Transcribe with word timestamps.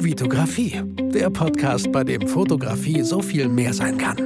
Vitografie, 0.00 0.80
der 1.12 1.28
Podcast, 1.28 1.90
bei 1.90 2.04
dem 2.04 2.28
Fotografie 2.28 3.02
so 3.02 3.20
viel 3.20 3.48
mehr 3.48 3.74
sein 3.74 3.98
kann. 3.98 4.16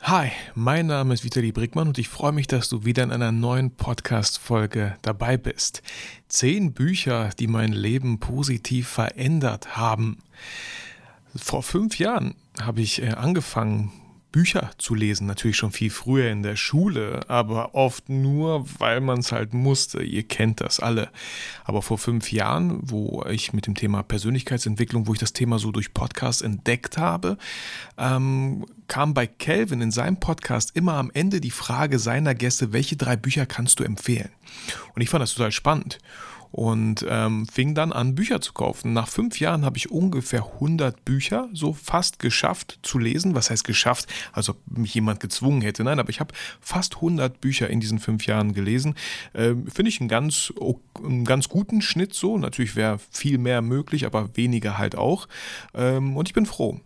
Hi, 0.00 0.30
mein 0.56 0.86
Name 0.86 1.14
ist 1.14 1.22
Vitali 1.22 1.52
Brickmann 1.52 1.86
und 1.86 1.98
ich 1.98 2.08
freue 2.08 2.32
mich, 2.32 2.48
dass 2.48 2.68
du 2.68 2.84
wieder 2.84 3.04
in 3.04 3.12
einer 3.12 3.30
neuen 3.30 3.76
Podcast-Folge 3.76 4.96
dabei 5.02 5.36
bist. 5.36 5.82
Zehn 6.26 6.72
Bücher, 6.72 7.30
die 7.38 7.46
mein 7.46 7.72
Leben 7.72 8.18
positiv 8.18 8.88
verändert 8.88 9.76
haben. 9.76 10.18
Vor 11.36 11.62
fünf 11.62 12.00
Jahren 12.00 12.34
habe 12.60 12.80
ich 12.80 13.02
äh, 13.02 13.10
angefangen, 13.10 13.92
Bücher 14.32 14.70
zu 14.78 14.94
lesen, 14.94 15.26
natürlich 15.26 15.56
schon 15.56 15.72
viel 15.72 15.90
früher 15.90 16.30
in 16.30 16.42
der 16.42 16.56
Schule, 16.56 17.20
aber 17.28 17.74
oft 17.74 18.08
nur, 18.08 18.64
weil 18.78 19.00
man 19.00 19.20
es 19.20 19.32
halt 19.32 19.54
musste. 19.54 20.02
Ihr 20.02 20.22
kennt 20.22 20.60
das 20.60 20.80
alle. 20.80 21.10
Aber 21.64 21.82
vor 21.82 21.98
fünf 21.98 22.32
Jahren, 22.32 22.78
wo 22.82 23.24
ich 23.28 23.52
mit 23.52 23.66
dem 23.66 23.74
Thema 23.74 24.02
Persönlichkeitsentwicklung, 24.02 25.06
wo 25.06 25.14
ich 25.14 25.18
das 25.18 25.32
Thema 25.32 25.58
so 25.58 25.72
durch 25.72 25.94
Podcasts 25.94 26.42
entdeckt 26.42 26.98
habe, 26.98 27.38
ähm, 27.98 28.66
kam 28.86 29.14
bei 29.14 29.26
Calvin 29.26 29.80
in 29.80 29.90
seinem 29.90 30.18
Podcast 30.18 30.76
immer 30.76 30.94
am 30.94 31.10
Ende 31.12 31.40
die 31.40 31.50
Frage 31.50 31.98
seiner 31.98 32.34
Gäste, 32.34 32.72
welche 32.72 32.96
drei 32.96 33.16
Bücher 33.16 33.46
kannst 33.46 33.80
du 33.80 33.84
empfehlen? 33.84 34.30
Und 34.94 35.02
ich 35.02 35.10
fand 35.10 35.22
das 35.22 35.34
total 35.34 35.52
spannend 35.52 35.98
und 36.52 37.04
ähm, 37.08 37.46
fing 37.46 37.74
dann 37.74 37.92
an, 37.92 38.14
Bücher 38.14 38.40
zu 38.40 38.52
kaufen. 38.52 38.92
Nach 38.92 39.08
fünf 39.08 39.38
Jahren 39.40 39.64
habe 39.64 39.76
ich 39.76 39.90
ungefähr 39.90 40.44
100 40.54 41.04
Bücher 41.04 41.48
so 41.52 41.72
fast 41.72 42.18
geschafft 42.18 42.80
zu 42.82 42.98
lesen. 42.98 43.34
Was 43.34 43.50
heißt 43.50 43.64
geschafft? 43.64 44.08
Also 44.32 44.52
ob 44.52 44.78
mich 44.78 44.94
jemand 44.94 45.20
gezwungen 45.20 45.62
hätte. 45.62 45.84
Nein, 45.84 46.00
aber 46.00 46.10
ich 46.10 46.20
habe 46.20 46.34
fast 46.60 46.96
100 46.96 47.40
Bücher 47.40 47.70
in 47.70 47.80
diesen 47.80 47.98
fünf 47.98 48.26
Jahren 48.26 48.52
gelesen. 48.52 48.94
Ähm, 49.34 49.66
Finde 49.68 49.90
ich 49.90 50.00
einen 50.00 50.08
ganz, 50.08 50.52
einen 51.02 51.24
ganz 51.24 51.48
guten 51.48 51.82
Schnitt 51.82 52.14
so. 52.14 52.36
Natürlich 52.38 52.76
wäre 52.76 52.98
viel 53.10 53.38
mehr 53.38 53.62
möglich, 53.62 54.06
aber 54.06 54.36
weniger 54.36 54.78
halt 54.78 54.96
auch. 54.96 55.28
Ähm, 55.74 56.16
und 56.16 56.28
ich 56.28 56.34
bin 56.34 56.46
froh. 56.46 56.80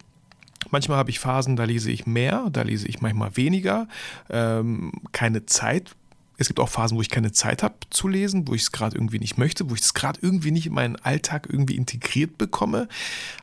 Manchmal 0.71 0.99
habe 0.99 1.11
ich 1.11 1.21
Phasen, 1.21 1.57
da 1.57 1.65
lese 1.65 1.91
ich 1.91 2.07
mehr, 2.07 2.49
da 2.51 2.63
lese 2.63 2.89
ich 2.89 3.01
manchmal 3.01 3.37
weniger. 3.37 3.87
Ähm, 4.31 4.93
keine 5.13 5.47
Zeit 5.47 5.95
es 6.37 6.49
gibt 6.49 6.61
auch 6.61 6.69
Phasen, 6.69 6.97
wo 6.97 7.01
ich 7.01 7.11
keine 7.11 7.33
Zeit 7.33 7.63
habe 7.63 7.75
zu 7.91 8.09
lesen, 8.09 8.49
wo 8.49 8.55
ich 8.55 8.63
es 8.63 8.73
gerade 8.73 8.97
irgendwie 8.97 9.19
nicht 9.19 9.39
möchte, 9.39 9.71
wo 9.71 9.75
ich 9.75 9.83
es 9.83 9.95
gerade 9.95 10.19
irgendwie 10.21 10.51
nicht 10.51 10.67
in 10.67 10.75
meinen 10.75 10.97
Alltag 10.97 11.47
irgendwie 11.51 11.77
integriert 11.77 12.39
bekomme. 12.39 12.89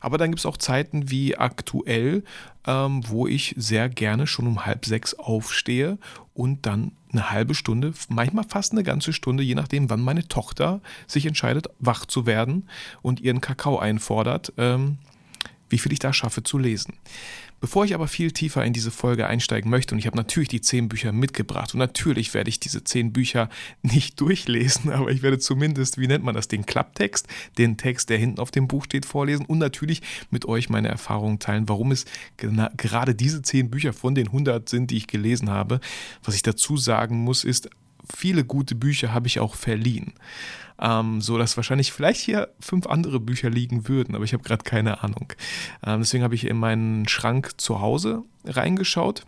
Aber 0.00 0.18
dann 0.18 0.30
gibt 0.30 0.40
es 0.40 0.46
auch 0.46 0.56
Zeiten 0.56 1.10
wie 1.10 1.36
aktuell, 1.36 2.22
ähm, 2.66 3.02
wo 3.08 3.26
ich 3.26 3.54
sehr 3.56 3.88
gerne 3.88 4.26
schon 4.26 4.46
um 4.46 4.66
halb 4.66 4.84
sechs 4.84 5.14
aufstehe 5.14 5.98
und 6.34 6.66
dann 6.66 6.92
eine 7.12 7.30
halbe 7.30 7.54
Stunde, 7.54 7.92
manchmal 8.08 8.44
fast 8.48 8.72
eine 8.72 8.82
ganze 8.82 9.12
Stunde, 9.12 9.42
je 9.42 9.54
nachdem, 9.54 9.90
wann 9.90 10.00
meine 10.00 10.28
Tochter 10.28 10.80
sich 11.06 11.26
entscheidet, 11.26 11.68
wach 11.78 12.06
zu 12.06 12.26
werden 12.26 12.68
und 13.02 13.20
ihren 13.20 13.40
Kakao 13.40 13.78
einfordert, 13.78 14.52
ähm, 14.56 14.98
wie 15.68 15.78
viel 15.78 15.92
ich 15.92 15.98
da 15.98 16.12
schaffe 16.12 16.42
zu 16.42 16.58
lesen. 16.58 16.94
Bevor 17.62 17.84
ich 17.84 17.94
aber 17.94 18.08
viel 18.08 18.32
tiefer 18.32 18.64
in 18.64 18.72
diese 18.72 18.90
Folge 18.90 19.28
einsteigen 19.28 19.70
möchte, 19.70 19.94
und 19.94 20.00
ich 20.00 20.06
habe 20.06 20.16
natürlich 20.16 20.48
die 20.48 20.60
zehn 20.60 20.88
Bücher 20.88 21.12
mitgebracht, 21.12 21.72
und 21.74 21.78
natürlich 21.78 22.34
werde 22.34 22.50
ich 22.50 22.58
diese 22.58 22.82
zehn 22.82 23.12
Bücher 23.12 23.48
nicht 23.82 24.20
durchlesen, 24.20 24.90
aber 24.90 25.12
ich 25.12 25.22
werde 25.22 25.38
zumindest, 25.38 25.96
wie 25.96 26.08
nennt 26.08 26.24
man 26.24 26.34
das, 26.34 26.48
den 26.48 26.66
Klapptext, 26.66 27.28
den 27.58 27.76
Text, 27.76 28.10
der 28.10 28.18
hinten 28.18 28.40
auf 28.40 28.50
dem 28.50 28.66
Buch 28.66 28.86
steht, 28.86 29.06
vorlesen 29.06 29.46
und 29.46 29.58
natürlich 29.58 30.02
mit 30.30 30.44
euch 30.44 30.70
meine 30.70 30.88
Erfahrungen 30.88 31.38
teilen, 31.38 31.68
warum 31.68 31.92
es 31.92 32.04
gerade 32.76 33.14
diese 33.14 33.42
zehn 33.42 33.70
Bücher 33.70 33.92
von 33.92 34.16
den 34.16 34.26
100 34.26 34.68
sind, 34.68 34.90
die 34.90 34.96
ich 34.96 35.06
gelesen 35.06 35.48
habe. 35.48 35.78
Was 36.24 36.34
ich 36.34 36.42
dazu 36.42 36.76
sagen 36.76 37.18
muss, 37.18 37.44
ist, 37.44 37.70
viele 38.12 38.44
gute 38.44 38.74
Bücher 38.74 39.14
habe 39.14 39.28
ich 39.28 39.38
auch 39.38 39.54
verliehen 39.54 40.14
ähm, 40.82 41.20
so 41.20 41.38
dass 41.38 41.56
wahrscheinlich 41.56 41.92
vielleicht 41.92 42.20
hier 42.20 42.48
fünf 42.60 42.86
andere 42.86 43.20
Bücher 43.20 43.48
liegen 43.48 43.88
würden, 43.88 44.14
aber 44.14 44.24
ich 44.24 44.32
habe 44.32 44.42
gerade 44.42 44.64
keine 44.64 45.02
Ahnung. 45.02 45.32
Ähm, 45.86 46.00
deswegen 46.00 46.24
habe 46.24 46.34
ich 46.34 46.46
in 46.46 46.58
meinen 46.58 47.08
Schrank 47.08 47.52
zu 47.60 47.80
Hause 47.80 48.24
reingeschaut 48.44 49.24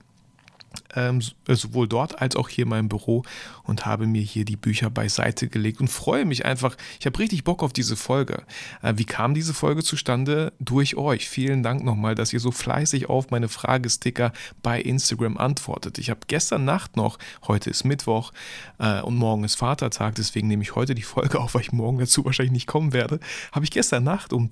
ähm, 0.94 1.20
äh, 1.48 1.54
sowohl 1.54 1.88
dort 1.88 2.20
als 2.20 2.36
auch 2.36 2.48
hier 2.48 2.64
in 2.64 2.70
meinem 2.70 2.88
Büro 2.88 3.22
und 3.64 3.86
habe 3.86 4.06
mir 4.06 4.22
hier 4.22 4.44
die 4.44 4.56
Bücher 4.56 4.90
beiseite 4.90 5.48
gelegt 5.48 5.80
und 5.80 5.88
freue 5.88 6.24
mich 6.24 6.44
einfach. 6.44 6.76
Ich 7.00 7.06
habe 7.06 7.18
richtig 7.18 7.44
Bock 7.44 7.62
auf 7.62 7.72
diese 7.72 7.96
Folge. 7.96 8.42
Äh, 8.82 8.94
wie 8.96 9.04
kam 9.04 9.34
diese 9.34 9.54
Folge 9.54 9.82
zustande? 9.82 10.52
Durch 10.58 10.96
euch. 10.96 11.28
Vielen 11.28 11.62
Dank 11.62 11.84
nochmal, 11.84 12.14
dass 12.14 12.32
ihr 12.32 12.40
so 12.40 12.50
fleißig 12.50 13.08
auf 13.08 13.30
meine 13.30 13.48
Fragesticker 13.48 14.32
bei 14.62 14.80
Instagram 14.80 15.36
antwortet. 15.36 15.98
Ich 15.98 16.10
habe 16.10 16.20
gestern 16.26 16.64
Nacht 16.64 16.96
noch, 16.96 17.18
heute 17.46 17.70
ist 17.70 17.84
Mittwoch 17.84 18.32
äh, 18.78 19.00
und 19.00 19.16
morgen 19.16 19.44
ist 19.44 19.56
Vatertag, 19.56 20.14
deswegen 20.14 20.48
nehme 20.48 20.62
ich 20.62 20.74
heute 20.74 20.94
die 20.94 21.02
Folge 21.02 21.40
auf, 21.40 21.54
weil 21.54 21.62
ich 21.62 21.72
morgen 21.72 21.98
dazu 21.98 22.24
wahrscheinlich 22.24 22.52
nicht 22.52 22.66
kommen 22.66 22.92
werde. 22.92 23.20
Habe 23.52 23.64
ich 23.64 23.70
gestern 23.70 24.04
Nacht 24.04 24.32
um 24.32 24.50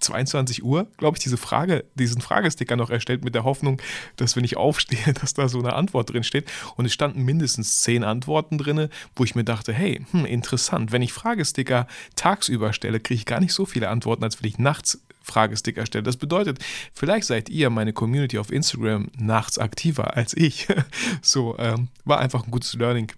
22 0.00 0.62
Uhr, 0.62 0.86
glaube 0.96 1.16
ich, 1.16 1.22
diese 1.22 1.36
Frage, 1.36 1.84
diesen 1.94 2.20
Fragesticker 2.20 2.76
noch 2.76 2.90
erstellt 2.90 3.24
mit 3.24 3.34
der 3.34 3.44
Hoffnung, 3.44 3.80
dass 4.16 4.36
wenn 4.36 4.44
ich 4.44 4.56
aufstehe, 4.56 5.12
dass 5.20 5.34
da 5.34 5.48
so 5.48 5.58
eine 5.58 5.74
Antwort 5.74 6.12
drin 6.12 6.24
steht. 6.24 6.50
Und 6.76 6.84
es 6.84 6.92
standen 6.92 7.24
mindestens 7.24 7.82
zehn 7.82 8.04
Antworten 8.04 8.58
drin, 8.58 8.88
wo 9.16 9.24
ich 9.24 9.34
mir 9.34 9.44
dachte, 9.44 9.72
hey, 9.72 10.04
hm, 10.10 10.24
interessant. 10.24 10.92
Wenn 10.92 11.02
ich 11.02 11.12
Fragesticker 11.12 11.86
tagsüber 12.16 12.72
stelle, 12.72 13.00
kriege 13.00 13.18
ich 13.18 13.26
gar 13.26 13.40
nicht 13.40 13.52
so 13.52 13.66
viele 13.66 13.88
Antworten, 13.88 14.24
als 14.24 14.42
wenn 14.42 14.48
ich 14.48 14.58
nachts 14.58 15.00
Fragesticker 15.22 15.86
stelle. 15.86 16.04
Das 16.04 16.16
bedeutet, 16.16 16.58
vielleicht 16.92 17.26
seid 17.26 17.48
ihr, 17.50 17.70
meine 17.70 17.92
Community 17.92 18.38
auf 18.38 18.50
Instagram, 18.50 19.08
nachts 19.18 19.58
aktiver 19.58 20.16
als 20.16 20.34
ich. 20.36 20.66
so, 21.22 21.56
ähm, 21.58 21.88
war 22.04 22.18
einfach 22.18 22.44
ein 22.44 22.50
gutes 22.50 22.74
Learning 22.74 23.12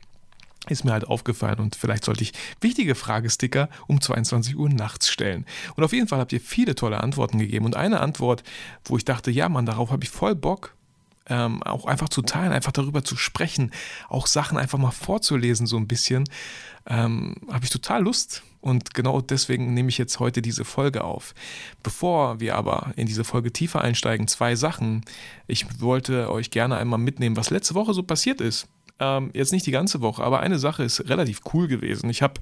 ist 0.71 0.85
mir 0.85 0.93
halt 0.93 1.07
aufgefallen 1.07 1.59
und 1.59 1.77
vielleicht 1.77 2.05
sollte 2.05 2.23
ich 2.23 2.33
wichtige 2.61 2.95
Fragesticker 2.95 3.69
um 3.87 4.01
22 4.01 4.57
Uhr 4.57 4.69
nachts 4.69 5.09
stellen. 5.09 5.47
Und 5.77 5.85
auf 5.85 5.93
jeden 5.93 6.09
Fall 6.09 6.21
habt 6.21 6.33
ihr 6.33 6.41
viele 6.41 6.75
tolle 6.75 7.01
Antworten 7.01 7.39
gegeben 7.39 7.65
und 7.65 7.77
eine 7.77 8.01
Antwort, 8.01 8.43
wo 8.85 8.97
ich 8.97 9.05
dachte, 9.05 9.31
ja 9.31 9.49
Mann, 9.49 9.67
darauf 9.67 9.91
habe 9.91 10.05
ich 10.05 10.11
voll 10.11 10.35
Bock, 10.35 10.75
ähm, 11.31 11.63
auch 11.63 11.87
einfach 11.87 12.09
zu 12.09 12.23
teilen, 12.23 12.53
einfach 12.53 12.73
darüber 12.73 13.05
zu 13.05 13.17
sprechen, 13.17 13.71
auch 14.09 14.27
Sachen 14.27 14.59
einfach 14.59 14.79
mal 14.79 14.91
vorzulesen 14.91 15.67
so 15.67 15.77
ein 15.77 15.87
bisschen, 15.87 16.29
ähm, 16.87 17.37
habe 17.51 17.65
ich 17.65 17.71
total 17.71 18.03
Lust. 18.03 18.43
Und 18.61 18.93
genau 18.93 19.23
deswegen 19.23 19.73
nehme 19.73 19.89
ich 19.89 19.97
jetzt 19.97 20.21
heute 20.21 20.43
diese 20.43 20.67
Folge 20.67 21.03
auf. 21.03 21.35
Bevor 21.83 22.41
wir 22.41 22.57
aber 22.57 22.93
in 22.97 23.07
diese 23.07 23.25
Folge 23.25 23.53
tiefer 23.53 23.81
einsteigen, 23.81 24.29
zwei 24.29 24.55
Sachen. 24.55 25.03
Ich 25.47 25.81
wollte 25.81 26.31
euch 26.31 26.51
gerne 26.51 26.77
einmal 26.77 26.99
mitnehmen, 26.99 27.37
was 27.37 27.49
letzte 27.49 27.75
Woche 27.75 27.95
so 27.95 28.03
passiert 28.03 28.43
ist. 28.43 28.69
Ähm, 29.01 29.31
jetzt 29.33 29.53
nicht 29.53 29.67
die 29.67 29.71
ganze 29.71 30.03
Woche, 30.03 30.23
aber 30.23 30.41
eine 30.41 30.59
Sache 30.59 30.85
ist 30.85 31.09
relativ 31.09 31.41
cool 31.53 31.67
gewesen. 31.67 32.11
Ich 32.11 32.23
habe 32.23 32.35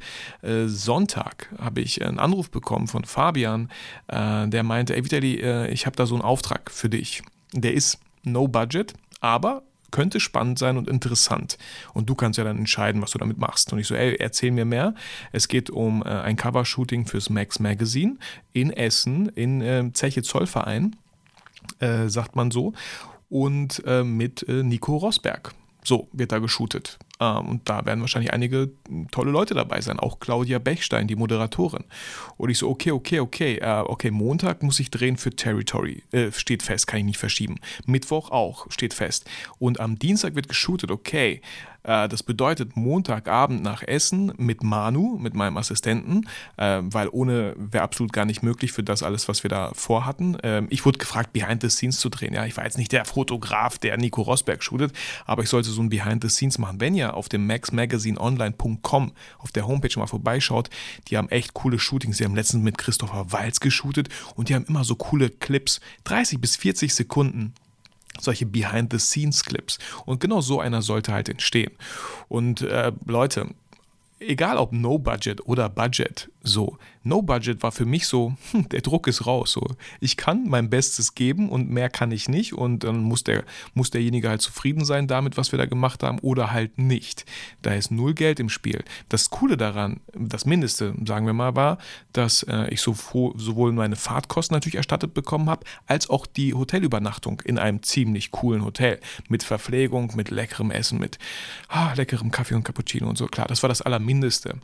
äh, 0.42 0.66
Sonntag 0.66 1.48
habe 1.58 1.80
ich 1.80 2.04
einen 2.04 2.18
Anruf 2.18 2.50
bekommen 2.50 2.88
von 2.88 3.04
Fabian, 3.04 3.70
äh, 4.08 4.48
der 4.48 4.64
meinte, 4.64 4.94
ey 4.94 5.04
Vitali, 5.04 5.36
äh, 5.36 5.70
ich 5.70 5.86
habe 5.86 5.96
da 5.96 6.04
so 6.04 6.16
einen 6.16 6.22
Auftrag 6.22 6.70
für 6.70 6.88
dich. 6.88 7.22
Der 7.54 7.72
ist 7.72 8.00
no 8.24 8.48
budget, 8.48 8.92
aber 9.20 9.62
könnte 9.90 10.20
spannend 10.20 10.58
sein 10.58 10.76
und 10.76 10.88
interessant. 10.88 11.56
Und 11.94 12.10
du 12.10 12.14
kannst 12.14 12.38
ja 12.38 12.44
dann 12.44 12.58
entscheiden, 12.58 13.00
was 13.00 13.12
du 13.12 13.18
damit 13.18 13.38
machst. 13.38 13.72
Und 13.72 13.78
ich 13.78 13.86
so, 13.86 13.94
ey, 13.94 14.16
erzähl 14.16 14.50
mir 14.50 14.64
mehr. 14.64 14.94
Es 15.32 15.48
geht 15.48 15.70
um 15.70 16.02
äh, 16.02 16.08
ein 16.08 16.36
Covershooting 16.36 17.06
fürs 17.06 17.30
Max 17.30 17.58
Magazine 17.58 18.16
in 18.52 18.70
Essen, 18.70 19.28
in 19.30 19.62
äh, 19.62 19.90
Zeche 19.94 20.22
Zollverein, 20.22 20.96
äh, 21.78 22.08
sagt 22.08 22.36
man 22.36 22.50
so. 22.50 22.74
Und 23.30 23.82
äh, 23.86 24.04
mit 24.04 24.46
äh, 24.48 24.62
Nico 24.62 24.96
Rosberg. 24.96 25.54
So 25.88 26.06
wird 26.12 26.32
da 26.32 26.38
geshootet. 26.38 26.98
Ähm, 27.20 27.48
und 27.48 27.68
da 27.68 27.84
werden 27.86 28.00
wahrscheinlich 28.00 28.32
einige 28.32 28.70
tolle 29.10 29.30
Leute 29.30 29.54
dabei 29.54 29.80
sein, 29.80 29.98
auch 29.98 30.20
Claudia 30.20 30.58
Bechstein, 30.58 31.08
die 31.08 31.16
Moderatorin. 31.16 31.84
Und 32.36 32.50
ich 32.50 32.58
so, 32.58 32.68
okay, 32.68 32.92
okay, 32.92 33.20
okay, 33.20 33.56
äh, 33.56 33.82
okay, 33.86 34.10
Montag 34.10 34.62
muss 34.62 34.80
ich 34.80 34.90
drehen 34.90 35.16
für 35.16 35.30
Territory, 35.30 36.02
äh, 36.12 36.30
steht 36.32 36.62
fest, 36.62 36.86
kann 36.86 37.00
ich 37.00 37.06
nicht 37.06 37.18
verschieben. 37.18 37.56
Mittwoch 37.86 38.30
auch, 38.30 38.70
steht 38.70 38.94
fest. 38.94 39.28
Und 39.58 39.80
am 39.80 39.98
Dienstag 39.98 40.34
wird 40.34 40.48
geshootet, 40.48 40.90
okay. 40.90 41.40
Äh, 41.88 42.08
das 42.08 42.22
bedeutet 42.22 42.76
Montagabend 42.76 43.62
nach 43.62 43.82
Essen 43.82 44.32
mit 44.36 44.62
Manu, 44.62 45.18
mit 45.18 45.34
meinem 45.34 45.56
Assistenten, 45.56 46.28
äh, 46.56 46.80
weil 46.82 47.08
ohne 47.10 47.54
wäre 47.56 47.82
absolut 47.82 48.12
gar 48.12 48.24
nicht 48.24 48.42
möglich 48.42 48.72
für 48.72 48.82
das 48.82 49.02
alles, 49.02 49.28
was 49.28 49.42
wir 49.42 49.50
da 49.50 49.72
vorhatten. 49.74 50.36
Ähm, 50.42 50.66
ich 50.70 50.84
wurde 50.84 50.98
gefragt, 50.98 51.32
Behind 51.32 51.62
the 51.62 51.70
Scenes 51.70 51.98
zu 51.98 52.08
drehen. 52.08 52.34
Ja, 52.34 52.44
ich 52.44 52.56
war 52.56 52.64
jetzt 52.64 52.78
nicht 52.78 52.92
der 52.92 53.04
Fotograf, 53.04 53.78
der 53.78 53.96
Nico 53.96 54.22
Rosberg 54.22 54.62
shootet, 54.62 54.92
aber 55.24 55.42
ich 55.42 55.48
sollte 55.48 55.70
so 55.70 55.80
ein 55.80 55.88
Behind 55.88 56.22
the 56.22 56.28
Scenes 56.28 56.58
machen. 56.58 56.80
Wenn 56.80 56.94
ihr 56.94 57.07
auf 57.14 57.28
dem 57.28 57.46
maxmagazineonline.com 57.46 59.12
auf 59.38 59.52
der 59.52 59.66
Homepage 59.66 59.98
mal 59.98 60.06
vorbeischaut, 60.06 60.70
die 61.08 61.16
haben 61.16 61.28
echt 61.28 61.54
coole 61.54 61.78
Shootings. 61.78 62.18
Sie 62.18 62.24
haben 62.24 62.34
letztens 62.34 62.62
mit 62.62 62.78
Christopher 62.78 63.32
Walz 63.32 63.60
geshootet 63.60 64.08
und 64.34 64.48
die 64.48 64.54
haben 64.54 64.66
immer 64.66 64.84
so 64.84 64.94
coole 64.96 65.30
Clips, 65.30 65.80
30 66.04 66.40
bis 66.40 66.56
40 66.56 66.94
Sekunden 66.94 67.54
solche 68.20 68.46
Behind-the-Scenes-Clips. 68.46 69.78
Und 70.04 70.20
genau 70.20 70.40
so 70.40 70.60
einer 70.60 70.82
sollte 70.82 71.12
halt 71.12 71.28
entstehen. 71.28 71.70
Und 72.28 72.62
äh, 72.62 72.92
Leute, 73.06 73.54
egal 74.20 74.56
ob 74.56 74.72
No 74.72 74.98
Budget 74.98 75.46
oder 75.46 75.68
Budget, 75.68 76.30
So, 76.42 76.78
No 77.08 77.22
Budget 77.22 77.62
war 77.62 77.72
für 77.72 77.86
mich 77.86 78.06
so, 78.06 78.34
hm, 78.52 78.68
der 78.68 78.82
Druck 78.82 79.06
ist 79.06 79.26
raus. 79.26 79.52
So, 79.52 79.66
ich 80.00 80.16
kann 80.16 80.44
mein 80.48 80.70
Bestes 80.70 81.14
geben 81.14 81.48
und 81.48 81.70
mehr 81.70 81.88
kann 81.88 82.12
ich 82.12 82.28
nicht 82.28 82.52
und 82.52 82.84
dann 82.84 83.00
muss, 83.00 83.24
der, 83.24 83.44
muss 83.74 83.90
derjenige 83.90 84.28
halt 84.28 84.42
zufrieden 84.42 84.84
sein 84.84 85.08
damit, 85.08 85.36
was 85.36 85.50
wir 85.52 85.58
da 85.58 85.66
gemacht 85.66 86.02
haben 86.02 86.18
oder 86.20 86.52
halt 86.52 86.78
nicht. 86.78 87.24
Da 87.62 87.74
ist 87.74 87.90
null 87.90 88.14
Geld 88.14 88.40
im 88.40 88.48
Spiel. 88.48 88.84
Das 89.08 89.30
Coole 89.30 89.56
daran, 89.56 90.00
das 90.14 90.44
Mindeste, 90.44 90.94
sagen 91.04 91.26
wir 91.26 91.32
mal, 91.32 91.56
war, 91.56 91.78
dass 92.12 92.42
äh, 92.42 92.68
ich 92.68 92.80
so, 92.80 92.94
sowohl 93.36 93.72
meine 93.72 93.96
Fahrtkosten 93.96 94.54
natürlich 94.54 94.76
erstattet 94.76 95.14
bekommen 95.14 95.48
habe, 95.48 95.64
als 95.86 96.10
auch 96.10 96.26
die 96.26 96.54
Hotelübernachtung 96.54 97.40
in 97.44 97.58
einem 97.58 97.82
ziemlich 97.82 98.30
coolen 98.30 98.64
Hotel 98.64 99.00
mit 99.28 99.42
Verpflegung, 99.42 100.12
mit 100.14 100.30
leckerem 100.30 100.70
Essen, 100.70 100.98
mit 100.98 101.18
ah, 101.68 101.92
leckerem 101.94 102.30
Kaffee 102.30 102.54
und 102.54 102.64
Cappuccino 102.64 103.08
und 103.08 103.16
so. 103.16 103.26
Klar, 103.26 103.46
das 103.48 103.62
war 103.62 103.68
das 103.68 103.82
Allermindeste. 103.82 104.58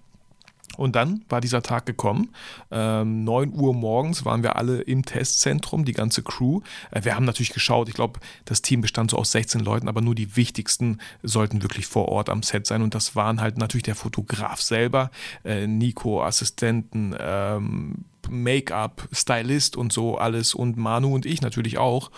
Und 0.76 0.96
dann 0.96 1.24
war 1.28 1.40
dieser 1.40 1.62
Tag 1.62 1.86
gekommen. 1.86 2.30
Ähm, 2.70 3.24
9 3.24 3.52
Uhr 3.52 3.74
morgens 3.74 4.24
waren 4.24 4.42
wir 4.42 4.56
alle 4.56 4.80
im 4.82 5.04
Testzentrum, 5.04 5.84
die 5.84 5.92
ganze 5.92 6.22
Crew. 6.22 6.60
Äh, 6.90 7.04
wir 7.04 7.14
haben 7.14 7.24
natürlich 7.24 7.52
geschaut, 7.52 7.88
ich 7.88 7.94
glaube, 7.94 8.20
das 8.44 8.62
Team 8.62 8.80
bestand 8.80 9.10
so 9.10 9.18
aus 9.18 9.32
16 9.32 9.60
Leuten, 9.60 9.88
aber 9.88 10.00
nur 10.00 10.14
die 10.14 10.36
wichtigsten 10.36 10.98
sollten 11.22 11.62
wirklich 11.62 11.86
vor 11.86 12.08
Ort 12.08 12.28
am 12.28 12.42
Set 12.42 12.66
sein. 12.66 12.82
Und 12.82 12.94
das 12.94 13.16
waren 13.16 13.40
halt 13.40 13.58
natürlich 13.58 13.84
der 13.84 13.94
Fotograf 13.94 14.60
selber, 14.60 15.10
äh, 15.44 15.66
Nico, 15.66 16.22
Assistenten, 16.22 17.14
ähm, 17.18 18.04
Make-up, 18.28 19.08
Stylist 19.12 19.76
und 19.76 19.92
so 19.92 20.16
alles 20.16 20.54
und 20.54 20.76
Manu 20.76 21.14
und 21.14 21.26
ich 21.26 21.42
natürlich 21.42 21.78
auch 21.78 22.10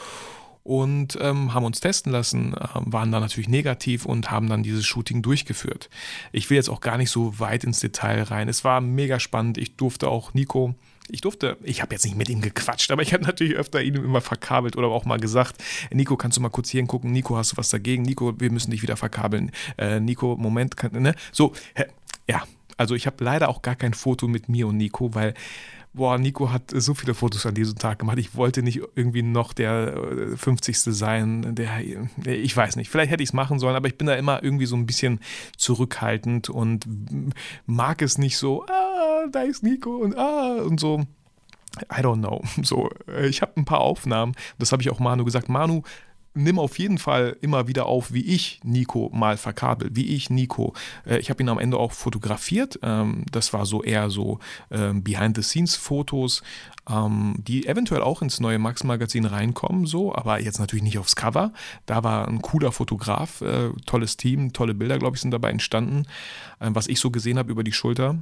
und 0.66 1.16
ähm, 1.20 1.54
haben 1.54 1.64
uns 1.64 1.80
testen 1.80 2.12
lassen, 2.12 2.54
äh, 2.54 2.68
waren 2.74 3.12
dann 3.12 3.22
natürlich 3.22 3.48
negativ 3.48 4.04
und 4.04 4.30
haben 4.30 4.48
dann 4.48 4.62
dieses 4.62 4.84
Shooting 4.84 5.22
durchgeführt. 5.22 5.88
Ich 6.32 6.50
will 6.50 6.56
jetzt 6.56 6.68
auch 6.68 6.80
gar 6.80 6.98
nicht 6.98 7.10
so 7.10 7.38
weit 7.38 7.64
ins 7.64 7.80
Detail 7.80 8.22
rein. 8.22 8.48
Es 8.48 8.64
war 8.64 8.80
mega 8.80 9.20
spannend. 9.20 9.58
Ich 9.58 9.76
durfte 9.76 10.08
auch 10.08 10.34
Nico 10.34 10.74
ich 11.08 11.20
durfte, 11.20 11.56
ich 11.62 11.82
habe 11.82 11.94
jetzt 11.94 12.04
nicht 12.04 12.16
mit 12.16 12.28
ihm 12.28 12.40
gequatscht, 12.40 12.90
aber 12.90 13.02
ich 13.02 13.12
habe 13.12 13.24
natürlich 13.24 13.54
öfter 13.54 13.80
ihn 13.80 13.94
immer 13.94 14.20
verkabelt 14.20 14.76
oder 14.76 14.88
auch 14.88 15.04
mal 15.04 15.20
gesagt, 15.20 15.62
Nico, 15.92 16.16
kannst 16.16 16.36
du 16.36 16.40
mal 16.40 16.48
kurz 16.48 16.70
hier 16.70 16.80
hingucken? 16.80 17.12
Nico, 17.12 17.36
hast 17.36 17.52
du 17.52 17.56
was 17.56 17.70
dagegen? 17.70 18.02
Nico, 18.02 18.38
wir 18.40 18.50
müssen 18.50 18.72
dich 18.72 18.82
wieder 18.82 18.96
verkabeln. 18.96 19.52
Äh, 19.78 20.00
Nico, 20.00 20.36
Moment, 20.36 20.76
kann, 20.76 20.90
ne? 21.00 21.14
So, 21.30 21.52
ja, 22.28 22.42
also 22.76 22.94
ich 22.94 23.06
habe 23.06 23.22
leider 23.22 23.48
auch 23.48 23.62
gar 23.62 23.76
kein 23.76 23.94
Foto 23.94 24.26
mit 24.26 24.48
mir 24.48 24.66
und 24.66 24.76
Nico, 24.76 25.14
weil 25.14 25.34
boah, 25.96 26.18
Nico 26.18 26.52
hat 26.52 26.70
so 26.74 26.94
viele 26.94 27.14
Fotos 27.14 27.46
an 27.46 27.54
diesem 27.54 27.76
Tag 27.76 27.98
gemacht. 27.98 28.18
Ich 28.18 28.36
wollte 28.36 28.62
nicht 28.62 28.80
irgendwie 28.94 29.22
noch 29.22 29.52
der 29.52 30.36
50. 30.36 30.76
Äh, 30.76 30.92
sein, 30.92 31.54
der, 31.54 31.80
ich 32.24 32.56
weiß 32.56 32.76
nicht, 32.76 32.90
vielleicht 32.90 33.10
hätte 33.10 33.22
ich 33.22 33.30
es 33.30 33.32
machen 33.32 33.58
sollen, 33.58 33.74
aber 33.74 33.88
ich 33.88 33.98
bin 33.98 34.06
da 34.06 34.14
immer 34.14 34.42
irgendwie 34.42 34.66
so 34.66 34.76
ein 34.76 34.86
bisschen 34.86 35.20
zurückhaltend 35.56 36.50
und 36.50 36.86
mag 37.64 38.02
es 38.02 38.18
nicht 38.18 38.36
so, 38.36 38.64
ah, 38.66 39.26
da 39.32 39.42
ist 39.42 39.62
Nico 39.62 39.96
und 39.96 40.16
ah, 40.16 40.62
und 40.62 40.78
so. 40.78 41.00
I 41.92 42.00
don't 42.00 42.20
know. 42.20 42.42
So, 42.62 42.90
äh, 43.08 43.26
ich 43.26 43.42
habe 43.42 43.52
ein 43.56 43.64
paar 43.64 43.80
Aufnahmen, 43.80 44.34
das 44.58 44.72
habe 44.72 44.82
ich 44.82 44.90
auch 44.90 44.98
Manu 44.98 45.24
gesagt. 45.24 45.48
Manu, 45.48 45.82
nimm 46.36 46.58
auf 46.58 46.78
jeden 46.78 46.98
Fall 46.98 47.36
immer 47.40 47.66
wieder 47.66 47.86
auf, 47.86 48.12
wie 48.12 48.24
ich 48.24 48.60
Nico 48.62 49.10
mal 49.12 49.36
verkabel, 49.36 49.90
wie 49.92 50.14
ich 50.14 50.30
Nico. 50.30 50.74
Äh, 51.04 51.18
ich 51.18 51.30
habe 51.30 51.42
ihn 51.42 51.48
am 51.48 51.58
Ende 51.58 51.78
auch 51.78 51.92
fotografiert. 51.92 52.78
Ähm, 52.82 53.24
das 53.32 53.52
war 53.52 53.66
so 53.66 53.82
eher 53.82 54.10
so 54.10 54.38
ähm, 54.70 55.02
Behind-the-Scenes-Fotos, 55.02 56.42
ähm, 56.88 57.34
die 57.38 57.66
eventuell 57.66 58.02
auch 58.02 58.22
ins 58.22 58.38
neue 58.38 58.58
Max-Magazin 58.58 59.24
reinkommen, 59.24 59.86
so, 59.86 60.14
aber 60.14 60.40
jetzt 60.40 60.60
natürlich 60.60 60.84
nicht 60.84 60.98
aufs 60.98 61.16
Cover. 61.16 61.52
Da 61.86 62.04
war 62.04 62.28
ein 62.28 62.42
cooler 62.42 62.70
Fotograf, 62.70 63.40
äh, 63.40 63.70
tolles 63.86 64.16
Team, 64.16 64.52
tolle 64.52 64.74
Bilder, 64.74 64.98
glaube 64.98 65.16
ich, 65.16 65.22
sind 65.22 65.30
dabei 65.30 65.50
entstanden, 65.50 66.04
was 66.58 66.86
ich 66.86 67.00
so 67.00 67.10
gesehen 67.10 67.38
habe 67.38 67.50
über 67.50 67.64
die 67.64 67.72
Schulter. 67.72 68.16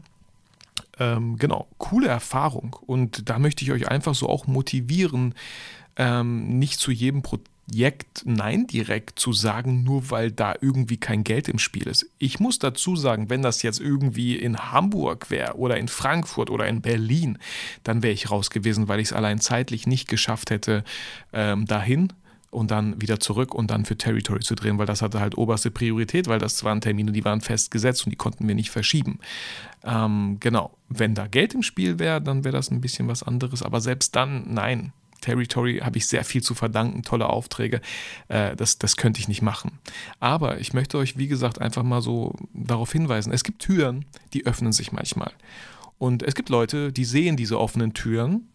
Genau, 0.97 1.69
coole 1.79 2.09
Erfahrung. 2.09 2.77
Und 2.87 3.29
da 3.29 3.39
möchte 3.39 3.65
ich 3.65 3.73
euch 3.73 3.89
einfach 3.89 4.15
so 4.15 4.29
auch 4.29 4.47
motivieren, 4.47 5.35
ähm, 5.97 6.59
nicht 6.59 6.79
zu 6.81 6.91
jedem 6.91 7.23
Prozess 7.23 7.54
Projekt 7.67 8.23
Nein 8.25 8.67
direkt 8.67 9.19
zu 9.19 9.33
sagen, 9.33 9.85
nur 9.85 10.11
weil 10.11 10.31
da 10.31 10.55
irgendwie 10.61 10.97
kein 10.97 11.25
Geld 11.25 11.49
im 11.49 11.59
Spiel 11.59 11.87
ist. 11.87 12.07
Ich 12.19 12.41
muss 12.41 12.59
dazu 12.59 12.97
sagen, 12.97 13.31
wenn 13.31 13.43
das 13.43 13.63
jetzt 13.63 13.81
irgendwie 13.81 14.37
in 14.37 14.73
Hamburg 14.73 15.31
wäre 15.31 15.57
oder 15.57 15.79
in 15.79 15.89
Frankfurt 15.89 16.51
oder 16.51 16.67
in 16.67 16.83
Berlin, 16.83 17.39
dann 17.83 18.03
wäre 18.03 18.13
ich 18.13 18.31
raus 18.31 18.51
gewesen, 18.51 18.89
weil 18.89 19.01
ich 19.01 19.09
es 19.09 19.13
allein 19.13 19.41
zeitlich 19.41 19.87
nicht 19.87 20.09
geschafft 20.09 20.51
hätte, 20.51 20.85
ähm, 21.33 21.67
dahin 21.67 22.13
und 22.51 22.71
dann 22.71 23.01
wieder 23.01 23.19
zurück 23.19 23.55
und 23.55 23.71
dann 23.71 23.85
für 23.85 23.97
Territory 23.97 24.41
zu 24.41 24.55
drehen, 24.55 24.79
weil 24.79 24.87
das 24.87 25.03
hatte 25.03 25.21
halt 25.21 25.37
oberste 25.37 25.71
Priorität, 25.71 26.29
weil 26.29 26.39
das 26.39 26.63
waren 26.65 26.81
Termine, 26.81 27.13
die 27.13 27.25
waren 27.25 27.41
festgesetzt 27.41 28.07
und 28.07 28.11
die 28.11 28.17
konnten 28.17 28.47
wir 28.47 28.55
nicht 28.55 28.71
verschieben. 28.71 29.19
Ähm, 29.83 30.37
genau, 30.39 30.77
wenn 30.89 31.15
da 31.15 31.27
Geld 31.27 31.55
im 31.55 31.63
Spiel 31.63 31.99
wäre, 31.99 32.23
dann 32.23 32.45
wäre 32.45 32.55
das 32.55 32.71
ein 32.71 32.81
bisschen 32.81 33.09
was 33.09 33.23
anderes, 33.23 33.63
aber 33.63 33.81
selbst 33.81 34.15
dann, 34.15 34.53
nein, 34.53 34.93
Territory 35.25 35.79
habe 35.79 35.97
ich 35.97 36.07
sehr 36.07 36.25
viel 36.25 36.43
zu 36.43 36.55
verdanken, 36.55 37.03
tolle 37.03 37.31
Aufträge. 37.31 37.81
Äh, 38.29 38.55
das, 38.57 38.79
das 38.79 38.97
könnte 38.97 39.21
ich 39.21 39.29
nicht 39.29 39.43
machen. 39.43 39.79
Aber 40.21 40.61
ich 40.61 40.75
möchte 40.75 40.99
euch, 40.99 41.17
wie 41.17 41.29
gesagt, 41.29 41.61
einfach 41.61 41.83
mal 41.83 42.03
so 42.03 42.35
darauf 42.53 42.93
hinweisen, 42.93 43.33
es 43.33 43.43
gibt 43.43 43.61
Türen, 43.63 44.05
die 44.35 44.45
öffnen 44.45 44.73
sich 44.73 44.93
manchmal. 44.93 45.33
Und 45.99 46.23
es 46.23 46.35
gibt 46.35 46.51
Leute, 46.51 46.93
die 46.93 47.07
sehen 47.07 47.37
diese 47.37 47.59
offenen 47.59 47.95
Türen 47.95 48.49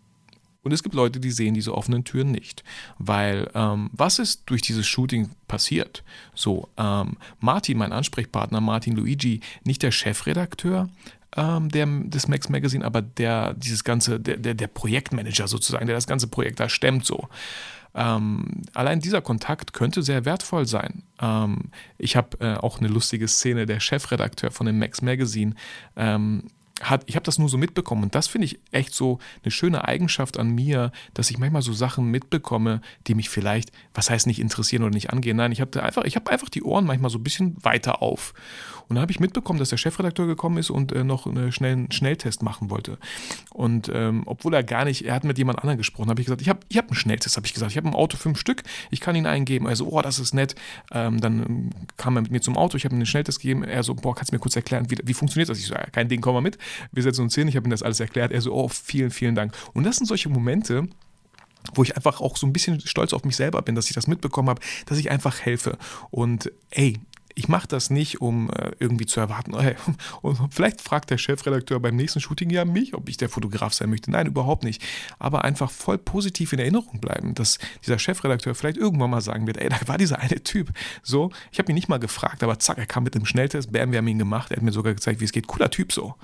und 0.62 0.74
es 0.74 0.83
gibt 0.83 0.94
Leute, 0.94 1.19
die 1.19 1.31
sehen 1.31 1.54
diese 1.54 1.74
offenen 1.74 2.04
Türen 2.04 2.31
nicht. 2.31 2.63
Weil 3.00 3.50
ähm, 3.56 3.89
was 3.94 4.19
ist 4.19 4.44
durch 4.45 4.62
dieses 4.62 4.86
Shooting 4.86 5.30
passiert? 5.48 6.04
So, 6.36 6.69
ähm, 6.77 7.18
Martin, 7.39 7.77
mein 7.77 7.94
Ansprechpartner, 7.94 8.62
Martin 8.62 8.95
Luigi, 8.95 9.39
nicht 9.63 9.81
der 9.81 9.92
Chefredakteur, 9.92 10.89
ähm, 11.36 11.70
der, 11.70 11.86
des 11.86 12.28
Max 12.28 12.50
Magazine, 12.50 12.86
aber 12.86 13.02
der 13.02 13.54
dieses 13.54 13.84
ganze, 13.84 14.20
der, 14.20 14.38
der, 14.38 14.54
der 14.54 14.68
Projektmanager 14.68 15.48
sozusagen, 15.48 15.86
der 15.86 15.96
das 15.96 16.08
ganze 16.08 16.28
Projekt 16.28 16.60
da 16.60 16.70
stemmt 16.70 17.06
so. 17.06 17.28
Ähm, 17.96 18.64
allein 18.74 19.00
dieser 19.00 19.22
Kontakt 19.22 19.74
könnte 19.74 20.04
sehr 20.04 20.26
wertvoll 20.26 20.68
sein. 20.68 21.04
Ähm, 21.20 21.72
ich 21.98 22.16
habe 22.16 22.38
äh, 22.40 22.56
auch 22.56 22.80
eine 22.80 22.88
lustige 22.88 23.28
Szene, 23.28 23.66
der 23.66 23.80
Chefredakteur 23.80 24.52
von 24.52 24.68
dem 24.68 24.78
Max 24.78 25.02
Magazine 25.02 25.56
ähm, 25.96 26.44
hat, 26.81 27.04
ich 27.08 27.16
habe 27.16 27.26
das 27.26 27.40
nur 27.40 27.50
so 27.50 27.58
mitbekommen 27.58 28.04
und 28.04 28.16
das 28.16 28.28
finde 28.28 28.46
ich 28.46 28.60
echt 28.72 28.94
so 28.94 29.20
eine 29.44 29.52
schöne 29.52 29.86
Eigenschaft 29.86 30.40
an 30.40 30.50
mir, 30.50 30.92
dass 31.14 31.30
ich 31.30 31.38
manchmal 31.38 31.62
so 31.62 31.74
Sachen 31.74 32.06
mitbekomme, 32.06 32.81
die 33.08 33.16
mich 33.16 33.30
vielleicht, 33.30 33.72
was 33.94 34.10
heißt 34.10 34.28
nicht 34.28 34.40
interessieren 34.40 34.84
oder 34.84 34.94
nicht 34.94 35.12
angehen. 35.12 35.38
Nein, 35.38 35.52
ich 35.52 35.62
habe 35.62 35.81
einfach, 35.84 36.04
ich 36.06 36.16
habe 36.16 36.31
einfach 36.31 36.50
die 36.50 36.64
Ohren 36.64 36.86
manchmal 36.86 37.10
so 37.10 37.20
ein 37.20 37.24
bisschen 37.24 37.58
weiter 37.64 38.02
auf. 38.02 38.34
Und 38.90 38.96
dann 38.96 39.04
habe 39.04 39.12
ich 39.12 39.20
mitbekommen, 39.20 39.60
dass 39.60 39.70
der 39.70 39.78
Chefredakteur 39.78 40.26
gekommen 40.26 40.58
ist 40.58 40.72
und 40.72 40.92
äh, 40.92 41.04
noch 41.04 41.28
einen 41.28 41.52
schnellen 41.52 41.92
Schnelltest 41.92 42.42
machen 42.42 42.72
wollte. 42.72 42.98
Und 43.54 43.90
ähm, 43.94 44.24
obwohl 44.26 44.54
er 44.56 44.64
gar 44.64 44.84
nicht, 44.84 45.06
er 45.06 45.14
hat 45.14 45.24
mit 45.24 45.38
jemand 45.38 45.60
anderem 45.60 45.78
gesprochen, 45.78 46.10
habe 46.10 46.20
ich 46.22 46.26
gesagt, 46.26 46.42
ich 46.42 46.50
habe 46.50 46.60
ich 46.70 46.78
hab 46.78 46.88
einen 46.88 46.96
Schnelltest, 46.96 47.38
habe 47.38 47.46
ich 47.46 47.54
gesagt, 47.54 47.72
ich 47.72 47.78
habe 47.78 47.88
im 47.88 47.94
Auto 47.94 48.18
fünf 48.18 48.40
Stück, 48.40 48.64
ich 48.90 49.00
kann 49.00 49.16
ihn 49.16 49.28
eingeben. 49.28 49.68
Also, 49.68 49.88
oh, 49.88 50.02
das 50.02 50.18
ist 50.18 50.34
nett. 50.34 50.56
Ähm, 50.92 51.22
dann 51.22 51.40
ähm, 51.40 51.70
kam 51.98 52.18
er 52.18 52.24
mit 52.24 52.32
mir 52.32 52.42
zum 52.42 52.58
Auto, 52.58 52.78
ich 52.78 52.86
habe 52.86 52.96
ihm 52.96 53.00
einen 53.00 53.06
Schnelltest 53.06 53.40
gegeben. 53.40 53.64
Er 53.64 53.84
so, 53.84 53.94
boah, 53.94 54.16
kannst 54.16 54.32
du 54.32 54.36
mir 54.36 54.40
kurz 54.40 54.56
erklären, 54.56 54.90
wie, 54.90 54.98
wie 55.04 55.14
funktioniert 55.14 55.50
das? 55.50 55.60
Ich 55.60 55.68
so, 55.68 55.76
ja, 55.76 55.86
kein 55.92 56.10
Ding, 56.10 56.22
komm 56.22 56.34
mal 56.34 56.42
mit. 56.42 56.58
Wir 56.92 57.04
setzen 57.04 57.22
uns 57.22 57.36
hin, 57.36 57.48
ich 57.48 57.56
habe 57.56 57.68
ihm 57.68 57.72
das 57.72 57.84
alles 57.84 58.00
erklärt. 58.00 58.32
Er 58.32 58.42
so, 58.42 58.54
oh, 58.54 58.70
vielen, 58.70 59.12
vielen 59.12 59.36
Dank. 59.36 59.54
Und 59.74 59.84
das 59.84 59.98
sind 59.98 60.08
solche 60.08 60.30
Momente, 60.30 60.88
wo 61.76 61.84
ich 61.84 61.96
einfach 61.96 62.22
auch 62.22 62.38
so 62.38 62.48
ein 62.48 62.54
bisschen 62.54 62.80
stolz 62.81 63.14
auf 63.14 63.24
mich 63.24 63.36
selber 63.36 63.62
bin, 63.62 63.76
dass 63.76 63.88
ich 63.88 63.94
das 63.94 64.08
mitbekommen 64.08 64.50
habe, 64.50 64.62
dass 64.88 64.98
ich 64.98 65.12
einfach 65.12 65.42
helfe. 65.42 65.78
Und 66.10 66.52
ey, 66.72 66.98
ich 67.36 67.48
mache 67.48 67.68
das 67.68 67.90
nicht, 67.90 68.21
um 68.21 68.50
äh, 68.50 68.71
irgendwie 68.80 69.06
zu 69.06 69.19
erwarten, 69.19 69.57
hey, 69.59 69.76
und 70.21 70.38
vielleicht 70.52 70.81
fragt 70.81 71.09
der 71.09 71.18
Chefredakteur 71.18 71.80
beim 71.80 71.95
nächsten 71.95 72.19
Shooting 72.19 72.50
ja 72.50 72.66
mich, 72.66 72.94
ob 72.94 73.09
ich 73.09 73.18
der 73.18 73.30
Fotograf 73.30 73.74
sein 73.74 73.90
möchte. 73.90 74.12
Nein, 74.12 74.28
überhaupt 74.28 74.64
nicht. 74.64 74.81
Aber 75.19 75.44
einfach 75.44 75.71
voll 75.71 75.98
positiv 75.98 76.54
in 76.54 76.59
Erinnerung 76.59 77.00
bleiben, 77.00 77.36
dass 77.36 77.59
dieser 77.86 78.00
Chefredakteur 78.00 78.56
vielleicht 78.56 78.78
irgendwann 78.78 79.09
mal 79.09 79.21
sagen 79.21 79.48
wird, 79.48 79.57
ey, 79.57 79.69
da 79.69 79.78
war 79.88 79.98
dieser 79.98 80.19
eine 80.19 80.44
Typ. 80.44 80.71
So, 81.04 81.31
ich 81.52 81.59
habe 81.59 81.71
ihn 81.71 81.76
nicht 81.76 81.90
mal 81.90 82.00
gefragt, 82.00 82.44
aber 82.44 82.59
zack, 82.59 82.78
er 82.78 82.86
kam 82.86 83.04
mit 83.04 83.16
dem 83.16 83.26
Schnelltest, 83.26 83.71
bam, 83.71 83.92
wir 83.92 84.00
haben 84.00 84.07
ihn 84.07 84.19
gemacht, 84.19 84.52
er 84.52 84.57
hat 84.57 84.64
mir 84.64 84.71
sogar 84.71 84.94
gezeigt, 84.94 85.19
wie 85.19 85.26
es 85.26 85.31
geht. 85.31 85.48
Cooler 85.48 85.69
Typ 85.69 85.92
so. 85.92 86.16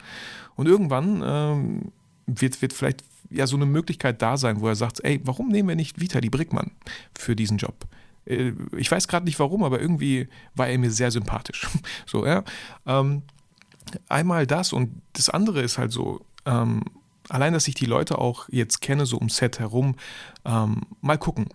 Und 0.56 0.68
irgendwann 0.68 1.22
ähm, 1.26 1.92
wird, 2.28 2.62
wird 2.62 2.74
vielleicht 2.74 3.04
ja 3.30 3.48
so 3.48 3.56
eine 3.56 3.66
Möglichkeit 3.66 4.22
da 4.22 4.38
sein, 4.38 4.62
wo 4.62 4.68
er 4.68 4.76
sagt, 4.76 5.04
ey, 5.04 5.20
warum 5.24 5.50
nehmen 5.50 5.70
wir 5.70 5.76
nicht 5.76 6.00
Vitali 6.00 6.30
Brickmann 6.30 6.72
für 7.18 7.36
diesen 7.36 7.58
Job? 7.58 7.86
Äh, 8.26 8.54
ich 8.78 8.92
weiß 8.92 9.08
gerade 9.08 9.26
nicht 9.26 9.40
warum, 9.40 9.64
aber 9.64 9.80
irgendwie 9.80 10.28
war 10.56 10.68
er 10.68 10.78
mir 10.78 10.92
sehr 10.92 11.12
sympathisch. 11.12 11.68
So, 12.06 12.26
ja. 12.26 12.44
Ähm, 12.86 13.24
einmal 14.10 14.48
das 14.48 14.74
und 14.74 15.02
das 15.14 15.30
andere 15.30 15.62
ist 15.62 15.78
halt 15.78 15.92
so, 15.92 16.22
ähm, 16.46 16.84
allein, 17.30 17.54
dass 17.54 17.68
ich 17.68 17.76
die 17.76 17.86
Leute 17.86 18.18
auch 18.18 18.48
jetzt 18.50 18.82
kenne, 18.82 19.06
so 19.06 19.18
um 19.18 19.30
Set 19.30 19.60
herum, 19.60 19.96
ähm, 20.46 20.82
mal 21.02 21.18
gucken 21.18 21.48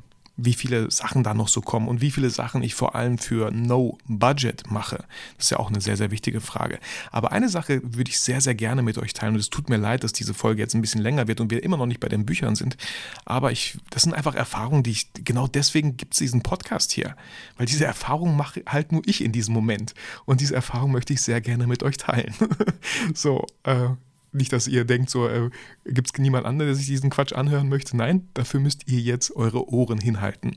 wie 0.44 0.54
viele 0.54 0.90
Sachen 0.90 1.22
da 1.22 1.34
noch 1.34 1.48
so 1.48 1.60
kommen 1.60 1.88
und 1.88 2.00
wie 2.00 2.10
viele 2.10 2.30
Sachen 2.30 2.62
ich 2.62 2.74
vor 2.74 2.94
allem 2.94 3.18
für 3.18 3.50
No 3.50 3.98
Budget 4.06 4.70
mache. 4.70 5.04
Das 5.36 5.46
ist 5.46 5.50
ja 5.50 5.58
auch 5.58 5.68
eine 5.68 5.80
sehr, 5.80 5.96
sehr 5.96 6.10
wichtige 6.10 6.40
Frage. 6.40 6.78
Aber 7.10 7.32
eine 7.32 7.48
Sache 7.48 7.80
würde 7.84 8.10
ich 8.10 8.18
sehr, 8.18 8.40
sehr 8.40 8.54
gerne 8.54 8.82
mit 8.82 8.98
euch 8.98 9.12
teilen 9.12 9.34
und 9.34 9.40
es 9.40 9.50
tut 9.50 9.68
mir 9.68 9.76
leid, 9.76 10.04
dass 10.04 10.12
diese 10.12 10.34
Folge 10.34 10.60
jetzt 10.62 10.74
ein 10.74 10.80
bisschen 10.80 11.02
länger 11.02 11.28
wird 11.28 11.40
und 11.40 11.50
wir 11.50 11.62
immer 11.62 11.76
noch 11.76 11.86
nicht 11.86 12.00
bei 12.00 12.08
den 12.08 12.26
Büchern 12.26 12.56
sind. 12.56 12.76
Aber 13.24 13.52
ich, 13.52 13.78
das 13.90 14.02
sind 14.02 14.14
einfach 14.14 14.34
Erfahrungen, 14.34 14.82
die 14.82 14.90
ich, 14.92 15.08
genau 15.14 15.46
deswegen 15.46 15.96
gibt 15.96 16.14
es 16.14 16.18
diesen 16.18 16.42
Podcast 16.42 16.92
hier. 16.92 17.16
Weil 17.56 17.66
diese 17.66 17.84
Erfahrungen 17.84 18.36
mache 18.36 18.62
halt 18.66 18.92
nur 18.92 19.02
ich 19.06 19.22
in 19.22 19.32
diesem 19.32 19.54
Moment. 19.54 19.94
Und 20.24 20.40
diese 20.40 20.54
Erfahrung 20.54 20.92
möchte 20.92 21.12
ich 21.12 21.22
sehr 21.22 21.40
gerne 21.40 21.66
mit 21.66 21.82
euch 21.82 21.96
teilen. 21.96 22.34
so, 23.14 23.46
äh, 23.64 23.90
nicht, 24.32 24.52
dass 24.52 24.68
ihr 24.68 24.84
denkt, 24.84 25.10
so 25.10 25.28
äh, 25.28 25.50
gibt 25.84 26.10
es 26.12 26.18
niemand 26.18 26.46
anderen, 26.46 26.68
der 26.68 26.76
sich 26.76 26.86
diesen 26.86 27.10
Quatsch 27.10 27.32
anhören 27.32 27.68
möchte. 27.68 27.96
Nein, 27.96 28.28
dafür 28.34 28.60
müsst 28.60 28.88
ihr 28.88 29.00
jetzt 29.00 29.34
eure 29.34 29.68
Ohren 29.68 29.98
hinhalten. 29.98 30.56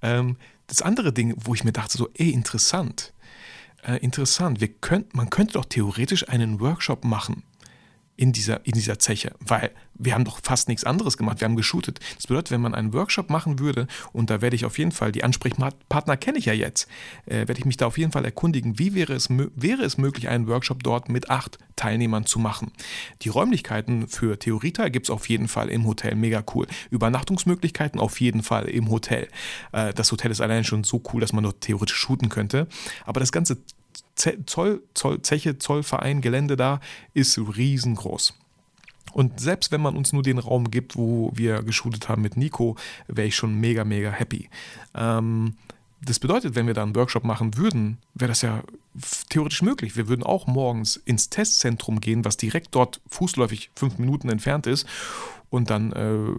Ähm, 0.00 0.36
das 0.66 0.82
andere 0.82 1.12
Ding, 1.12 1.34
wo 1.36 1.54
ich 1.54 1.64
mir 1.64 1.72
dachte, 1.72 1.98
so, 1.98 2.08
ey, 2.14 2.30
interessant. 2.30 3.12
Äh, 3.82 3.96
interessant, 3.96 4.60
wir 4.60 4.68
könnt, 4.68 5.14
man 5.14 5.30
könnte 5.30 5.54
doch 5.54 5.64
theoretisch 5.64 6.28
einen 6.28 6.60
Workshop 6.60 7.04
machen 7.04 7.42
in 8.22 8.30
dieser, 8.30 8.64
in 8.64 8.74
dieser 8.74 9.00
Zeche, 9.00 9.34
weil 9.40 9.72
wir 9.94 10.14
haben 10.14 10.24
doch 10.24 10.38
fast 10.44 10.68
nichts 10.68 10.84
anderes 10.84 11.16
gemacht, 11.16 11.40
wir 11.40 11.44
haben 11.44 11.56
geshootet. 11.56 11.98
Das 12.14 12.28
bedeutet, 12.28 12.52
wenn 12.52 12.60
man 12.60 12.72
einen 12.72 12.92
Workshop 12.92 13.30
machen 13.30 13.58
würde, 13.58 13.88
und 14.12 14.30
da 14.30 14.40
werde 14.40 14.54
ich 14.54 14.64
auf 14.64 14.78
jeden 14.78 14.92
Fall, 14.92 15.10
die 15.10 15.24
Ansprechpartner 15.24 16.16
kenne 16.16 16.38
ich 16.38 16.44
ja 16.44 16.52
jetzt, 16.52 16.86
äh, 17.26 17.48
werde 17.48 17.58
ich 17.58 17.64
mich 17.64 17.78
da 17.78 17.86
auf 17.86 17.98
jeden 17.98 18.12
Fall 18.12 18.24
erkundigen, 18.24 18.78
wie 18.78 18.94
wäre 18.94 19.12
es, 19.12 19.28
wäre 19.28 19.82
es 19.82 19.98
möglich, 19.98 20.28
einen 20.28 20.46
Workshop 20.46 20.84
dort 20.84 21.08
mit 21.08 21.30
acht 21.30 21.58
Teilnehmern 21.74 22.24
zu 22.24 22.38
machen. 22.38 22.70
Die 23.22 23.28
Räumlichkeiten 23.28 24.06
für 24.06 24.38
Theorieteil 24.38 24.92
gibt 24.92 25.06
es 25.06 25.10
auf 25.10 25.28
jeden 25.28 25.48
Fall 25.48 25.68
im 25.68 25.84
Hotel, 25.84 26.14
mega 26.14 26.44
cool. 26.54 26.68
Übernachtungsmöglichkeiten 26.90 27.98
auf 27.98 28.20
jeden 28.20 28.44
Fall 28.44 28.66
im 28.66 28.88
Hotel. 28.88 29.26
Äh, 29.72 29.92
das 29.94 30.12
Hotel 30.12 30.30
ist 30.30 30.40
allein 30.40 30.62
schon 30.62 30.84
so 30.84 31.02
cool, 31.12 31.20
dass 31.20 31.32
man 31.32 31.42
dort 31.42 31.60
theoretisch 31.60 31.96
shooten 31.96 32.28
könnte. 32.28 32.68
Aber 33.04 33.18
das 33.18 33.32
ganze 33.32 33.58
Zoll, 34.14 34.82
Zoll, 34.94 35.22
Zeche, 35.22 35.58
Zollverein, 35.58 36.20
Gelände 36.20 36.56
da 36.56 36.80
ist 37.14 37.38
riesengroß. 37.38 38.34
Und 39.12 39.40
selbst 39.40 39.72
wenn 39.72 39.82
man 39.82 39.96
uns 39.96 40.12
nur 40.12 40.22
den 40.22 40.38
Raum 40.38 40.70
gibt, 40.70 40.96
wo 40.96 41.30
wir 41.34 41.62
geshootet 41.62 42.08
haben 42.08 42.22
mit 42.22 42.36
Nico, 42.36 42.76
wäre 43.08 43.28
ich 43.28 43.36
schon 43.36 43.54
mega, 43.54 43.84
mega 43.84 44.10
happy. 44.10 44.48
Ähm, 44.94 45.56
das 46.04 46.18
bedeutet, 46.18 46.54
wenn 46.54 46.66
wir 46.66 46.74
da 46.74 46.82
einen 46.82 46.96
Workshop 46.96 47.22
machen 47.22 47.56
würden, 47.56 47.98
wäre 48.14 48.30
das 48.30 48.42
ja 48.42 48.62
theoretisch 49.28 49.62
möglich. 49.62 49.96
Wir 49.96 50.08
würden 50.08 50.24
auch 50.24 50.46
morgens 50.46 50.96
ins 50.96 51.30
Testzentrum 51.30 52.00
gehen, 52.00 52.24
was 52.24 52.36
direkt 52.36 52.74
dort 52.74 53.00
fußläufig 53.08 53.70
fünf 53.76 53.98
Minuten 53.98 54.28
entfernt 54.28 54.66
ist 54.66 54.86
und 55.50 55.70
dann 55.70 55.92
äh, 55.92 56.34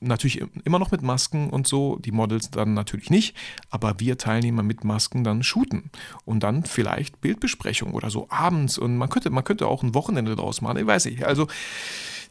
natürlich 0.00 0.42
immer 0.64 0.78
noch 0.78 0.90
mit 0.90 1.02
Masken 1.02 1.50
und 1.50 1.66
so, 1.66 1.96
die 1.96 2.12
Models 2.12 2.50
dann 2.50 2.74
natürlich 2.74 3.10
nicht, 3.10 3.36
aber 3.70 3.98
wir 3.98 4.18
Teilnehmer 4.18 4.62
mit 4.62 4.84
Masken 4.84 5.24
dann 5.24 5.42
shooten 5.42 5.90
und 6.24 6.42
dann 6.42 6.64
vielleicht 6.64 7.20
Bildbesprechung 7.20 7.94
oder 7.94 8.10
so 8.10 8.26
abends 8.30 8.78
und 8.78 8.96
man 8.96 9.08
könnte, 9.08 9.30
man 9.30 9.44
könnte 9.44 9.66
auch 9.66 9.82
ein 9.82 9.94
Wochenende 9.94 10.36
draus 10.36 10.60
machen, 10.60 10.78
ich 10.78 10.86
weiß 10.86 11.06
nicht. 11.06 11.24
Also 11.24 11.46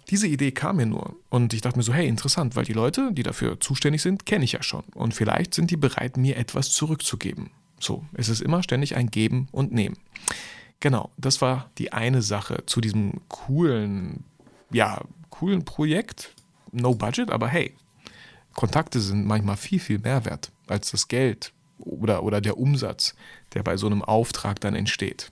diese 0.10 0.28
Idee 0.28 0.52
kam 0.52 0.78
mir 0.78 0.86
nur 0.86 1.16
und 1.30 1.54
ich 1.54 1.62
dachte 1.62 1.78
mir 1.78 1.84
so, 1.84 1.94
hey, 1.94 2.08
interessant, 2.08 2.56
weil 2.56 2.66
die 2.66 2.74
Leute, 2.74 3.12
die 3.12 3.24
dafür 3.24 3.60
zuständig 3.60 4.02
sind, 4.02 4.26
kenne 4.26 4.46
ich 4.46 4.52
ja 4.52 4.62
schon 4.62 4.84
und 4.94 5.14
vielleicht 5.14 5.54
sind 5.54 5.72
die 5.72 5.78
bereit, 5.78 6.18
mir 6.18 6.38
etwas 6.38 6.72
zurückzugeben. 6.72 7.50
So, 7.80 8.06
es 8.14 8.30
ist 8.30 8.42
immer 8.42 8.64
ständig 8.64 8.96
ein 8.96 9.10
Geben 9.10 9.48
und 9.52 9.74
Nehmen. 9.74 9.98
Genau, 10.80 11.10
das 11.18 11.42
war 11.42 11.70
die 11.78 11.94
eine 11.94 12.22
Sache 12.22 12.64
zu 12.66 12.82
diesem 12.82 13.22
coolen, 13.28 14.24
ja, 14.72 15.02
coolen 15.30 15.66
Projekt. 15.66 16.36
No 16.76 16.96
Budget, 16.96 17.32
aber 17.32 17.48
hey, 17.48 17.74
Kontakte 18.54 19.00
sind 19.00 19.26
manchmal 19.26 19.58
viel, 19.58 19.80
viel 19.80 20.00
mehr 20.00 20.26
wert 20.26 20.52
als 20.68 20.92
das 20.92 21.08
Geld 21.08 21.52
oder, 21.80 22.24
oder 22.24 22.42
der 22.42 22.58
Umsatz, 22.58 23.16
der 23.54 23.64
bei 23.64 23.78
so 23.78 23.86
einem 23.86 24.02
Auftrag 24.02 24.60
dann 24.62 24.76
entsteht. 24.76 25.30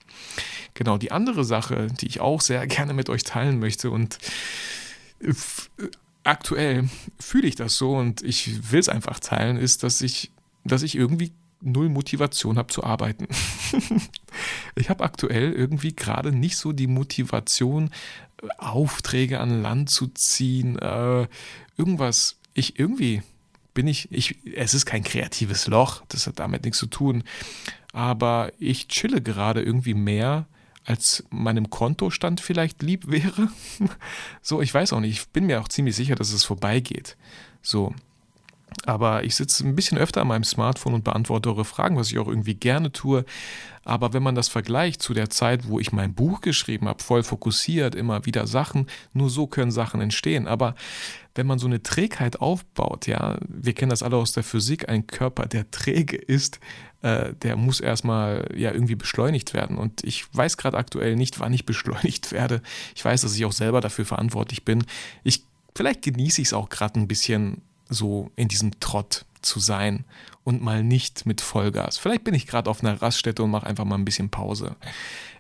Genau, 0.74 0.98
die 0.98 1.12
andere 1.12 1.46
Sache, 1.46 1.88
die 1.88 2.08
ich 2.08 2.20
auch 2.20 2.42
sehr 2.42 2.66
gerne 2.68 2.94
mit 2.94 3.10
euch 3.10 3.24
teilen 3.24 3.60
möchte 3.60 3.90
und 3.92 4.18
aktuell 6.24 6.90
fühle 7.20 7.48
ich 7.48 7.56
das 7.56 7.78
so 7.78 7.96
und 7.96 8.22
ich 8.22 8.72
will 8.72 8.80
es 8.80 8.90
einfach 8.90 9.20
teilen, 9.20 9.58
ist, 9.58 9.84
dass 9.84 10.02
ich, 10.02 10.32
dass 10.66 10.84
ich 10.84 10.96
irgendwie 10.96 11.32
null 11.62 11.90
Motivation 11.90 12.58
habe 12.58 12.68
zu 12.68 12.84
arbeiten. 12.84 13.28
ich 14.76 14.90
habe 14.90 15.04
aktuell 15.04 15.54
irgendwie 15.54 15.96
gerade 15.96 16.32
nicht 16.32 16.58
so 16.58 16.74
die 16.74 16.88
Motivation, 16.88 17.90
Aufträge 18.58 19.40
an 19.40 19.62
Land 19.62 19.90
zu 19.90 20.08
ziehen, 20.08 20.78
äh, 20.80 21.28
irgendwas. 21.78 22.38
Ich 22.54 22.80
irgendwie 22.80 23.24
bin 23.74 23.88
ich, 23.88 24.12
ich, 24.12 24.38
es 24.56 24.74
ist 24.74 24.86
kein 24.86 25.04
kreatives 25.04 25.68
Loch, 25.68 26.04
das 26.08 26.28
hat 26.28 26.40
damit 26.40 26.64
nichts 26.64 26.78
zu 26.78 26.86
tun, 26.86 27.24
aber 27.92 28.52
ich 28.60 28.88
chille 28.88 29.22
gerade 29.22 29.62
irgendwie 29.62 29.96
mehr, 29.96 30.46
als 30.86 31.24
meinem 31.30 31.70
Kontostand 31.70 32.42
vielleicht 32.42 32.82
lieb 32.84 33.08
wäre. 33.10 33.50
so, 34.42 34.62
ich 34.62 34.74
weiß 34.74 34.94
auch 34.94 35.00
nicht, 35.00 35.20
ich 35.20 35.30
bin 35.30 35.46
mir 35.46 35.62
auch 35.62 35.70
ziemlich 35.70 35.96
sicher, 35.96 36.16
dass 36.16 36.34
es 36.34 36.44
vorbeigeht. 36.44 37.18
So, 37.62 37.94
aber 38.86 39.24
ich 39.24 39.36
sitze 39.36 39.68
ein 39.68 39.76
bisschen 39.76 39.98
öfter 39.98 40.22
an 40.22 40.28
meinem 40.28 40.44
Smartphone 40.44 40.94
und 40.94 41.04
beantworte 41.04 41.50
eure 41.50 41.66
Fragen, 41.66 41.98
was 41.98 42.12
ich 42.12 42.20
auch 42.20 42.28
irgendwie 42.28 42.56
gerne 42.56 42.92
tue. 42.92 43.26
Aber 43.86 44.14
wenn 44.14 44.24
man 44.24 44.36
das 44.36 44.48
vergleicht 44.48 45.02
zu 45.02 45.14
der 45.14 45.30
Zeit, 45.30 45.68
wo 45.68 45.80
ich 45.80 45.92
mein 45.92 46.14
Buch 46.14 46.42
geschrieben 46.42 46.88
habe, 46.88 47.04
voll 47.04 47.24
fokussiert, 47.24 47.96
immer 47.96 48.26
wieder 48.26 48.48
Sachen, 48.48 48.88
nur 49.14 49.30
so 49.30 49.48
können 49.48 49.72
Sachen 49.72 50.00
entstehen. 50.00 50.48
Aber 50.48 50.76
wenn 51.36 51.48
man 51.48 51.60
so 51.60 51.68
eine 51.68 51.84
Trägheit 51.84 52.40
aufbaut, 52.40 53.08
ja, 53.08 53.38
wir 53.48 53.74
kennen 53.74 53.90
das 53.90 54.04
alle 54.04 54.18
aus 54.18 54.32
der 54.32 54.44
Physik, 54.44 54.88
ein 54.88 55.08
Körper, 55.08 55.48
der 55.48 55.70
träge 55.72 56.16
ist, 56.16 56.60
äh, 57.02 57.34
der 57.34 57.58
muss 57.58 57.82
erstmal 57.82 58.50
ja 58.56 58.72
irgendwie 58.72 58.96
beschleunigt 58.96 59.54
werden. 59.54 59.78
Und 59.78 60.04
ich 60.04 60.26
weiß 60.34 60.58
gerade 60.58 60.78
aktuell 60.78 61.16
nicht, 61.16 61.40
wann 61.40 61.54
ich 61.54 61.66
beschleunigt 61.68 62.32
werde. 62.32 62.62
Ich 62.96 63.04
weiß, 63.04 63.22
dass 63.22 63.36
ich 63.36 63.46
auch 63.46 63.52
selber 63.52 63.82
dafür 63.82 64.06
verantwortlich 64.06 64.64
bin. 64.64 64.86
Ich, 65.24 65.44
vielleicht 65.76 66.04
genieße 66.04 66.42
ich 66.42 66.48
es 66.48 66.54
auch 66.54 66.70
gerade 66.70 67.00
ein 67.00 67.08
bisschen 67.08 67.62
so 67.94 68.32
in 68.36 68.48
diesem 68.48 68.80
Trott 68.80 69.26
zu 69.42 69.60
sein 69.60 70.06
und 70.44 70.62
mal 70.62 70.84
nicht 70.84 71.26
mit 71.26 71.42
Vollgas. 71.42 71.98
Vielleicht 71.98 72.24
bin 72.24 72.34
ich 72.34 72.48
gerade 72.48 72.70
auf 72.70 72.84
einer 72.84 73.02
Raststätte 73.02 73.44
und 73.44 73.52
mache 73.52 73.68
einfach 73.68 73.86
mal 73.86 73.96
ein 73.96 74.06
bisschen 74.06 74.30
Pause. 74.30 74.76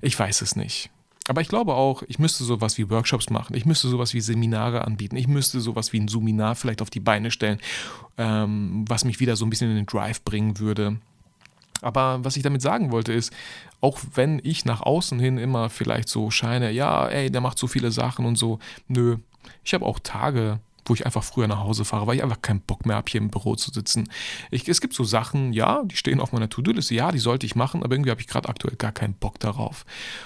Ich 0.01 0.17
weiß 0.17 0.41
es 0.41 0.55
nicht. 0.55 0.89
Aber 1.27 1.41
ich 1.41 1.47
glaube 1.47 1.73
auch, 1.75 2.03
ich 2.07 2.19
müsste 2.19 2.43
sowas 2.43 2.77
wie 2.77 2.89
Workshops 2.89 3.29
machen. 3.29 3.55
Ich 3.55 3.65
müsste 3.65 3.87
sowas 3.87 4.13
wie 4.13 4.19
Seminare 4.19 4.85
anbieten. 4.85 5.15
Ich 5.15 5.27
müsste 5.27 5.61
sowas 5.61 5.93
wie 5.93 5.99
ein 5.99 6.09
Seminar 6.09 6.55
vielleicht 6.55 6.81
auf 6.81 6.89
die 6.89 6.99
Beine 6.99 7.31
stellen, 7.31 7.59
ähm, 8.17 8.83
was 8.87 9.05
mich 9.05 9.19
wieder 9.19 9.37
so 9.37 9.45
ein 9.45 9.49
bisschen 9.49 9.69
in 9.69 9.77
den 9.77 9.85
Drive 9.85 10.21
bringen 10.23 10.59
würde. 10.59 10.97
Aber 11.81 12.23
was 12.23 12.37
ich 12.37 12.43
damit 12.43 12.61
sagen 12.61 12.91
wollte 12.91 13.13
ist, 13.13 13.33
auch 13.81 13.99
wenn 14.15 14.39
ich 14.43 14.65
nach 14.65 14.81
außen 14.81 15.19
hin 15.19 15.37
immer 15.37 15.69
vielleicht 15.69 16.09
so 16.09 16.29
scheine, 16.29 16.71
ja, 16.71 17.07
ey, 17.07 17.29
der 17.29 17.41
macht 17.41 17.57
so 17.57 17.67
viele 17.67 17.91
Sachen 17.91 18.25
und 18.25 18.37
so, 18.37 18.59
nö, 18.87 19.17
ich 19.63 19.73
habe 19.73 19.85
auch 19.85 19.99
Tage, 19.99 20.59
wo 20.85 20.93
ich 20.93 21.05
einfach 21.05 21.23
früher 21.23 21.47
nach 21.47 21.59
Hause 21.59 21.85
fahre, 21.85 22.07
weil 22.07 22.15
ich 22.15 22.23
einfach 22.23 22.41
keinen 22.41 22.61
Bock 22.61 22.85
mehr 22.85 22.95
habe, 22.95 23.09
hier 23.09 23.21
im 23.21 23.29
Büro 23.29 23.55
zu 23.55 23.71
sitzen. 23.71 24.09
Ich, 24.51 24.67
es 24.67 24.81
gibt 24.81 24.93
so 24.93 25.03
Sachen, 25.03 25.53
ja, 25.53 25.83
die 25.85 25.95
stehen 25.95 26.19
auf 26.19 26.31
meiner 26.31 26.49
To-Do-Liste, 26.49 26.95
ja, 26.95 27.11
die 27.11 27.19
sollte 27.19 27.45
ich 27.45 27.55
machen, 27.55 27.83
aber 27.83 27.95
irgendwie 27.95 28.11
habe 28.11 28.21
ich 28.21 28.27
gerade 28.27 28.49
aktuell 28.49 28.75
gar 28.75 28.91
keinen 28.91 29.13
Bock 29.13 29.39
darauf. 29.39 29.85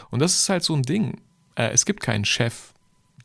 Und 0.09 0.19
das 0.19 0.35
ist 0.35 0.49
halt 0.49 0.63
so 0.63 0.75
ein 0.75 0.83
Ding. 0.83 1.21
Äh, 1.55 1.69
es 1.69 1.85
gibt 1.85 2.01
keinen 2.01 2.25
Chef, 2.25 2.73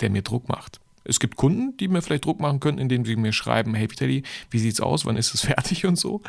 der 0.01 0.11
mir 0.11 0.23
Druck 0.23 0.49
macht. 0.49 0.81
Es 1.05 1.19
gibt 1.19 1.37
Kunden, 1.37 1.77
die 1.79 1.89
mir 1.89 2.03
vielleicht 2.03 2.25
Druck 2.25 2.41
machen 2.41 2.61
können, 2.61 2.79
indem 2.79 3.05
sie 3.05 3.17
mir 3.17 3.33
schreiben, 3.33 3.75
hey 3.75 3.91
Vitali, 3.91 4.23
wie 4.51 4.59
sieht's 4.59 4.81
aus, 4.81 5.05
wann 5.05 5.17
ist 5.17 5.35
es 5.35 5.41
fertig 5.43 5.87
und 5.87 5.97
so. 5.97 6.23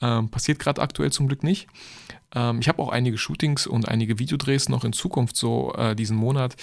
Ähm, 0.00 0.28
passiert 0.30 0.58
gerade 0.58 0.80
aktuell 0.80 1.12
zum 1.12 1.28
Glück 1.28 1.42
nicht. 1.42 1.66
Ähm, 2.34 2.58
ich 2.60 2.68
habe 2.68 2.82
auch 2.82 2.88
einige 2.88 3.18
Shootings 3.18 3.66
und 3.66 3.88
einige 3.88 4.18
Videodrehs 4.18 4.68
noch 4.68 4.84
in 4.84 4.92
Zukunft 4.92 5.36
so 5.36 5.74
äh, 5.74 5.94
diesen 5.94 6.16
Monat. 6.16 6.56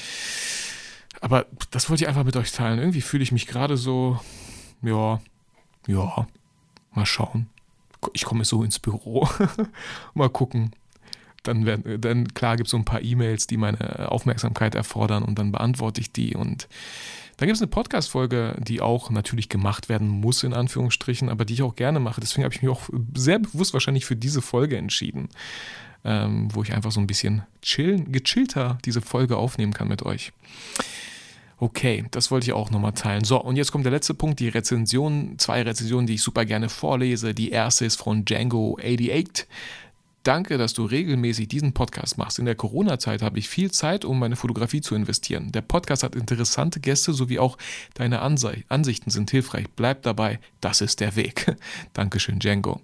Aber 1.22 1.46
das 1.70 1.90
wollte 1.90 2.04
ich 2.04 2.08
einfach 2.08 2.24
mit 2.24 2.36
euch 2.36 2.52
teilen. 2.52 2.80
Irgendwie 2.80 3.02
fühle 3.02 3.24
ich 3.24 3.32
mich 3.32 3.48
gerade 3.48 3.78
so, 3.78 4.20
ja, 4.82 5.22
ja, 5.88 6.28
mal 6.94 7.06
schauen. 7.06 7.48
Ich 8.14 8.26
komme 8.26 8.44
so 8.44 8.64
ins 8.64 8.80
Büro. 8.80 9.30
mal 10.16 10.30
gucken. 10.30 10.72
Dann, 11.44 11.66
werden, 11.66 12.02
dann 12.02 12.28
klar 12.34 12.58
gibt 12.58 12.68
es 12.68 12.72
so 12.72 12.78
ein 12.78 12.86
paar 12.86 13.02
E-Mails, 13.02 13.48
die 13.48 13.58
meine 13.58 14.12
Aufmerksamkeit 14.12 14.76
erfordern 14.76 15.24
und 15.24 15.40
dann 15.40 15.52
beantworte 15.52 16.02
ich 16.02 16.12
die. 16.12 16.36
Und 16.36 16.68
dann 17.38 17.48
gibt 17.48 17.56
es 17.56 17.62
eine 17.62 17.70
Podcast-Folge, 17.70 18.58
die 18.60 18.82
auch 18.82 19.10
natürlich 19.10 19.50
gemacht 19.50 19.90
werden 19.90 20.08
muss, 20.08 20.44
in 20.44 20.54
Anführungsstrichen, 20.54 21.30
aber 21.30 21.46
die 21.46 21.54
ich 21.54 21.64
auch 21.64 21.76
gerne 21.76 22.00
mache. 22.00 22.22
Deswegen 22.22 22.44
habe 22.44 22.54
ich 22.54 22.62
mich 22.62 22.70
auch 22.70 22.84
sehr 23.16 23.40
bewusst 23.40 23.74
wahrscheinlich 23.74 24.06
für 24.06 24.16
diese 24.16 24.44
Folge 24.44 24.78
entschieden, 24.78 25.30
ähm, 26.04 26.54
wo 26.54 26.62
ich 26.62 26.74
einfach 26.74 26.92
so 26.92 27.00
ein 27.00 27.08
bisschen 27.08 27.42
chillen, 27.64 28.12
gechillter 28.12 28.78
diese 28.86 29.02
Folge 29.02 29.38
aufnehmen 29.38 29.74
kann 29.74 29.88
mit 29.88 30.04
euch. 30.04 30.34
Okay, 31.62 32.06
das 32.10 32.32
wollte 32.32 32.48
ich 32.48 32.54
auch 32.54 32.72
nochmal 32.72 32.94
teilen. 32.94 33.24
So, 33.24 33.40
und 33.40 33.56
jetzt 33.56 33.72
kommt 33.72 33.86
der 33.86 33.92
letzte 33.92 34.16
Punkt, 34.16 34.40
die 34.40 34.50
Rezensionen. 34.50 35.38
Zwei 35.38 35.62
Rezensionen, 35.62 36.08
die 36.08 36.16
ich 36.16 36.24
super 36.24 36.44
gerne 36.44 36.70
vorlese. 36.70 37.36
Die 37.36 37.52
erste 37.52 37.86
ist 37.86 37.98
von 37.98 38.26
Django88. 38.26 39.46
Danke, 40.24 40.58
dass 40.58 40.74
du 40.74 40.86
regelmäßig 40.86 41.50
diesen 41.50 41.74
Podcast 41.74 42.18
machst. 42.18 42.40
In 42.40 42.46
der 42.46 42.56
Corona-Zeit 42.56 43.22
habe 43.22 43.38
ich 43.38 43.48
viel 43.48 43.70
Zeit, 43.70 44.06
um 44.06 44.18
meine 44.18 44.38
Fotografie 44.38 44.82
zu 44.82 44.96
investieren. 44.96 45.52
Der 45.52 45.62
Podcast 45.62 46.02
hat 46.02 46.16
interessante 46.16 46.80
Gäste 46.80 47.14
sowie 47.14 47.38
auch 47.38 47.60
deine 47.94 48.22
Ansichten 48.22 49.12
sind 49.12 49.30
hilfreich. 49.30 49.68
Bleib 49.76 50.02
dabei, 50.02 50.40
das 50.62 50.82
ist 50.82 51.00
der 51.00 51.16
Weg. 51.16 51.56
Dankeschön, 51.94 52.40
Django. 52.40 52.82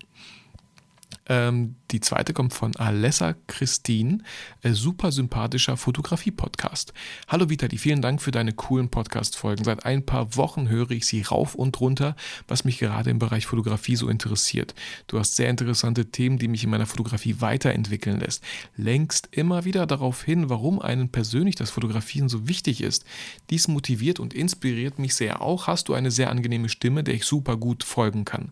Ähm, 1.29 1.75
die 1.91 1.99
zweite 1.99 2.33
kommt 2.33 2.53
von 2.53 2.75
Alessa 2.75 3.35
Christine, 3.47 4.19
ein 4.63 4.73
super 4.73 5.11
sympathischer 5.11 5.77
Fotografie-Podcast. 5.77 6.93
Hallo 7.27 7.49
Vitali, 7.49 7.77
vielen 7.77 8.01
Dank 8.01 8.21
für 8.21 8.31
deine 8.31 8.53
coolen 8.53 8.89
Podcast-Folgen. 8.89 9.63
Seit 9.63 9.85
ein 9.85 10.05
paar 10.05 10.35
Wochen 10.35 10.69
höre 10.69 10.91
ich 10.91 11.05
sie 11.05 11.21
rauf 11.21 11.55
und 11.55 11.79
runter, 11.79 12.15
was 12.47 12.65
mich 12.65 12.79
gerade 12.79 13.09
im 13.09 13.19
Bereich 13.19 13.45
Fotografie 13.45 13.95
so 13.95 14.09
interessiert. 14.09 14.73
Du 15.07 15.19
hast 15.19 15.35
sehr 15.35 15.49
interessante 15.49 16.11
Themen, 16.11 16.37
die 16.37 16.47
mich 16.47 16.63
in 16.63 16.69
meiner 16.69 16.85
Fotografie 16.85 17.39
weiterentwickeln 17.39 18.19
lässt. 18.19 18.43
Längst 18.75 19.29
immer 19.31 19.65
wieder 19.65 19.85
darauf 19.85 20.23
hin, 20.23 20.49
warum 20.49 20.81
einen 20.81 21.09
persönlich 21.09 21.55
das 21.55 21.69
Fotografieren 21.69 22.29
so 22.29 22.47
wichtig 22.47 22.81
ist. 22.81 23.05
Dies 23.49 23.67
motiviert 23.67 24.19
und 24.19 24.33
inspiriert 24.33 24.99
mich 24.99 25.15
sehr. 25.15 25.41
Auch 25.41 25.67
hast 25.67 25.89
du 25.89 25.93
eine 25.93 26.11
sehr 26.11 26.29
angenehme 26.29 26.69
Stimme, 26.69 27.03
der 27.03 27.13
ich 27.13 27.25
super 27.25 27.57
gut 27.57 27.83
folgen 27.83 28.25
kann. 28.25 28.51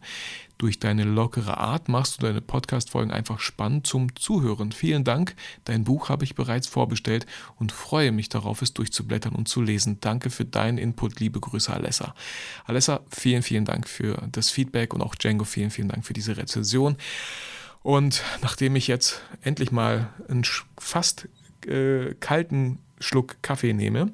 Durch 0.58 0.80
deine 0.80 1.04
lockere 1.04 1.58
Art 1.58 1.90
machst 1.90 2.18
du 2.18 2.26
deine 2.26 2.40
Podcast-Folgen 2.40 3.12
einfach 3.12 3.40
spannend 3.40 3.86
zum 3.86 4.16
Zuhören. 4.16 4.72
Vielen 4.72 5.04
Dank. 5.04 5.36
Dein 5.66 5.84
Buch 5.84 6.08
habe 6.08 6.24
ich 6.24 6.36
bereits 6.36 6.68
vorbestellt 6.68 7.26
und 7.58 7.74
freue 7.74 8.14
mich 8.14 8.30
darauf, 8.30 8.62
es 8.62 8.74
durchzublättern 8.74 9.36
und 9.36 9.50
zu 9.50 9.62
lesen. 9.62 9.98
Danke 10.00 10.30
für 10.30 10.46
deinen 10.46 10.78
Input. 10.78 11.20
Liebe 11.20 11.42
Grüße, 11.42 11.74
Alessa. 11.74 12.16
Alessa, 12.64 13.02
vielen, 13.10 13.44
vielen 13.44 13.66
Dank 13.66 13.90
für 13.90 14.28
das 14.32 14.50
Feedback 14.50 14.94
und 14.94 15.02
auch 15.02 15.16
Django, 15.16 15.44
vielen, 15.44 15.72
vielen 15.72 15.90
Dank 15.90 16.06
für 16.06 16.14
diese 16.14 16.38
Rezension. 16.38 16.96
Und 17.84 18.24
nachdem 18.42 18.78
ich 18.78 18.88
jetzt 18.88 19.22
endlich 19.42 19.72
mal 19.72 20.10
einen 20.30 20.46
fast 20.78 21.28
äh, 21.68 22.16
kalten 22.22 22.80
Schluck 23.00 23.42
Kaffee 23.42 23.74
nehme, 23.74 24.12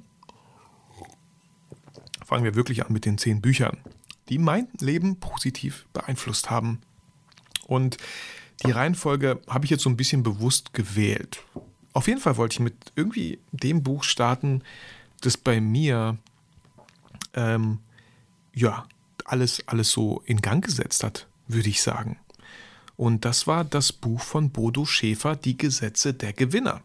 fangen 2.26 2.44
wir 2.44 2.56
wirklich 2.56 2.84
an 2.84 2.92
mit 2.92 3.06
den 3.06 3.20
zehn 3.20 3.42
Büchern 3.42 3.78
die 4.32 4.38
mein 4.38 4.70
Leben 4.80 5.18
positiv 5.18 5.86
beeinflusst 5.92 6.50
haben. 6.50 6.82
Und 7.68 7.98
die 8.66 8.72
Reihenfolge 8.72 9.42
habe 9.48 9.66
ich 9.66 9.72
jetzt 9.72 9.84
so 9.84 9.90
ein 9.90 9.98
bisschen 9.98 10.24
bewusst 10.24 10.74
gewählt. 10.74 11.44
Auf 11.92 12.08
jeden 12.08 12.22
Fall 12.22 12.38
wollte 12.38 12.54
ich 12.54 12.60
mit 12.62 12.94
irgendwie 12.96 13.40
dem 13.52 13.84
Buch 13.84 14.06
starten, 14.06 14.64
das 15.20 15.36
bei 15.36 15.60
mir 15.60 16.18
ähm, 17.34 17.80
ja 18.54 18.86
alles, 19.26 19.68
alles 19.68 19.92
so 19.92 20.24
in 20.26 20.40
Gang 20.42 20.64
gesetzt 20.64 21.04
hat, 21.04 21.28
würde 21.48 21.70
ich 21.70 21.82
sagen. 21.82 22.18
Und 22.96 23.26
das 23.26 23.48
war 23.48 23.66
das 23.66 23.92
Buch 23.92 24.22
von 24.22 24.52
Bodo 24.52 24.86
Schäfer, 24.86 25.36
Die 25.36 25.58
Gesetze 25.58 26.14
der 26.14 26.32
Gewinner. 26.32 26.82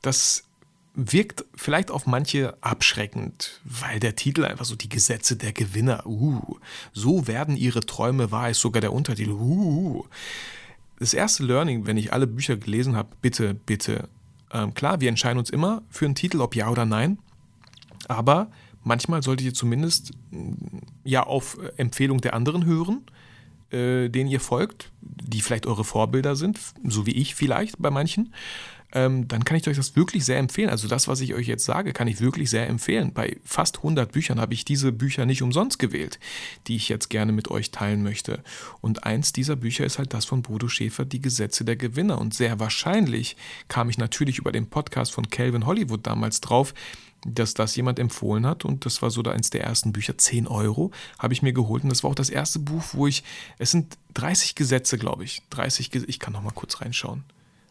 Das 0.00 0.44
wirkt 0.94 1.44
vielleicht 1.54 1.90
auf 1.90 2.06
manche 2.06 2.56
abschreckend, 2.60 3.60
weil 3.64 3.98
der 3.98 4.14
Titel 4.14 4.44
einfach 4.44 4.64
so 4.64 4.76
die 4.76 4.88
Gesetze 4.88 5.36
der 5.36 5.52
Gewinner, 5.52 6.06
uh, 6.06 6.58
so 6.92 7.26
werden 7.26 7.56
ihre 7.56 7.80
Träume 7.80 8.30
wahr, 8.30 8.50
ist 8.50 8.60
sogar 8.60 8.80
der 8.80 8.92
Untertitel, 8.92 9.32
uh. 9.32 10.04
Das 10.98 11.14
erste 11.14 11.44
Learning, 11.44 11.86
wenn 11.86 11.96
ich 11.96 12.12
alle 12.12 12.26
Bücher 12.26 12.56
gelesen 12.56 12.94
habe, 12.94 13.08
bitte, 13.22 13.54
bitte, 13.54 14.08
ähm, 14.52 14.74
klar, 14.74 15.00
wir 15.00 15.08
entscheiden 15.08 15.38
uns 15.38 15.50
immer 15.50 15.82
für 15.88 16.04
einen 16.04 16.14
Titel, 16.14 16.40
ob 16.40 16.54
ja 16.54 16.68
oder 16.68 16.84
nein, 16.84 17.18
aber 18.08 18.50
manchmal 18.84 19.22
solltet 19.22 19.46
ihr 19.46 19.54
zumindest 19.54 20.12
mm, 20.30 20.78
ja 21.04 21.22
auf 21.22 21.58
Empfehlung 21.76 22.20
der 22.20 22.34
anderen 22.34 22.66
hören, 22.66 23.02
äh, 23.70 24.10
denen 24.10 24.28
ihr 24.28 24.40
folgt, 24.40 24.92
die 25.00 25.40
vielleicht 25.40 25.66
eure 25.66 25.84
Vorbilder 25.84 26.36
sind, 26.36 26.58
so 26.84 27.06
wie 27.06 27.12
ich 27.12 27.34
vielleicht 27.34 27.80
bei 27.80 27.90
manchen 27.90 28.34
ähm, 28.92 29.26
dann 29.28 29.44
kann 29.44 29.56
ich 29.56 29.66
euch 29.68 29.76
das 29.76 29.96
wirklich 29.96 30.24
sehr 30.24 30.38
empfehlen. 30.38 30.70
Also 30.70 30.88
das, 30.88 31.08
was 31.08 31.20
ich 31.20 31.34
euch 31.34 31.46
jetzt 31.46 31.64
sage, 31.64 31.92
kann 31.92 32.08
ich 32.08 32.20
wirklich 32.20 32.50
sehr 32.50 32.68
empfehlen. 32.68 33.12
Bei 33.12 33.36
fast 33.44 33.78
100 33.78 34.12
Büchern 34.12 34.40
habe 34.40 34.54
ich 34.54 34.64
diese 34.64 34.92
Bücher 34.92 35.26
nicht 35.26 35.42
umsonst 35.42 35.78
gewählt, 35.78 36.18
die 36.66 36.76
ich 36.76 36.88
jetzt 36.88 37.08
gerne 37.08 37.32
mit 37.32 37.48
euch 37.48 37.70
teilen 37.70 38.02
möchte. 38.02 38.42
Und 38.80 39.04
eins 39.04 39.32
dieser 39.32 39.56
Bücher 39.56 39.84
ist 39.84 39.98
halt 39.98 40.12
das 40.12 40.24
von 40.24 40.42
Bodo 40.42 40.68
Schäfer, 40.68 41.04
Die 41.04 41.20
Gesetze 41.20 41.64
der 41.64 41.76
Gewinner. 41.76 42.20
Und 42.20 42.34
sehr 42.34 42.60
wahrscheinlich 42.60 43.36
kam 43.68 43.88
ich 43.88 43.98
natürlich 43.98 44.38
über 44.38 44.52
den 44.52 44.68
Podcast 44.68 45.12
von 45.12 45.30
Calvin 45.30 45.66
Hollywood 45.66 46.06
damals 46.06 46.40
drauf, 46.40 46.74
dass 47.24 47.54
das 47.54 47.76
jemand 47.76 47.98
empfohlen 47.98 48.46
hat 48.46 48.64
und 48.64 48.84
das 48.84 49.00
war 49.00 49.10
so 49.10 49.22
eins 49.22 49.50
der 49.50 49.62
ersten 49.62 49.92
Bücher, 49.92 50.18
10 50.18 50.48
Euro, 50.48 50.90
habe 51.20 51.32
ich 51.32 51.40
mir 51.40 51.52
geholt 51.52 51.84
und 51.84 51.88
das 51.88 52.02
war 52.02 52.10
auch 52.10 52.16
das 52.16 52.30
erste 52.30 52.58
Buch, 52.58 52.82
wo 52.94 53.06
ich, 53.06 53.22
es 53.58 53.70
sind 53.70 53.96
30 54.14 54.56
Gesetze, 54.56 54.98
glaube 54.98 55.22
ich, 55.22 55.40
30, 55.50 55.94
ich 56.08 56.18
kann 56.18 56.32
noch 56.32 56.42
mal 56.42 56.50
kurz 56.50 56.80
reinschauen 56.80 57.22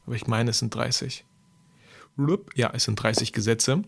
aber 0.06 0.16
ich 0.16 0.28
meine, 0.28 0.52
es 0.52 0.60
sind 0.60 0.74
30. 0.74 1.26
Ja, 2.56 2.72
es 2.74 2.84
sind 2.84 2.96
30 2.96 3.34
Gesetze. 3.34 3.84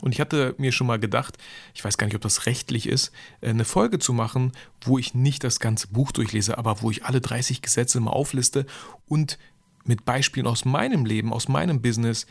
Und 0.00 0.12
ich 0.12 0.20
hatte 0.20 0.54
mir 0.58 0.72
schon 0.72 0.86
mal 0.86 0.98
gedacht, 0.98 1.38
ich 1.72 1.84
weiß 1.84 1.96
gar 1.96 2.06
nicht, 2.06 2.16
ob 2.16 2.22
das 2.22 2.46
rechtlich 2.46 2.88
ist, 2.88 3.12
äh, 3.40 3.50
eine 3.50 3.64
Folge 3.64 3.98
zu 3.98 4.12
machen, 4.12 4.52
wo 4.82 4.98
ich 4.98 5.14
nicht 5.14 5.44
das 5.44 5.60
ganze 5.60 5.88
Buch 5.88 6.12
durchlese, 6.12 6.58
aber 6.58 6.82
wo 6.82 6.90
ich 6.90 7.04
alle 7.04 7.20
30 7.20 7.62
Gesetze 7.62 8.00
mal 8.00 8.10
aufliste 8.10 8.66
und 9.06 9.38
mit 9.84 10.04
Beispielen 10.04 10.46
aus 10.46 10.64
meinem 10.64 11.04
Leben, 11.04 11.32
aus 11.32 11.48
meinem 11.48 11.80
Business 11.80 12.26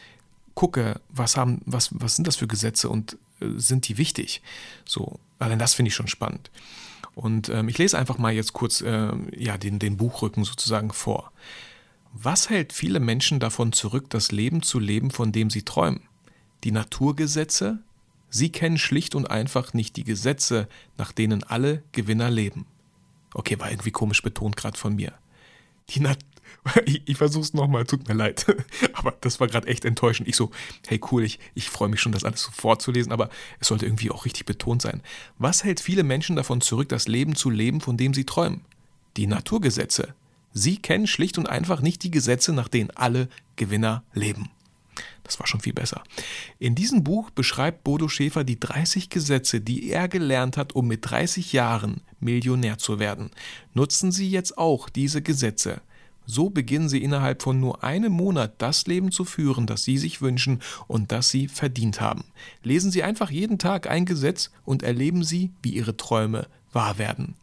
gucke, 0.56 1.00
was 1.10 1.38
haben, 1.38 1.62
was, 1.66 1.90
was 1.94 2.16
sind 2.16 2.28
das 2.28 2.36
für 2.36 2.48
Gesetze 2.48 2.90
und 2.90 3.18
äh, 3.40 3.48
sind 3.56 3.88
die 3.88 3.98
wichtig? 3.98 4.42
So, 4.86 5.20
allein 5.40 5.60
das 5.60 5.74
finde 5.74 5.90
ich 5.90 5.96
schon 5.96 6.08
spannend. 6.08 6.52
Und 7.16 7.50
ähm, 7.50 7.70
ich 7.70 7.78
lese 7.78 7.98
einfach 7.98 8.18
mal 8.18 8.34
jetzt 8.34 8.54
kurz 8.54 8.82
äh, 8.82 9.12
ja, 9.36 9.58
den, 9.58 9.80
den 9.80 9.98
Buchrücken 9.98 10.44
sozusagen 10.44 10.92
vor. 10.92 11.32
Was 12.16 12.50
hält 12.50 12.74
viele 12.74 13.00
Menschen 13.00 13.40
davon 13.40 13.72
zurück, 13.72 14.10
das 14.10 14.32
Leben 14.32 14.62
zu 14.62 14.80
leben, 14.80 15.10
von 15.10 15.32
dem 15.32 15.50
sie 15.50 15.64
träumen? 15.64 16.02
Die 16.64 16.72
Naturgesetze? 16.72 17.80
Sie 18.30 18.52
kennen 18.52 18.78
schlicht 18.78 19.16
und 19.16 19.30
einfach 19.30 19.74
nicht 19.74 19.96
die 19.96 20.04
Gesetze, 20.04 20.68
nach 20.98 21.12
denen 21.12 21.44
alle 21.44 21.84
Gewinner 21.92 22.30
leben. 22.30 22.68
Okay, 23.34 23.60
war 23.60 23.72
irgendwie 23.72 23.92
komisch 23.92 24.22
betont 24.22 24.56
gerade 24.56 24.78
von 24.78 24.96
mir. 24.96 25.14
Die 25.90 26.00
Nat 26.00 26.20
ich, 26.86 27.02
ich 27.08 27.18
versuch's 27.18 27.54
nochmal, 27.54 27.84
tut 27.86 28.08
mir 28.08 28.14
leid. 28.14 28.46
Aber 28.94 29.16
das 29.22 29.40
war 29.40 29.48
gerade 29.48 29.68
echt 29.68 29.84
enttäuschend. 29.84 30.30
Ich 30.30 30.36
so, 30.36 30.52
hey 30.88 31.02
cool, 31.12 31.24
ich, 31.24 31.40
ich 31.56 31.70
freue 31.70 31.90
mich 31.90 32.00
schon, 32.00 32.12
das 32.12 32.24
alles 32.24 32.44
so 32.44 32.52
vorzulesen, 32.52 33.12
aber 33.12 33.30
es 33.60 33.68
sollte 33.68 33.86
irgendwie 33.86 34.12
auch 34.12 34.26
richtig 34.26 34.46
betont 34.46 34.82
sein. 34.82 35.02
Was 35.40 35.64
hält 35.64 35.80
viele 35.80 36.04
Menschen 36.04 36.36
davon 36.36 36.62
zurück, 36.62 36.90
das 36.90 37.08
Leben 37.08 37.36
zu 37.36 37.50
leben, 37.50 37.82
von 37.82 37.98
dem 37.98 38.14
sie 38.14 38.26
träumen? 38.26 38.62
Die 39.18 39.28
Naturgesetze. 39.28 40.14
Sie 40.54 40.78
kennen 40.78 41.08
schlicht 41.08 41.38
und 41.38 41.50
einfach 41.50 41.82
nicht 41.82 42.04
die 42.04 42.12
Gesetze, 42.12 42.54
nach 42.54 42.68
denen 42.68 42.92
alle 42.92 43.28
Gewinner 43.56 44.04
leben. 44.14 44.50
Das 45.24 45.40
war 45.40 45.48
schon 45.48 45.62
viel 45.62 45.74
besser. 45.74 46.04
In 46.60 46.76
diesem 46.76 47.04
Buch 47.04 47.32
beschreibt 47.32 47.84
Bodo 47.84 48.08
Schäfer 48.08 48.44
die 48.44 48.60
30 48.60 49.10
Gesetze, 49.10 49.62
die 49.62 49.90
er 49.90 50.08
gelernt 50.08 50.58
hat, 50.58 50.74
um 50.74 50.88
mit 50.88 51.10
30 51.10 51.54
Jahren 51.54 52.02
Millionär 52.20 52.78
zu 52.78 53.00
werden. 53.00 53.32
Nutzen 53.74 54.12
Sie 54.12 54.30
jetzt 54.30 54.58
auch 54.58 54.90
diese 54.90 55.22
Gesetze. 55.22 55.82
So 56.26 56.50
beginnen 56.50 56.88
Sie 56.88 57.04
innerhalb 57.04 57.42
von 57.42 57.60
nur 57.60 57.84
einem 57.84 58.14
Monat 58.14 58.56
das 58.60 58.86
Leben 58.86 59.12
zu 59.12 59.26
führen, 59.26 59.66
das 59.66 59.84
Sie 59.84 59.98
sich 59.98 60.22
wünschen 60.22 60.62
und 60.88 61.12
das 61.12 61.30
Sie 61.30 61.48
verdient 61.48 62.00
haben. 62.00 62.26
Lesen 62.62 62.92
Sie 62.92 63.04
einfach 63.04 63.30
jeden 63.30 63.60
Tag 63.60 63.90
ein 63.90 64.06
Gesetz 64.06 64.52
und 64.64 64.84
erleben 64.84 65.24
Sie, 65.24 65.52
wie 65.62 65.74
Ihre 65.74 65.98
Träume 65.98 66.48
wahr 66.72 66.98
werden. 66.98 67.36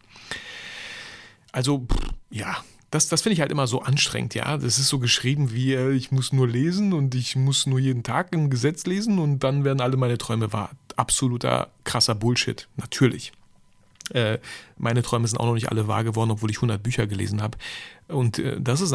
Also, 1.53 1.87
ja, 2.31 2.63
das, 2.91 3.09
das 3.09 3.23
finde 3.23 3.35
ich 3.35 3.41
halt 3.41 3.53
immer 3.53 3.67
so 3.67 3.83
anstrengend, 3.83 4.35
ja. 4.35 4.57
Das 4.57 4.79
ist 4.79 4.89
so 4.89 4.99
geschrieben 4.99 5.53
wie, 5.53 5.75
äh, 5.75 5.93
ich 5.93 6.11
muss 6.11 6.33
nur 6.33 6.49
lesen 6.49 6.93
und 6.93 7.15
ich 7.15 7.37
muss 7.37 7.67
nur 7.67 7.79
jeden 7.79 8.03
Tag 8.03 8.33
ein 8.33 8.51
Gesetz 8.51 8.85
lesen 8.87 9.19
und 9.19 9.41
dann 9.41 9.65
werden 9.65 9.81
alle 9.81 9.97
meine 9.97 10.19
Träume 10.19 10.53
wahr. 10.53 10.71
Absoluter 10.97 11.71
krasser 11.85 12.15
Bullshit, 12.15 12.69
natürlich. 12.77 13.33
Äh, 14.13 14.39
meine 14.77 15.03
Träume 15.03 15.29
sind 15.29 15.39
auch 15.39 15.47
noch 15.47 15.55
nicht 15.55 15.71
alle 15.71 15.87
wahr 15.87 16.03
geworden, 16.03 16.33
obwohl 16.33 16.51
ich 16.51 16.59
100 16.59 16.83
Bücher 16.83 17.07
gelesen 17.07 17.41
habe. 17.41 17.57
Und 18.09 18.41
äh, 18.41 18.61
das 18.61 18.81
ist 18.81 18.93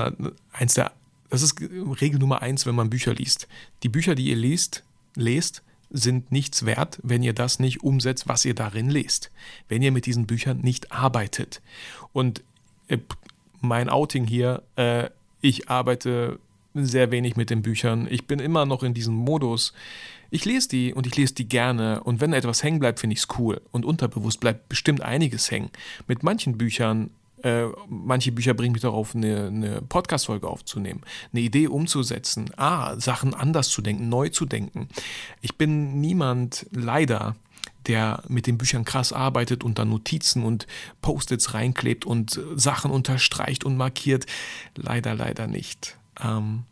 eins 0.52 0.74
der, 0.74 0.92
das 1.30 1.42
ist 1.42 1.60
Regel 1.62 2.20
Nummer 2.20 2.42
eins, 2.42 2.66
wenn 2.66 2.76
man 2.76 2.90
Bücher 2.90 3.14
liest. 3.14 3.48
Die 3.84 3.90
Bücher, 3.90 4.16
die 4.16 4.30
ihr 4.30 4.36
liest, 4.36 4.84
lest, 5.16 5.64
sind 5.90 6.32
nichts 6.32 6.66
wert, 6.66 7.00
wenn 7.04 7.24
ihr 7.24 7.34
das 7.34 7.60
nicht 7.60 7.82
umsetzt, 7.82 8.28
was 8.28 8.44
ihr 8.44 8.56
darin 8.56 8.90
lest. 8.90 9.32
Wenn 9.70 9.82
ihr 9.82 9.94
mit 9.94 10.06
diesen 10.06 10.28
Büchern 10.28 10.60
nicht 10.60 10.92
arbeitet. 10.92 11.62
Und 12.12 12.44
äh, 12.88 12.98
mein 13.68 13.90
Outing 13.90 14.26
hier. 14.26 14.64
Äh, 14.76 15.10
ich 15.42 15.70
arbeite 15.70 16.40
sehr 16.74 17.12
wenig 17.12 17.36
mit 17.36 17.50
den 17.50 17.62
Büchern. 17.62 18.08
Ich 18.10 18.28
bin 18.28 18.40
immer 18.40 18.66
noch 18.66 18.84
in 18.84 18.94
diesem 18.94 19.16
Modus. 19.16 19.74
Ich 20.30 20.44
lese 20.46 20.68
die 20.70 20.94
und 20.94 21.08
ich 21.08 21.16
lese 21.16 21.34
die 21.34 21.48
gerne. 21.48 22.04
Und 22.04 22.20
wenn 22.20 22.34
etwas 22.34 22.64
hängen 22.64 22.80
bleibt, 22.80 23.00
finde 23.00 23.14
ich 23.14 23.22
es 23.22 23.28
cool. 23.40 23.62
Und 23.72 23.86
unterbewusst 23.86 24.40
bleibt 24.40 24.68
bestimmt 24.70 25.02
einiges 25.02 25.52
hängen. 25.52 25.70
Mit 26.08 26.24
manchen 26.24 26.58
Büchern, 26.58 27.12
äh, 27.44 27.66
manche 27.88 28.32
Bücher 28.32 28.54
bringen 28.54 28.74
mich 28.74 28.82
darauf, 28.82 29.16
eine, 29.16 29.48
eine 29.48 29.82
Podcast-Folge 29.82 30.48
aufzunehmen, 30.48 31.02
eine 31.32 31.42
Idee 31.42 31.68
umzusetzen, 31.68 32.50
ah, 32.58 33.00
Sachen 33.00 33.34
anders 33.34 33.70
zu 33.70 33.82
denken, 33.82 34.10
neu 34.10 34.30
zu 34.30 34.46
denken. 34.46 34.90
Ich 35.42 35.56
bin 35.56 36.02
niemand, 36.02 36.66
leider, 36.72 37.36
der 37.88 38.24
mit 38.28 38.48
den 38.48 38.58
Büchern 38.58 38.86
krass 38.86 39.14
arbeitet 39.14 39.64
und 39.64 39.80
dann 39.80 39.90
Notizen 39.90 40.44
und 40.44 40.68
Post-its 41.02 41.54
reinklebt 41.54 42.06
und 42.06 42.40
Sachen 42.56 42.92
unterstreicht 42.92 43.64
und 43.64 43.78
markiert. 43.78 44.26
Leider, 44.76 45.14
leider 45.16 45.48
nicht. 45.48 45.98
Ähm, 46.22 46.64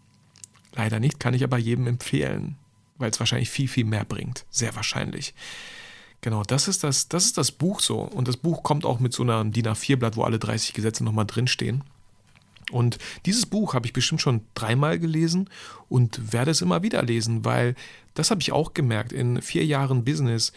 leider 0.74 1.00
nicht, 1.00 1.20
kann 1.20 1.34
ich 1.34 1.44
aber 1.44 1.58
jedem 1.58 1.88
empfehlen, 1.88 2.56
weil 2.98 3.12
es 3.12 3.20
wahrscheinlich 3.20 3.50
viel, 3.50 3.68
viel 3.68 3.86
mehr 3.86 4.06
bringt. 4.06 4.46
Sehr 4.50 4.76
wahrscheinlich. 4.76 5.34
Genau, 6.22 6.44
das 6.44 6.70
ist 6.70 6.86
das, 6.86 7.10
das 7.10 7.26
ist 7.26 7.38
das 7.38 7.52
Buch 7.52 7.82
so. 7.82 8.00
Und 8.00 8.28
das 8.30 8.38
Buch 8.38 8.64
kommt 8.64 8.86
auch 8.86 9.00
mit 9.00 9.12
so 9.12 9.24
einem 9.24 9.52
DIN 9.52 9.68
A4-Blatt, 9.68 10.16
wo 10.16 10.24
alle 10.24 10.40
30 10.40 10.74
Gesetze 10.74 11.04
nochmal 11.04 11.26
drinstehen. 11.26 11.84
Und 12.72 12.98
dieses 13.26 13.46
Buch 13.46 13.74
habe 13.74 13.86
ich 13.86 13.94
bestimmt 13.94 14.22
schon 14.22 14.42
dreimal 14.56 15.00
gelesen 15.00 15.50
und 15.90 16.34
werde 16.34 16.52
es 16.52 16.62
immer 16.62 16.82
wieder 16.82 17.04
lesen, 17.04 17.46
weil 17.46 17.76
das 18.14 18.32
habe 18.32 18.42
ich 18.42 18.52
auch 18.52 18.74
gemerkt. 18.74 19.12
In 19.12 19.42
vier 19.42 19.66
Jahren 19.66 20.06
Business 20.06 20.54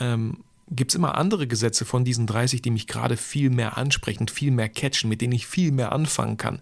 ähm, 0.00 0.38
gibt 0.70 0.92
es 0.92 0.94
immer 0.94 1.16
andere 1.16 1.46
Gesetze 1.46 1.84
von 1.84 2.04
diesen 2.04 2.26
30, 2.26 2.62
die 2.62 2.70
mich 2.70 2.86
gerade 2.86 3.16
viel 3.16 3.50
mehr 3.50 3.76
ansprechen, 3.76 4.28
viel 4.28 4.52
mehr 4.52 4.68
catchen, 4.68 5.08
mit 5.08 5.20
denen 5.20 5.32
ich 5.32 5.46
viel 5.46 5.72
mehr 5.72 5.92
anfangen 5.92 6.36
kann. 6.36 6.60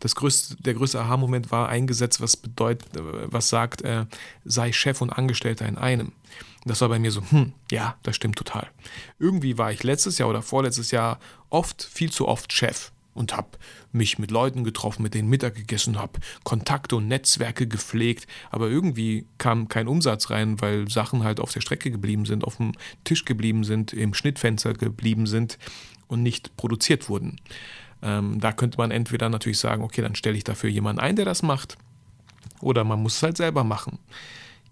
Das 0.00 0.14
größte, 0.14 0.56
der 0.62 0.74
größte 0.74 1.00
Aha-Moment 1.00 1.50
war 1.50 1.68
ein 1.68 1.86
Gesetz, 1.86 2.20
was 2.20 2.36
bedeutet, 2.36 2.88
was 2.94 3.48
sagt, 3.48 3.82
äh, 3.82 4.04
sei 4.44 4.72
Chef 4.72 5.00
und 5.00 5.10
Angestellter 5.10 5.66
in 5.66 5.78
einem. 5.78 6.12
Das 6.66 6.80
war 6.80 6.88
bei 6.88 6.98
mir 6.98 7.12
so, 7.12 7.22
hm, 7.30 7.52
ja, 7.70 7.96
das 8.02 8.16
stimmt 8.16 8.36
total. 8.36 8.68
Irgendwie 9.18 9.56
war 9.56 9.72
ich 9.72 9.82
letztes 9.84 10.18
Jahr 10.18 10.28
oder 10.28 10.42
vorletztes 10.42 10.90
Jahr 10.90 11.18
oft, 11.48 11.82
viel 11.82 12.10
zu 12.10 12.28
oft 12.28 12.52
Chef 12.52 12.90
und 13.16 13.36
habe 13.36 13.58
mich 13.92 14.18
mit 14.18 14.30
Leuten 14.30 14.64
getroffen, 14.64 15.02
mit 15.02 15.14
denen 15.14 15.28
Mittag 15.28 15.54
gegessen 15.54 15.98
habe, 15.98 16.20
Kontakte 16.44 16.96
und 16.96 17.08
Netzwerke 17.08 17.66
gepflegt, 17.66 18.26
aber 18.50 18.68
irgendwie 18.68 19.26
kam 19.38 19.68
kein 19.68 19.88
Umsatz 19.88 20.30
rein, 20.30 20.60
weil 20.60 20.88
Sachen 20.88 21.24
halt 21.24 21.40
auf 21.40 21.52
der 21.52 21.60
Strecke 21.60 21.90
geblieben 21.90 22.26
sind, 22.26 22.44
auf 22.44 22.56
dem 22.56 22.72
Tisch 23.04 23.24
geblieben 23.24 23.64
sind, 23.64 23.92
im 23.92 24.14
Schnittfenster 24.14 24.74
geblieben 24.74 25.26
sind 25.26 25.58
und 26.06 26.22
nicht 26.22 26.56
produziert 26.56 27.08
wurden. 27.08 27.40
Ähm, 28.02 28.40
da 28.40 28.52
könnte 28.52 28.78
man 28.78 28.90
entweder 28.90 29.28
natürlich 29.28 29.58
sagen, 29.58 29.82
okay, 29.82 30.02
dann 30.02 30.14
stelle 30.14 30.36
ich 30.36 30.44
dafür 30.44 30.70
jemanden 30.70 31.00
ein, 31.00 31.16
der 31.16 31.24
das 31.24 31.42
macht, 31.42 31.76
oder 32.60 32.84
man 32.84 33.02
muss 33.02 33.16
es 33.16 33.22
halt 33.22 33.36
selber 33.36 33.64
machen. 33.64 33.98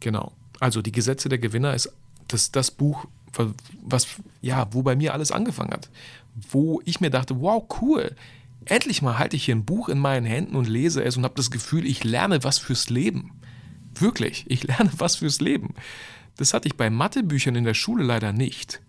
Genau. 0.01 0.33
Also 0.61 0.83
die 0.83 0.93
Gesetze 0.93 1.29
der 1.29 1.39
Gewinner 1.39 1.75
ist 1.75 1.93
das, 2.29 2.53
das 2.53 2.71
Buch, 2.71 3.07
was, 3.83 4.07
ja, 4.41 4.67
wo 4.73 4.83
bei 4.83 4.97
mir 4.97 5.15
alles 5.15 5.33
angefangen 5.33 5.73
hat. 5.73 5.91
Wo 6.51 6.81
ich 6.85 7.01
mir 7.01 7.11
dachte, 7.11 7.41
wow, 7.41 7.65
cool, 7.81 8.15
endlich 8.65 9.03
mal 9.03 9.19
halte 9.19 9.37
ich 9.37 9.45
hier 9.45 9.55
ein 9.55 9.65
Buch 9.65 9.89
in 9.89 9.99
meinen 9.99 10.27
Händen 10.27 10.57
und 10.57 10.69
lese 10.69 11.03
es 11.03 11.17
und 11.17 11.25
habe 11.25 11.35
das 11.35 11.51
Gefühl, 11.51 11.87
ich 11.87 12.05
lerne 12.05 12.45
was 12.45 12.59
fürs 12.59 12.91
Leben. 12.91 13.33
Wirklich, 13.95 14.45
ich 14.49 14.63
lerne 14.65 14.91
was 14.99 15.17
fürs 15.17 15.41
Leben. 15.41 15.75
Das 16.37 16.53
hatte 16.53 16.69
ich 16.69 16.77
bei 16.77 16.91
Mathebüchern 16.91 17.55
in 17.55 17.65
der 17.65 17.75
Schule 17.75 18.05
leider 18.05 18.33
nicht. 18.33 18.81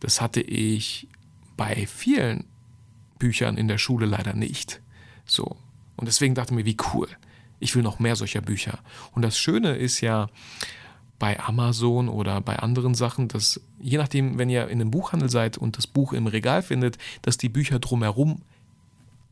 Das 0.00 0.20
hatte 0.20 0.40
ich 0.40 1.08
bei 1.56 1.86
vielen 1.86 2.44
Büchern 3.18 3.56
in 3.56 3.68
der 3.68 3.78
Schule 3.78 4.06
leider 4.06 4.34
nicht. 4.34 4.80
So. 5.26 5.56
Und 5.96 6.06
deswegen 6.06 6.34
dachte 6.34 6.52
ich 6.52 6.56
mir, 6.56 6.64
wie 6.64 6.76
cool. 6.94 7.08
Ich 7.58 7.74
will 7.74 7.82
noch 7.82 7.98
mehr 7.98 8.14
solcher 8.14 8.40
Bücher. 8.40 8.78
Und 9.12 9.22
das 9.22 9.36
Schöne 9.36 9.74
ist 9.74 10.00
ja, 10.00 10.28
bei 11.18 11.38
Amazon 11.40 12.08
oder 12.08 12.40
bei 12.40 12.58
anderen 12.58 12.94
Sachen, 12.94 13.28
dass 13.28 13.60
je 13.80 13.98
nachdem, 13.98 14.38
wenn 14.38 14.50
ihr 14.50 14.68
in 14.68 14.80
einem 14.80 14.90
Buchhandel 14.90 15.30
seid 15.30 15.58
und 15.58 15.76
das 15.76 15.86
Buch 15.86 16.12
im 16.12 16.26
Regal 16.26 16.62
findet, 16.62 16.98
dass 17.22 17.38
die 17.38 17.48
Bücher 17.48 17.78
drumherum 17.78 18.42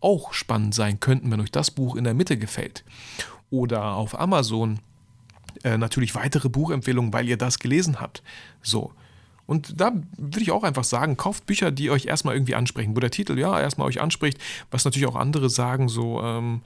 auch 0.00 0.32
spannend 0.32 0.74
sein 0.74 1.00
könnten, 1.00 1.30
wenn 1.30 1.40
euch 1.40 1.52
das 1.52 1.70
Buch 1.70 1.96
in 1.96 2.04
der 2.04 2.14
Mitte 2.14 2.36
gefällt. 2.36 2.84
Oder 3.50 3.94
auf 3.94 4.18
Amazon 4.18 4.80
äh, 5.64 5.78
natürlich 5.78 6.14
weitere 6.14 6.48
Buchempfehlungen, 6.48 7.12
weil 7.12 7.28
ihr 7.28 7.36
das 7.36 7.58
gelesen 7.58 8.00
habt. 8.00 8.22
So. 8.62 8.92
Und 9.46 9.80
da 9.80 9.92
würde 10.16 10.40
ich 10.40 10.50
auch 10.50 10.64
einfach 10.64 10.84
sagen, 10.84 11.16
kauft 11.16 11.46
Bücher, 11.46 11.70
die 11.70 11.90
euch 11.90 12.06
erstmal 12.06 12.34
irgendwie 12.34 12.56
ansprechen, 12.56 12.96
wo 12.96 13.00
der 13.00 13.12
Titel 13.12 13.38
ja 13.38 13.58
erstmal 13.60 13.86
euch 13.86 14.00
anspricht, 14.00 14.38
was 14.72 14.84
natürlich 14.84 15.06
auch 15.06 15.14
andere 15.14 15.48
sagen, 15.48 15.88
so, 15.88 16.20
ähm, 16.20 16.62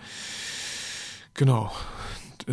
genau, 1.35 1.71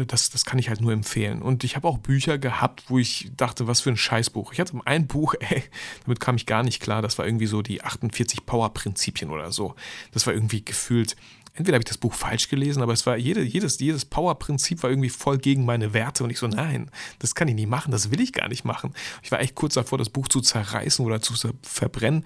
das, 0.05 0.29
das 0.29 0.45
kann 0.45 0.59
ich 0.59 0.69
halt 0.69 0.81
nur 0.81 0.93
empfehlen. 0.93 1.41
Und 1.41 1.63
ich 1.63 1.75
habe 1.75 1.87
auch 1.87 1.97
Bücher 1.97 2.37
gehabt, 2.37 2.83
wo 2.87 2.99
ich 2.99 3.31
dachte, 3.35 3.67
was 3.67 3.81
für 3.81 3.89
ein 3.89 3.97
Scheißbuch. 3.97 4.53
Ich 4.53 4.59
hatte 4.59 4.79
ein 4.85 5.07
Buch, 5.07 5.35
ey, 5.39 5.63
damit 6.03 6.19
kam 6.19 6.35
ich 6.35 6.45
gar 6.45 6.63
nicht 6.63 6.81
klar. 6.81 7.01
Das 7.01 7.17
war 7.17 7.25
irgendwie 7.25 7.47
so 7.47 7.61
die 7.61 7.83
48 7.83 8.45
Power-Prinzipien 8.45 9.31
oder 9.31 9.51
so. 9.51 9.75
Das 10.11 10.27
war 10.27 10.33
irgendwie 10.33 10.63
gefühlt. 10.63 11.15
Entweder 11.53 11.77
habe 11.77 11.81
ich 11.81 11.89
das 11.89 11.97
Buch 11.97 12.13
falsch 12.13 12.49
gelesen, 12.49 12.83
aber 12.83 12.93
es 12.93 13.07
war 13.07 13.17
jede, 13.17 13.41
jedes, 13.41 13.79
jedes 13.79 14.05
Power-Prinzip 14.05 14.83
war 14.83 14.91
irgendwie 14.91 15.09
voll 15.09 15.39
gegen 15.39 15.65
meine 15.65 15.91
Werte. 15.91 16.23
Und 16.23 16.29
ich 16.29 16.37
so, 16.37 16.47
nein, 16.47 16.91
das 17.17 17.33
kann 17.33 17.47
ich 17.47 17.55
nicht 17.55 17.69
machen, 17.69 17.91
das 17.91 18.11
will 18.11 18.21
ich 18.21 18.31
gar 18.31 18.47
nicht 18.47 18.63
machen. 18.63 18.93
Ich 19.23 19.31
war 19.31 19.39
echt 19.39 19.55
kurz 19.55 19.73
davor, 19.73 19.97
das 19.97 20.09
Buch 20.09 20.27
zu 20.27 20.39
zerreißen 20.39 21.03
oder 21.03 21.19
zu 21.19 21.33
verbrennen. 21.63 22.25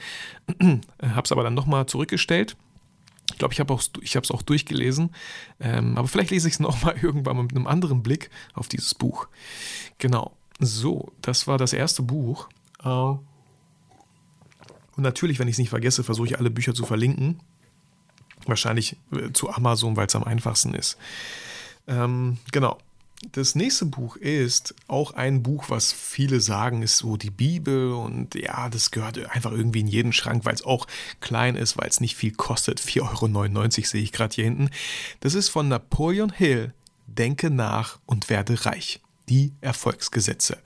habe 1.02 1.22
es 1.24 1.32
aber 1.32 1.44
dann 1.44 1.54
nochmal 1.54 1.86
zurückgestellt 1.86 2.58
glaube, 3.50 3.54
ich 4.02 4.16
habe 4.16 4.24
es 4.24 4.32
auch 4.32 4.42
durchgelesen, 4.42 5.12
ähm, 5.60 5.98
aber 5.98 6.08
vielleicht 6.08 6.32
lese 6.32 6.48
ich 6.48 6.56
es 6.56 6.60
nochmal 6.62 6.96
irgendwann 7.02 7.36
mal 7.38 7.44
mit 7.44 7.56
einem 7.56 7.68
anderen 7.68 8.04
Blick 8.04 8.30
auf 8.54 8.68
dieses 8.68 8.94
Buch. 8.96 9.28
Genau, 9.98 10.36
so, 10.60 11.12
das 11.22 11.48
war 11.48 11.58
das 11.58 11.74
erste 11.74 12.04
Buch. 12.04 12.50
Äh, 12.84 12.88
und 12.88 13.22
natürlich, 14.98 15.40
wenn 15.40 15.48
ich 15.48 15.54
es 15.54 15.60
nicht 15.60 15.70
vergesse, 15.70 16.04
versuche 16.04 16.28
ich 16.28 16.40
alle 16.40 16.52
Bücher 16.52 16.74
zu 16.74 16.86
verlinken. 16.86 17.40
Wahrscheinlich 18.46 18.98
äh, 19.12 19.32
zu 19.32 19.50
Amazon, 19.50 19.96
weil 19.96 20.08
es 20.08 20.16
am 20.16 20.24
einfachsten 20.24 20.74
ist. 20.74 20.98
Ähm, 21.88 22.38
genau, 22.52 22.78
das 23.32 23.54
nächste 23.56 23.86
Buch 23.86 24.16
ist 24.16 24.74
auch 24.88 25.14
ein 25.14 25.44
Buch, 25.44 25.66
was 25.70 25.94
viele 25.94 26.40
sagen, 26.42 26.82
ist 26.82 26.98
so 26.98 27.18
die 27.18 27.30
Bibel 27.30 27.94
und 27.94 28.34
ja, 28.34 28.68
das 28.70 28.90
gehört 28.90 29.20
einfach 29.30 29.52
irgendwie 29.52 29.82
in 29.82 29.88
jeden 29.88 30.12
Schrank, 30.12 30.44
weil 30.44 30.56
es 30.56 30.66
auch 30.66 30.88
klein 31.20 31.56
ist, 31.56 31.78
weil 31.78 31.88
es 31.88 32.00
nicht 32.00 32.16
viel 32.16 32.34
kostet. 32.34 32.80
4,99 32.92 33.56
Euro 33.56 33.70
sehe 33.70 34.02
ich 34.02 34.12
gerade 34.12 34.34
hier 34.34 34.46
hinten. 34.46 34.70
Das 35.20 35.36
ist 35.36 35.50
von 35.50 35.68
Napoleon 35.68 36.32
Hill. 36.32 36.74
Denke 37.08 37.50
nach 37.50 38.00
und 38.06 38.30
werde 38.30 38.66
reich. 38.66 39.02
Die 39.30 39.54
Erfolgsgesetze. 39.62 40.58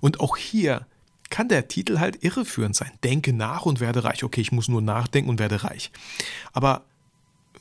Und 0.00 0.20
auch 0.20 0.36
hier 0.36 0.86
kann 1.30 1.48
der 1.48 1.68
Titel 1.68 1.98
halt 1.98 2.22
irreführend 2.22 2.76
sein. 2.76 2.92
Denke 3.02 3.32
nach 3.32 3.64
und 3.64 3.80
werde 3.80 4.04
reich. 4.04 4.24
Okay, 4.24 4.40
ich 4.40 4.52
muss 4.52 4.68
nur 4.68 4.82
nachdenken 4.82 5.30
und 5.30 5.38
werde 5.38 5.64
reich. 5.64 5.90
Aber 6.52 6.84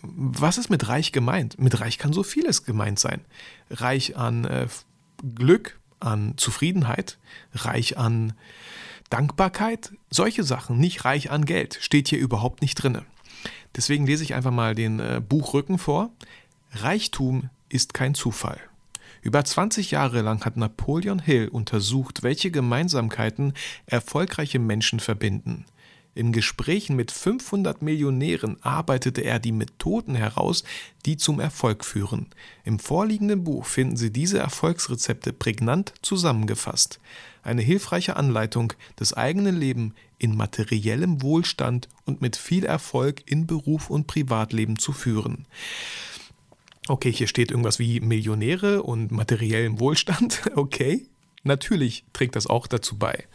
was 0.04 0.58
ist 0.58 0.70
mit 0.70 0.88
reich 0.90 1.12
gemeint? 1.12 1.60
Mit 1.60 1.80
reich 1.80 1.98
kann 1.98 2.14
so 2.14 2.24
vieles 2.24 2.66
gemeint 2.66 3.00
sein. 3.00 3.22
Reich 3.70 4.18
an 4.18 4.46
äh, 4.46 4.68
Glück, 5.36 5.80
an 6.00 6.34
Zufriedenheit, 6.38 7.18
reich 7.54 7.98
an 7.98 8.34
Dankbarkeit, 9.10 9.94
solche 10.10 10.44
Sachen, 10.44 10.78
nicht 10.78 11.06
reich 11.06 11.32
an 11.32 11.46
Geld, 11.46 11.78
steht 11.82 12.10
hier 12.10 12.20
überhaupt 12.20 12.62
nicht 12.62 12.76
drin. 12.76 13.02
Deswegen 13.76 14.06
lese 14.06 14.24
ich 14.24 14.34
einfach 14.34 14.52
mal 14.52 14.76
den 14.76 15.00
äh, 15.00 15.22
Buchrücken 15.28 15.78
vor. 15.78 16.12
Reichtum 16.74 17.50
ist 17.70 17.94
kein 17.94 18.14
Zufall. 18.14 18.60
Über 19.22 19.46
20 19.46 19.92
Jahre 19.92 20.22
lang 20.22 20.44
hat 20.44 20.58
Napoleon 20.58 21.20
Hill 21.20 21.48
untersucht, 21.48 22.24
welche 22.24 22.52
Gemeinsamkeiten 22.52 23.54
erfolgreiche 23.86 24.60
Menschen 24.60 25.00
verbinden. 25.00 25.66
In 26.16 26.32
Gesprächen 26.32 26.96
mit 26.96 27.12
500 27.12 27.82
Millionären 27.82 28.58
arbeitete 28.62 29.22
er 29.22 29.40
die 29.40 29.52
Methoden 29.52 30.14
heraus, 30.14 30.64
die 31.06 31.18
zum 31.18 31.40
Erfolg 31.40 31.84
führen. 31.84 32.28
Im 32.64 32.78
vorliegenden 32.78 33.44
Buch 33.44 33.66
finden 33.66 33.98
Sie 33.98 34.12
diese 34.12 34.38
Erfolgsrezepte 34.38 35.34
prägnant 35.34 35.94
zusammengefasst. 36.04 37.00
Eine 37.42 37.64
hilfreiche 37.64 38.16
Anleitung, 38.16 38.74
das 38.96 39.14
eigene 39.14 39.52
Leben 39.52 39.96
in 40.20 40.38
materiellem 40.38 41.22
Wohlstand 41.24 41.90
und 42.06 42.22
mit 42.22 42.38
viel 42.38 42.64
Erfolg 42.64 43.24
in 43.26 43.48
Beruf 43.48 43.90
und 43.90 44.06
Privatleben 44.06 44.78
zu 44.78 44.94
führen. 44.94 45.46
Okay, 46.88 47.12
hier 47.12 47.28
steht 47.28 47.50
irgendwas 47.50 47.80
wie 47.80 48.02
Millionäre 48.02 48.84
und 48.84 49.12
materiellem 49.12 49.80
Wohlstand. 49.80 50.42
Okay, 50.56 51.08
natürlich 51.44 52.06
trägt 52.14 52.36
das 52.36 52.46
auch 52.46 52.68
dazu 52.68 52.98
bei. 52.98 53.26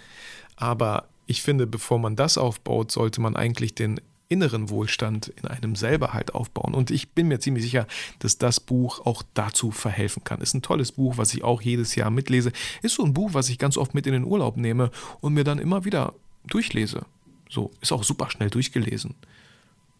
Aber 0.57 1.09
ich 1.29 1.43
finde, 1.43 1.67
bevor 1.67 1.99
man 1.99 2.17
das 2.17 2.38
aufbaut, 2.38 2.91
sollte 2.91 3.21
man 3.21 3.37
eigentlich 3.37 3.75
den 3.75 4.01
inneren 4.31 4.71
Wohlstand 4.71 5.29
in 5.29 5.47
einem 5.47 5.77
selber 5.77 6.14
halt 6.14 6.35
aufbauen. 6.35 6.75
Und 6.75 6.91
ich 6.91 7.11
bin 7.11 7.29
mir 7.29 7.38
ziemlich 7.38 7.64
sicher, 7.64 7.87
dass 8.19 8.38
das 8.38 8.61
Buch 8.61 9.05
auch 9.07 9.23
dazu 9.35 9.71
verhelfen 9.71 10.25
kann. 10.25 10.41
Ist 10.41 10.55
ein 10.55 10.62
tolles 10.62 10.93
Buch, 10.93 11.19
was 11.19 11.35
ich 11.35 11.45
auch 11.45 11.61
jedes 11.61 11.95
Jahr 11.95 12.11
mitlese. 12.11 12.51
Ist 12.83 12.95
so 12.95 13.05
ein 13.05 13.12
Buch, 13.12 13.35
was 13.35 13.51
ich 13.51 13.59
ganz 13.59 13.77
oft 13.77 13.95
mit 13.95 14.07
in 14.07 14.14
den 14.14 14.25
Urlaub 14.25 14.57
nehme 14.57 14.91
und 15.21 15.35
mir 15.35 15.45
dann 15.45 15.59
immer 15.59 15.85
wieder 15.85 16.14
durchlese. 16.47 17.05
So, 17.51 17.73
ist 17.83 17.93
auch 17.93 18.05
super 18.05 18.31
schnell 18.31 18.51
durchgelesen. 18.51 19.14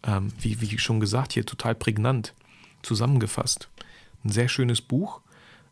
Ähm, 0.03 0.33
wie, 0.39 0.61
wie 0.61 0.79
schon 0.79 0.99
gesagt, 0.99 1.33
hier 1.33 1.45
total 1.45 1.75
prägnant 1.75 2.33
zusammengefasst. 2.81 3.69
Ein 4.23 4.31
sehr 4.31 4.49
schönes 4.49 4.81
Buch, 4.81 5.21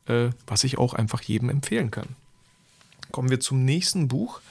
äh, 0.06 0.30
was 0.46 0.64
ich 0.64 0.78
auch 0.78 0.94
einfach 0.94 1.22
jedem 1.24 1.50
empfehlen 1.50 1.90
kann. 1.90 2.16
Kommen 3.12 3.30
wir 3.30 3.40
zum 3.40 3.66
nächsten 3.66 4.08
Buch. 4.08 4.42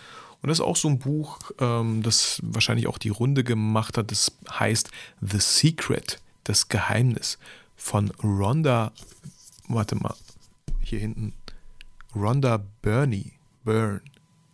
Und 0.42 0.48
das 0.48 0.58
ist 0.58 0.64
auch 0.64 0.76
so 0.76 0.88
ein 0.88 0.98
Buch, 0.98 1.38
ähm, 1.58 2.02
das 2.02 2.40
wahrscheinlich 2.42 2.86
auch 2.86 2.98
die 2.98 3.08
Runde 3.08 3.44
gemacht 3.44 3.98
hat. 3.98 4.10
Das 4.10 4.32
heißt 4.50 4.90
The 5.20 5.40
Secret, 5.40 6.20
das 6.44 6.68
Geheimnis 6.68 7.38
von 7.76 8.10
Rhonda, 8.22 8.92
warte 9.68 9.96
mal, 9.96 10.14
hier 10.82 11.00
hinten, 11.00 11.34
Rhonda 12.14 12.64
Burney, 12.82 13.32
Byrne, 13.64 14.00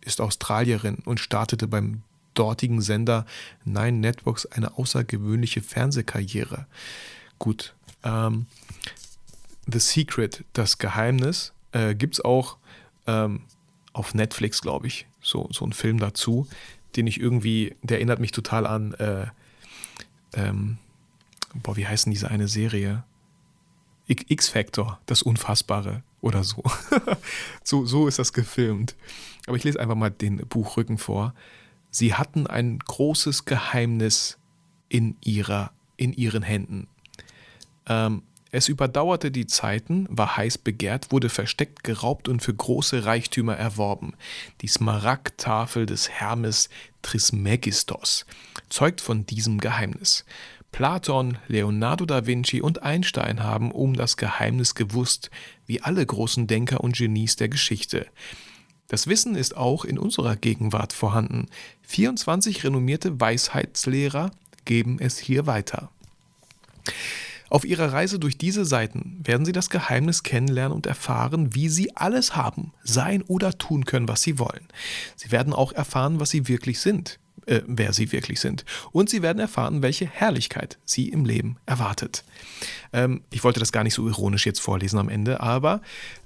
ist 0.01 0.19
Australierin 0.19 0.97
und 1.05 1.19
startete 1.19 1.67
beim 1.67 2.01
dortigen 2.33 2.81
Sender 2.81 3.25
Nine 3.63 3.99
Networks 3.99 4.45
eine 4.45 4.77
außergewöhnliche 4.77 5.61
Fernsehkarriere. 5.61 6.65
Gut, 7.39 7.73
ähm, 8.03 8.47
The 9.67 9.79
Secret, 9.79 10.43
das 10.53 10.77
Geheimnis, 10.77 11.53
äh, 11.71 11.95
gibt 11.95 12.15
es 12.15 12.21
auch 12.21 12.57
ähm, 13.07 13.43
auf 13.93 14.13
Netflix, 14.13 14.61
glaube 14.61 14.87
ich 14.87 15.07
so, 15.21 15.47
so 15.51 15.65
ein 15.65 15.73
Film 15.73 15.99
dazu, 15.99 16.47
den 16.95 17.07
ich 17.07 17.19
irgendwie, 17.19 17.75
der 17.81 17.97
erinnert 17.97 18.19
mich 18.19 18.31
total 18.31 18.67
an, 18.67 18.93
äh, 18.95 19.27
ähm, 20.33 20.77
boah, 21.53 21.77
wie 21.77 21.87
heißt 21.87 22.05
denn 22.05 22.11
diese 22.11 22.29
eine 22.29 22.47
Serie? 22.47 23.03
X-Factor, 24.07 24.99
das 25.05 25.21
Unfassbare 25.21 26.03
oder 26.21 26.43
so. 26.43 26.63
so. 27.63 27.85
So 27.85 28.07
ist 28.07 28.19
das 28.19 28.33
gefilmt. 28.33 28.95
Aber 29.47 29.55
ich 29.57 29.63
lese 29.63 29.79
einfach 29.79 29.95
mal 29.95 30.11
den 30.11 30.37
Buchrücken 30.47 30.97
vor. 30.97 31.33
Sie 31.89 32.13
hatten 32.13 32.47
ein 32.47 32.79
großes 32.79 33.45
Geheimnis 33.45 34.37
in, 34.89 35.15
ihrer, 35.21 35.71
in 35.95 36.13
ihren 36.13 36.43
Händen. 36.43 36.87
Ähm, 37.87 38.23
es 38.53 38.67
überdauerte 38.67 39.31
die 39.31 39.47
Zeiten, 39.47 40.05
war 40.11 40.37
heiß 40.37 40.59
begehrt, 40.59 41.11
wurde 41.11 41.29
versteckt, 41.29 41.83
geraubt 41.83 42.27
und 42.27 42.43
für 42.43 42.53
große 42.53 43.03
Reichtümer 43.03 43.55
erworben. 43.55 44.13
Die 44.61 44.67
Smaragdtafel 44.67 45.87
des 45.87 46.11
Hermes 46.11 46.69
Trismegistos 47.01 48.27
zeugt 48.69 49.01
von 49.01 49.25
diesem 49.25 49.59
Geheimnis. 49.59 50.23
Platon, 50.71 51.39
Leonardo 51.47 52.05
da 52.05 52.27
Vinci 52.27 52.61
und 52.61 52.83
Einstein 52.83 53.41
haben 53.41 53.71
um 53.71 53.95
das 53.95 54.17
Geheimnis 54.17 54.75
gewusst, 54.75 55.31
wie 55.65 55.81
alle 55.81 56.05
großen 56.05 56.45
Denker 56.45 56.81
und 56.81 56.95
Genies 56.95 57.35
der 57.35 57.49
Geschichte. 57.49 58.05
Das 58.87 59.07
Wissen 59.07 59.33
ist 59.33 59.57
auch 59.57 59.83
in 59.83 59.97
unserer 59.97 60.35
Gegenwart 60.35 60.93
vorhanden. 60.93 61.47
24 61.87 62.63
renommierte 62.63 63.19
Weisheitslehrer 63.19 64.29
geben 64.65 64.99
es 64.99 65.17
hier 65.17 65.47
weiter. 65.47 65.89
Auf 67.53 67.65
ihrer 67.65 67.93
Reise 67.93 68.17
durch 68.17 68.35
diese 68.35 68.65
Seiten 68.65 69.19
werden 69.23 69.45
Sie 69.45 69.51
das 69.51 69.69
Geheimnis 69.69 70.23
kennenlernen 70.23 70.75
und 70.75 70.87
erfahren, 70.87 71.53
wie 71.53 71.69
Sie 71.69 71.95
alles 71.95 72.35
haben, 72.35 72.73
sein 72.83 73.21
oder 73.21 73.55
tun 73.59 73.85
können, 73.85 74.07
was 74.07 74.23
Sie 74.23 74.39
wollen. 74.39 74.67
Sie 75.15 75.29
werden 75.29 75.53
auch 75.53 75.71
erfahren, 75.71 76.19
was 76.19 76.31
Sie 76.31 76.47
wirklich 76.47 76.79
sind, 76.79 77.19
äh, 77.45 77.61
wer 77.67 77.93
Sie 77.93 78.11
wirklich 78.11 78.39
sind. 78.39 78.65
Und 78.91 79.11
Sie 79.11 79.21
werden 79.21 79.37
erfahren, 79.37 79.83
welche 79.83 80.07
Herrlichkeit 80.07 80.79
Sie 80.83 81.09
im 81.09 81.25
Leben 81.25 81.57
erwartet. 81.67 82.23
Ähm, 82.91 83.21
ich 83.29 83.43
wollte 83.43 83.59
das 83.59 83.71
gar 83.71 83.83
nicht 83.83 83.93
so 83.93 84.07
ironisch 84.07 84.47
jetzt 84.47 84.59
vorlesen 84.59 84.97
am 84.97 85.07
Ende, 85.07 85.39
aber 85.39 85.83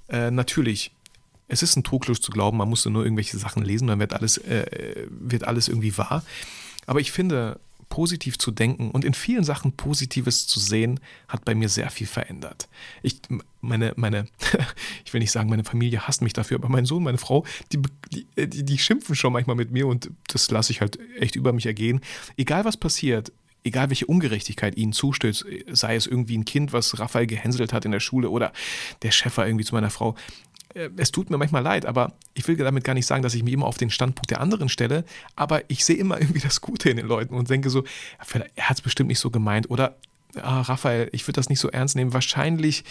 äh, 0.08 0.32
natürlich 0.32 0.94
es 1.50 1.62
ist 1.62 1.76
ein 1.76 1.84
Trugschluss 1.84 2.22
zu 2.22 2.32
glauben, 2.32 2.58
man 2.58 2.70
musste 2.70 2.90
nur 2.90 3.04
irgendwelche 3.04 3.38
Sachen 3.38 3.64
lesen, 3.64 3.90
dann 3.90 4.00
wird 4.00 4.14
alles, 4.14 4.38
äh, 4.38 5.08
wird 5.10 5.46
alles 5.46 5.68
irgendwie 5.68 5.98
wahr. 5.98 6.24
Aber 6.86 7.02
ich 7.02 7.12
finde, 7.12 7.60
positiv 7.90 8.38
zu 8.38 8.52
denken 8.52 8.92
und 8.92 9.06
in 9.06 9.14
vielen 9.14 9.44
Sachen 9.44 9.72
Positives 9.72 10.48
zu 10.48 10.60
sehen, 10.60 11.00
hat 11.28 11.46
bei 11.46 11.56
mir 11.56 11.70
sehr 11.70 11.90
viel 11.90 12.08
verändert. 12.08 12.68
Ich, 13.02 13.20
meine, 13.62 13.94
meine, 13.96 14.28
ich 15.06 15.14
will 15.14 15.20
nicht 15.20 15.32
sagen, 15.32 15.50
meine 15.50 15.64
Familie 15.64 16.08
hasst 16.08 16.22
mich 16.22 16.34
dafür, 16.34 16.58
aber 16.58 16.70
mein 16.70 16.86
Sohn, 16.86 17.04
meine 17.04 17.18
Frau, 17.18 17.46
die, 17.72 17.80
die, 18.12 18.64
die 18.64 18.78
schimpfen 18.78 19.16
schon 19.16 19.34
manchmal 19.34 19.56
mit 19.56 19.72
mir 19.72 19.88
und 19.88 20.10
das 20.28 20.50
lasse 20.52 20.72
ich 20.72 20.82
halt 20.82 21.00
echt 21.20 21.36
über 21.36 21.54
mich 21.54 21.66
ergehen. 21.66 22.02
Egal 22.38 22.66
was 22.66 22.78
passiert, 22.78 23.32
egal 23.68 23.90
welche 23.90 24.06
Ungerechtigkeit 24.06 24.78
ihnen 24.78 24.94
zustößt, 24.94 25.46
sei 25.72 25.96
es 25.96 26.08
irgendwie 26.08 26.38
ein 26.38 26.46
Kind, 26.46 26.74
was 26.74 27.00
Raphael 27.00 27.28
gehänselt 27.28 27.74
hat 27.74 27.86
in 27.86 27.92
der 27.92 28.00
Schule 28.00 28.30
oder 28.30 28.52
der 29.04 29.12
Chef 29.12 29.38
war 29.38 29.46
irgendwie 29.46 29.66
zu 29.66 29.76
meiner 29.76 29.90
Frau, 29.90 30.12
äh, 30.12 30.16
es 30.74 31.12
tut 31.12 31.30
mir 31.30 31.38
manchmal 31.38 31.64
leid, 31.64 31.86
aber 31.86 32.14
ich 32.34 32.48
will 32.48 32.56
damit 32.56 32.84
gar 32.84 32.94
nicht 32.94 33.06
sagen, 33.06 33.24
dass 33.24 33.34
ich 33.34 33.44
mich 33.44 33.54
immer 33.54 33.66
auf 33.66 33.78
den 33.78 33.90
Standpunkt 33.90 34.30
der 34.30 34.42
anderen 34.42 34.70
stelle, 34.70 35.06
aber 35.36 35.70
ich 35.70 35.86
sehe 35.86 35.98
immer 35.98 36.20
irgendwie 36.22 36.40
das 36.42 36.62
Gute 36.62 36.90
in 36.90 36.98
den 36.98 37.08
Leuten 37.08 37.34
und 37.34 37.50
denke 37.50 37.70
so, 37.70 37.84
er 38.56 38.70
hat 38.70 38.78
es 38.78 38.82
bestimmt 38.82 39.10
nicht 39.10 39.20
so 39.20 39.32
gemeint 39.32 39.70
oder 39.70 39.98
ah, 40.42 40.62
Raphael, 40.62 41.10
ich 41.12 41.28
würde 41.28 41.38
das 41.38 41.50
nicht 41.50 41.60
so 41.60 41.70
ernst 41.70 41.96
nehmen. 41.96 42.14
Wahrscheinlich 42.14 42.84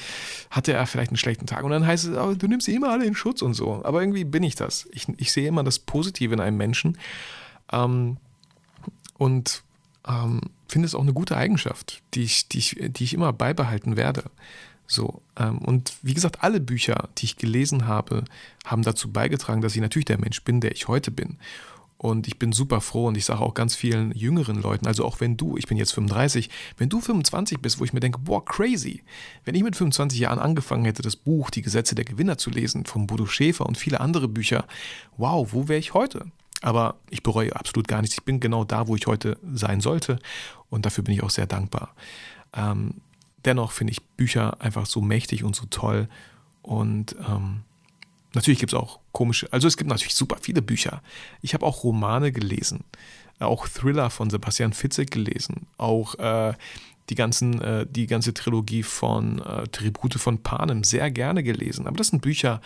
hatte 0.50 0.72
er 0.72 0.86
vielleicht 0.86 1.10
einen 1.10 1.16
schlechten 1.16 1.46
Tag. 1.46 1.64
Und 1.64 1.70
dann 1.70 1.86
heißt 1.86 2.06
es, 2.06 2.16
oh, 2.16 2.34
du 2.34 2.48
nimmst 2.48 2.66
sie 2.66 2.74
immer 2.74 2.90
alle 2.90 3.04
in 3.04 3.14
Schutz 3.14 3.42
und 3.42 3.54
so. 3.54 3.84
Aber 3.84 4.00
irgendwie 4.00 4.24
bin 4.24 4.42
ich 4.42 4.54
das. 4.54 4.88
Ich, 4.92 5.06
ich 5.16 5.32
sehe 5.32 5.46
immer 5.46 5.62
das 5.62 5.78
Positive 5.78 6.34
in 6.34 6.40
einem 6.40 6.56
Menschen. 6.56 6.98
Ähm, 7.72 8.16
und 9.18 9.62
ähm, 10.08 10.40
finde 10.68 10.86
es 10.86 10.94
auch 10.94 11.02
eine 11.02 11.12
gute 11.12 11.36
Eigenschaft, 11.36 12.02
die 12.14 12.22
ich, 12.22 12.48
die 12.48 12.58
ich, 12.58 12.76
die 12.80 13.04
ich 13.04 13.14
immer 13.14 13.32
beibehalten 13.32 13.96
werde. 13.96 14.24
So, 14.86 15.22
ähm, 15.36 15.58
und 15.58 15.94
wie 16.02 16.14
gesagt, 16.14 16.42
alle 16.42 16.60
Bücher, 16.60 17.08
die 17.18 17.26
ich 17.26 17.36
gelesen 17.36 17.86
habe, 17.86 18.24
haben 18.64 18.82
dazu 18.82 19.10
beigetragen, 19.10 19.60
dass 19.60 19.74
ich 19.74 19.80
natürlich 19.80 20.06
der 20.06 20.20
Mensch 20.20 20.42
bin, 20.42 20.60
der 20.60 20.72
ich 20.72 20.88
heute 20.88 21.10
bin. 21.10 21.38
Und 21.98 22.26
ich 22.26 22.38
bin 22.38 22.52
super 22.52 22.82
froh 22.82 23.06
und 23.06 23.16
ich 23.16 23.24
sage 23.24 23.40
auch 23.40 23.54
ganz 23.54 23.74
vielen 23.74 24.12
jüngeren 24.12 24.60
Leuten, 24.60 24.86
also 24.86 25.04
auch 25.04 25.20
wenn 25.20 25.38
du, 25.38 25.56
ich 25.56 25.66
bin 25.66 25.78
jetzt 25.78 25.92
35, 25.92 26.50
wenn 26.76 26.90
du 26.90 27.00
25 27.00 27.60
bist, 27.60 27.80
wo 27.80 27.84
ich 27.84 27.94
mir 27.94 28.00
denke, 28.00 28.18
boah, 28.18 28.44
crazy. 28.44 29.02
Wenn 29.44 29.54
ich 29.54 29.62
mit 29.62 29.76
25 29.76 30.18
Jahren 30.18 30.38
angefangen 30.38 30.84
hätte, 30.84 31.00
das 31.00 31.16
Buch 31.16 31.48
Die 31.48 31.62
Gesetze 31.62 31.94
der 31.94 32.04
Gewinner 32.04 32.36
zu 32.36 32.50
lesen, 32.50 32.84
von 32.84 33.06
Bodo 33.06 33.24
Schäfer 33.24 33.64
und 33.64 33.78
viele 33.78 34.00
andere 34.00 34.28
Bücher, 34.28 34.66
wow, 35.16 35.48
wo 35.52 35.68
wäre 35.68 35.78
ich 35.78 35.94
heute? 35.94 36.26
Aber 36.60 36.96
ich 37.08 37.22
bereue 37.22 37.56
absolut 37.56 37.88
gar 37.88 38.02
nichts. 38.02 38.16
Ich 38.18 38.24
bin 38.24 38.40
genau 38.40 38.64
da, 38.64 38.88
wo 38.88 38.96
ich 38.96 39.06
heute 39.06 39.38
sein 39.54 39.80
sollte 39.80 40.18
und 40.68 40.84
dafür 40.84 41.02
bin 41.04 41.14
ich 41.14 41.22
auch 41.22 41.30
sehr 41.30 41.46
dankbar. 41.46 41.94
Ähm, 42.54 42.94
dennoch 43.46 43.72
finde 43.72 43.92
ich 43.92 44.02
Bücher 44.02 44.60
einfach 44.60 44.86
so 44.86 45.00
mächtig 45.00 45.44
und 45.44 45.56
so 45.56 45.66
toll. 45.70 46.08
Und 46.62 47.16
ähm, 47.26 47.62
natürlich 48.34 48.58
gibt 48.58 48.72
es 48.72 48.78
auch 48.78 48.98
komische, 49.12 49.52
also 49.52 49.68
es 49.68 49.76
gibt 49.76 49.88
natürlich 49.88 50.14
super 50.14 50.36
viele 50.40 50.62
Bücher. 50.62 51.02
Ich 51.42 51.54
habe 51.54 51.64
auch 51.64 51.84
Romane 51.84 52.32
gelesen, 52.32 52.84
auch 53.38 53.68
Thriller 53.68 54.10
von 54.10 54.30
Sebastian 54.30 54.72
Fitzek 54.72 55.10
gelesen, 55.10 55.66
auch 55.78 56.16
äh, 56.16 56.54
die, 57.08 57.14
ganzen, 57.14 57.60
äh, 57.62 57.86
die 57.88 58.06
ganze 58.06 58.34
Trilogie 58.34 58.82
von 58.82 59.40
äh, 59.40 59.68
Tribute 59.68 60.14
von 60.14 60.42
Panem 60.42 60.84
sehr 60.84 61.10
gerne 61.10 61.42
gelesen. 61.42 61.86
Aber 61.86 61.96
das 61.96 62.08
sind 62.08 62.22
Bücher, 62.22 62.60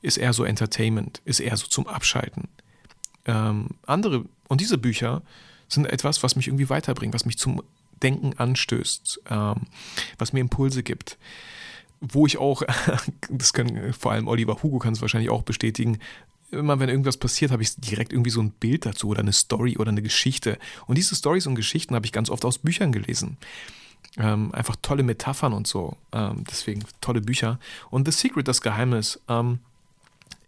ist 0.00 0.16
eher 0.16 0.32
so 0.32 0.44
Entertainment, 0.44 1.20
ist 1.24 1.40
eher 1.40 1.56
so 1.56 1.66
zum 1.66 1.86
Abschalten. 1.86 2.48
Ähm, 3.26 3.68
andere, 3.86 4.24
und 4.48 4.60
diese 4.60 4.78
Bücher 4.78 5.22
sind 5.68 5.86
etwas, 5.86 6.22
was 6.22 6.36
mich 6.36 6.48
irgendwie 6.48 6.68
weiterbringt, 6.68 7.14
was 7.14 7.24
mich 7.24 7.38
zum 7.38 7.62
Denken 8.02 8.34
anstößt, 8.36 9.22
ähm, 9.30 9.62
was 10.18 10.32
mir 10.32 10.40
Impulse 10.40 10.82
gibt. 10.82 11.18
Wo 12.00 12.26
ich 12.26 12.38
auch, 12.38 12.62
das 13.30 13.52
können 13.52 13.92
vor 13.92 14.12
allem 14.12 14.28
Oliver 14.28 14.62
Hugo 14.62 14.78
kann 14.78 14.92
es 14.92 15.00
wahrscheinlich 15.00 15.30
auch 15.30 15.42
bestätigen, 15.42 15.98
immer 16.52 16.78
wenn 16.78 16.88
irgendwas 16.88 17.16
passiert, 17.16 17.50
habe 17.50 17.62
ich 17.62 17.76
direkt 17.76 18.12
irgendwie 18.12 18.30
so 18.30 18.40
ein 18.40 18.50
Bild 18.50 18.86
dazu 18.86 19.08
oder 19.08 19.20
eine 19.20 19.32
Story 19.32 19.78
oder 19.78 19.90
eine 19.90 20.02
Geschichte. 20.02 20.58
Und 20.86 20.98
diese 20.98 21.14
Stories 21.14 21.46
und 21.46 21.54
Geschichten 21.54 21.94
habe 21.94 22.06
ich 22.06 22.12
ganz 22.12 22.30
oft 22.30 22.44
aus 22.44 22.58
Büchern 22.58 22.92
gelesen. 22.92 23.38
Ähm, 24.18 24.52
einfach 24.52 24.76
tolle 24.82 25.02
Metaphern 25.02 25.54
und 25.54 25.66
so. 25.66 25.96
Ähm, 26.12 26.44
deswegen 26.50 26.84
tolle 27.00 27.22
Bücher. 27.22 27.58
Und 27.90 28.06
The 28.06 28.12
Secret, 28.12 28.48
das 28.48 28.60
Geheimnis, 28.60 29.18
ähm, 29.28 29.60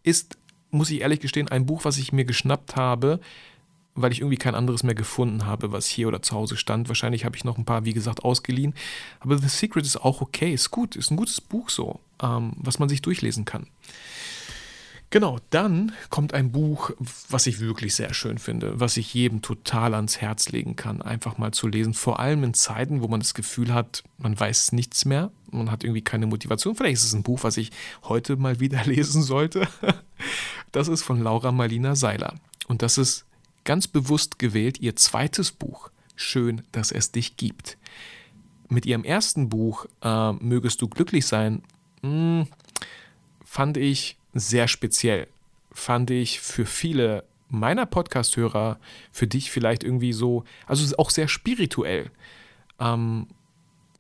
ist, 0.02 0.36
muss 0.70 0.90
ich 0.90 1.00
ehrlich 1.00 1.20
gestehen, 1.20 1.48
ein 1.48 1.64
Buch, 1.66 1.84
was 1.84 1.96
ich 1.96 2.12
mir 2.12 2.26
geschnappt 2.26 2.76
habe, 2.76 3.20
weil 3.94 4.12
ich 4.12 4.20
irgendwie 4.20 4.36
kein 4.36 4.54
anderes 4.54 4.82
mehr 4.82 4.94
gefunden 4.94 5.46
habe, 5.46 5.72
was 5.72 5.86
hier 5.86 6.08
oder 6.08 6.22
zu 6.22 6.34
Hause 6.34 6.56
stand. 6.56 6.88
Wahrscheinlich 6.88 7.24
habe 7.24 7.36
ich 7.36 7.44
noch 7.44 7.58
ein 7.58 7.64
paar, 7.64 7.84
wie 7.84 7.92
gesagt, 7.92 8.24
ausgeliehen. 8.24 8.74
Aber 9.20 9.38
The 9.38 9.48
Secret 9.48 9.86
ist 9.86 9.96
auch 9.96 10.20
okay, 10.20 10.52
ist 10.52 10.70
gut, 10.70 10.96
ist 10.96 11.10
ein 11.10 11.16
gutes 11.16 11.40
Buch 11.40 11.70
so, 11.70 12.00
ähm, 12.22 12.52
was 12.56 12.78
man 12.78 12.88
sich 12.88 13.02
durchlesen 13.02 13.44
kann. 13.44 13.66
Genau, 15.10 15.38
dann 15.50 15.92
kommt 16.10 16.34
ein 16.34 16.50
Buch, 16.50 16.90
was 17.28 17.46
ich 17.46 17.60
wirklich 17.60 17.94
sehr 17.94 18.12
schön 18.14 18.38
finde, 18.38 18.80
was 18.80 18.96
ich 18.96 19.14
jedem 19.14 19.42
total 19.42 19.94
ans 19.94 20.20
Herz 20.20 20.48
legen 20.48 20.74
kann, 20.74 21.02
einfach 21.02 21.38
mal 21.38 21.52
zu 21.52 21.68
lesen. 21.68 21.94
Vor 21.94 22.18
allem 22.18 22.42
in 22.42 22.52
Zeiten, 22.52 23.00
wo 23.00 23.06
man 23.06 23.20
das 23.20 23.32
Gefühl 23.32 23.72
hat, 23.72 24.02
man 24.18 24.38
weiß 24.38 24.72
nichts 24.72 25.04
mehr, 25.04 25.30
man 25.52 25.70
hat 25.70 25.84
irgendwie 25.84 26.02
keine 26.02 26.26
Motivation. 26.26 26.74
Vielleicht 26.74 26.96
ist 26.96 27.04
es 27.04 27.14
ein 27.14 27.22
Buch, 27.22 27.44
was 27.44 27.56
ich 27.58 27.70
heute 28.02 28.34
mal 28.34 28.58
wieder 28.60 28.84
lesen 28.86 29.22
sollte. 29.22 29.68
Das 30.72 30.88
ist 30.88 31.02
von 31.04 31.22
Laura 31.22 31.52
Marlina 31.52 31.94
Seiler. 31.94 32.34
Und 32.66 32.82
das 32.82 32.98
ist 32.98 33.24
ganz 33.64 33.88
bewusst 33.88 34.38
gewählt 34.38 34.80
ihr 34.80 34.96
zweites 34.96 35.52
Buch, 35.52 35.90
Schön, 36.16 36.62
dass 36.70 36.92
es 36.92 37.10
dich 37.10 37.36
gibt. 37.36 37.76
Mit 38.68 38.86
ihrem 38.86 39.02
ersten 39.02 39.48
Buch, 39.48 39.86
äh, 40.00 40.32
Mögest 40.34 40.80
du 40.80 40.88
glücklich 40.88 41.26
sein, 41.26 41.62
mh, 42.02 42.08
hm, 42.08 42.46
fand 43.44 43.76
ich 43.76 44.16
sehr 44.32 44.68
speziell. 44.68 45.26
Fand 45.72 46.10
ich 46.10 46.40
für 46.40 46.66
viele 46.66 47.24
meiner 47.48 47.86
Podcast-Hörer, 47.86 48.78
für 49.10 49.26
dich 49.26 49.50
vielleicht 49.50 49.82
irgendwie 49.82 50.12
so, 50.12 50.44
also 50.66 50.96
auch 50.96 51.10
sehr 51.10 51.28
spirituell. 51.28 52.10
Ähm, 52.78 53.26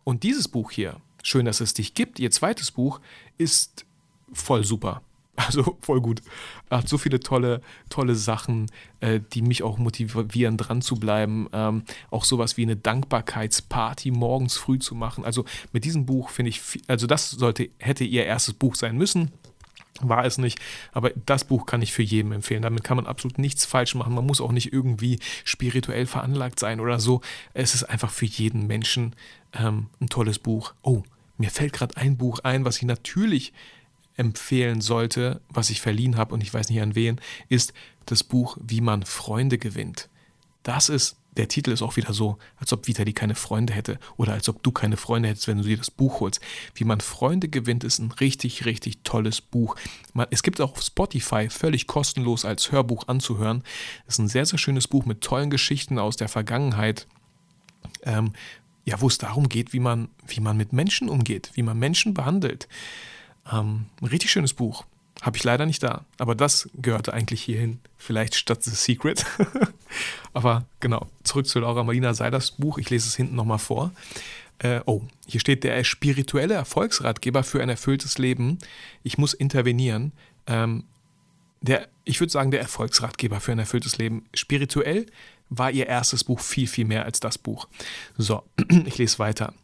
und 0.04 0.22
dieses 0.22 0.48
Buch 0.48 0.70
hier, 0.70 1.00
Schön, 1.26 1.46
dass 1.46 1.62
es 1.62 1.72
dich 1.72 1.94
gibt, 1.94 2.18
ihr 2.18 2.30
zweites 2.30 2.70
Buch, 2.70 3.00
ist 3.38 3.86
voll 4.34 4.62
super. 4.62 5.00
Also 5.36 5.76
voll 5.80 6.00
gut. 6.00 6.22
Er 6.70 6.78
hat 6.78 6.88
so 6.88 6.96
viele 6.96 7.18
tolle, 7.18 7.60
tolle 7.88 8.14
Sachen, 8.14 8.70
äh, 9.00 9.20
die 9.32 9.42
mich 9.42 9.62
auch 9.62 9.78
motivieren, 9.78 10.56
dran 10.56 10.80
zu 10.80 10.94
bleiben. 10.96 11.48
Ähm, 11.52 11.82
auch 12.10 12.24
sowas 12.24 12.56
wie 12.56 12.62
eine 12.62 12.76
Dankbarkeitsparty 12.76 14.12
morgens 14.12 14.56
früh 14.56 14.78
zu 14.78 14.94
machen. 14.94 15.24
Also 15.24 15.44
mit 15.72 15.84
diesem 15.84 16.06
Buch 16.06 16.30
finde 16.30 16.50
ich, 16.50 16.62
also 16.86 17.06
das 17.06 17.30
sollte, 17.30 17.68
hätte 17.78 18.04
ihr 18.04 18.24
erstes 18.26 18.54
Buch 18.54 18.76
sein 18.76 18.96
müssen. 18.96 19.32
War 20.00 20.24
es 20.24 20.38
nicht, 20.38 20.58
aber 20.92 21.10
das 21.10 21.44
Buch 21.44 21.66
kann 21.66 21.80
ich 21.80 21.92
für 21.92 22.02
jeden 22.02 22.32
empfehlen. 22.32 22.62
Damit 22.62 22.82
kann 22.82 22.96
man 22.96 23.06
absolut 23.06 23.38
nichts 23.38 23.64
falsch 23.64 23.94
machen. 23.94 24.14
Man 24.14 24.26
muss 24.26 24.40
auch 24.40 24.50
nicht 24.50 24.72
irgendwie 24.72 25.20
spirituell 25.44 26.06
veranlagt 26.06 26.58
sein 26.58 26.80
oder 26.80 26.98
so. 26.98 27.20
Es 27.54 27.74
ist 27.74 27.84
einfach 27.84 28.10
für 28.10 28.26
jeden 28.26 28.66
Menschen 28.66 29.14
ähm, 29.52 29.86
ein 30.00 30.08
tolles 30.08 30.40
Buch. 30.40 30.74
Oh, 30.82 31.04
mir 31.38 31.50
fällt 31.50 31.72
gerade 31.74 31.96
ein 31.96 32.16
Buch 32.16 32.40
ein, 32.40 32.64
was 32.64 32.78
ich 32.78 32.84
natürlich 32.84 33.52
empfehlen 34.16 34.80
sollte, 34.80 35.40
was 35.48 35.70
ich 35.70 35.80
verliehen 35.80 36.16
habe 36.16 36.34
und 36.34 36.42
ich 36.42 36.52
weiß 36.52 36.68
nicht 36.68 36.80
an 36.80 36.94
wen, 36.94 37.20
ist 37.48 37.72
das 38.06 38.22
Buch 38.22 38.56
Wie 38.60 38.80
man 38.80 39.02
Freunde 39.04 39.58
gewinnt. 39.58 40.08
Das 40.62 40.88
ist 40.88 41.16
der 41.36 41.48
Titel 41.48 41.72
ist 41.72 41.82
auch 41.82 41.96
wieder 41.96 42.12
so, 42.12 42.38
als 42.56 42.72
ob 42.72 42.86
Vitali 42.86 43.12
keine 43.12 43.34
Freunde 43.34 43.72
hätte 43.72 43.98
oder 44.16 44.32
als 44.32 44.48
ob 44.48 44.62
du 44.62 44.70
keine 44.70 44.96
Freunde 44.96 45.28
hättest, 45.28 45.48
wenn 45.48 45.58
du 45.58 45.64
dir 45.64 45.76
das 45.76 45.90
Buch 45.90 46.20
holst. 46.20 46.40
Wie 46.74 46.84
man 46.84 47.00
Freunde 47.00 47.48
gewinnt, 47.48 47.84
ist 47.84 47.98
ein 47.98 48.12
richtig, 48.12 48.64
richtig 48.64 48.98
tolles 49.02 49.40
Buch. 49.40 49.76
es 50.30 50.42
gibt 50.42 50.60
auch 50.60 50.72
auf 50.72 50.82
Spotify 50.82 51.48
völlig 51.50 51.86
kostenlos 51.86 52.44
als 52.44 52.70
Hörbuch 52.70 53.08
anzuhören. 53.08 53.64
Es 54.06 54.14
ist 54.14 54.18
ein 54.20 54.28
sehr, 54.28 54.46
sehr 54.46 54.58
schönes 54.58 54.86
Buch 54.86 55.06
mit 55.06 55.22
tollen 55.22 55.50
Geschichten 55.50 55.98
aus 55.98 56.16
der 56.16 56.28
Vergangenheit. 56.28 57.06
Ähm, 58.02 58.32
ja, 58.84 59.00
wo 59.00 59.08
es 59.08 59.18
darum 59.18 59.48
geht, 59.48 59.72
wie 59.72 59.80
man, 59.80 60.08
wie 60.26 60.40
man 60.40 60.56
mit 60.56 60.72
Menschen 60.72 61.08
umgeht, 61.08 61.50
wie 61.54 61.62
man 61.62 61.78
Menschen 61.78 62.14
behandelt. 62.14 62.68
Ähm, 63.50 63.86
ein 64.00 64.06
richtig 64.06 64.30
schönes 64.30 64.54
Buch. 64.54 64.84
Habe 65.22 65.36
ich 65.36 65.44
leider 65.44 65.64
nicht 65.66 65.82
da. 65.82 66.04
Aber 66.18 66.34
das 66.34 66.68
gehörte 66.74 67.14
eigentlich 67.14 67.42
hierhin. 67.42 67.80
Vielleicht 67.96 68.34
statt 68.34 68.62
The 68.62 68.70
Secret. 68.70 69.24
aber 70.32 70.64
genau, 70.80 71.08
zurück 71.22 71.46
zu 71.46 71.60
Laura 71.60 71.84
Marlina 71.84 72.14
Seiders 72.14 72.52
Buch. 72.52 72.78
Ich 72.78 72.90
lese 72.90 73.08
es 73.08 73.16
hinten 73.16 73.36
nochmal 73.36 73.58
vor. 73.58 73.92
Äh, 74.58 74.80
oh, 74.86 75.02
hier 75.26 75.40
steht 75.40 75.64
der 75.64 75.82
spirituelle 75.84 76.54
Erfolgsratgeber 76.54 77.42
für 77.42 77.62
ein 77.62 77.68
erfülltes 77.68 78.18
Leben. 78.18 78.58
Ich 79.02 79.18
muss 79.18 79.34
intervenieren. 79.34 80.12
Ähm, 80.46 80.84
der, 81.64 81.88
ich 82.04 82.20
würde 82.20 82.30
sagen, 82.30 82.50
der 82.50 82.60
Erfolgsratgeber 82.60 83.40
für 83.40 83.52
ein 83.52 83.58
erfülltes 83.58 83.96
Leben. 83.96 84.26
Spirituell 84.34 85.06
war 85.48 85.70
ihr 85.70 85.86
erstes 85.86 86.24
Buch 86.24 86.40
viel, 86.40 86.66
viel 86.66 86.84
mehr 86.84 87.06
als 87.06 87.20
das 87.20 87.38
Buch. 87.38 87.68
So, 88.18 88.42
ich 88.84 88.98
lese 88.98 89.18
weiter. 89.18 89.54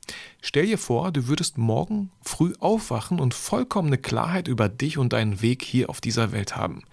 Stell 0.41 0.67
dir 0.67 0.79
vor, 0.79 1.13
du 1.13 1.27
würdest 1.27 1.59
morgen 1.59 2.11
früh 2.23 2.55
aufwachen 2.59 3.21
und 3.21 3.35
vollkommene 3.35 3.99
Klarheit 3.99 4.49
über 4.49 4.71
dich 4.71 4.97
und 4.97 5.13
deinen 5.13 5.43
Weg 5.43 5.63
hier 5.63 5.91
auf 5.91 6.01
dieser 6.01 6.33
Welt 6.33 6.57
haben. 6.57 6.85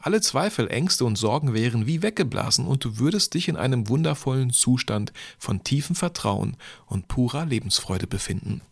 Alle 0.00 0.20
Zweifel, 0.20 0.68
Ängste 0.68 1.04
und 1.04 1.16
Sorgen 1.16 1.54
wären 1.54 1.86
wie 1.86 2.02
weggeblasen 2.02 2.66
und 2.66 2.84
du 2.84 2.98
würdest 2.98 3.34
dich 3.34 3.48
in 3.48 3.56
einem 3.56 3.88
wundervollen 3.88 4.50
Zustand 4.50 5.12
von 5.38 5.62
tiefem 5.62 5.94
Vertrauen 5.94 6.56
und 6.86 7.06
purer 7.06 7.46
Lebensfreude 7.46 8.06
befinden. 8.06 8.62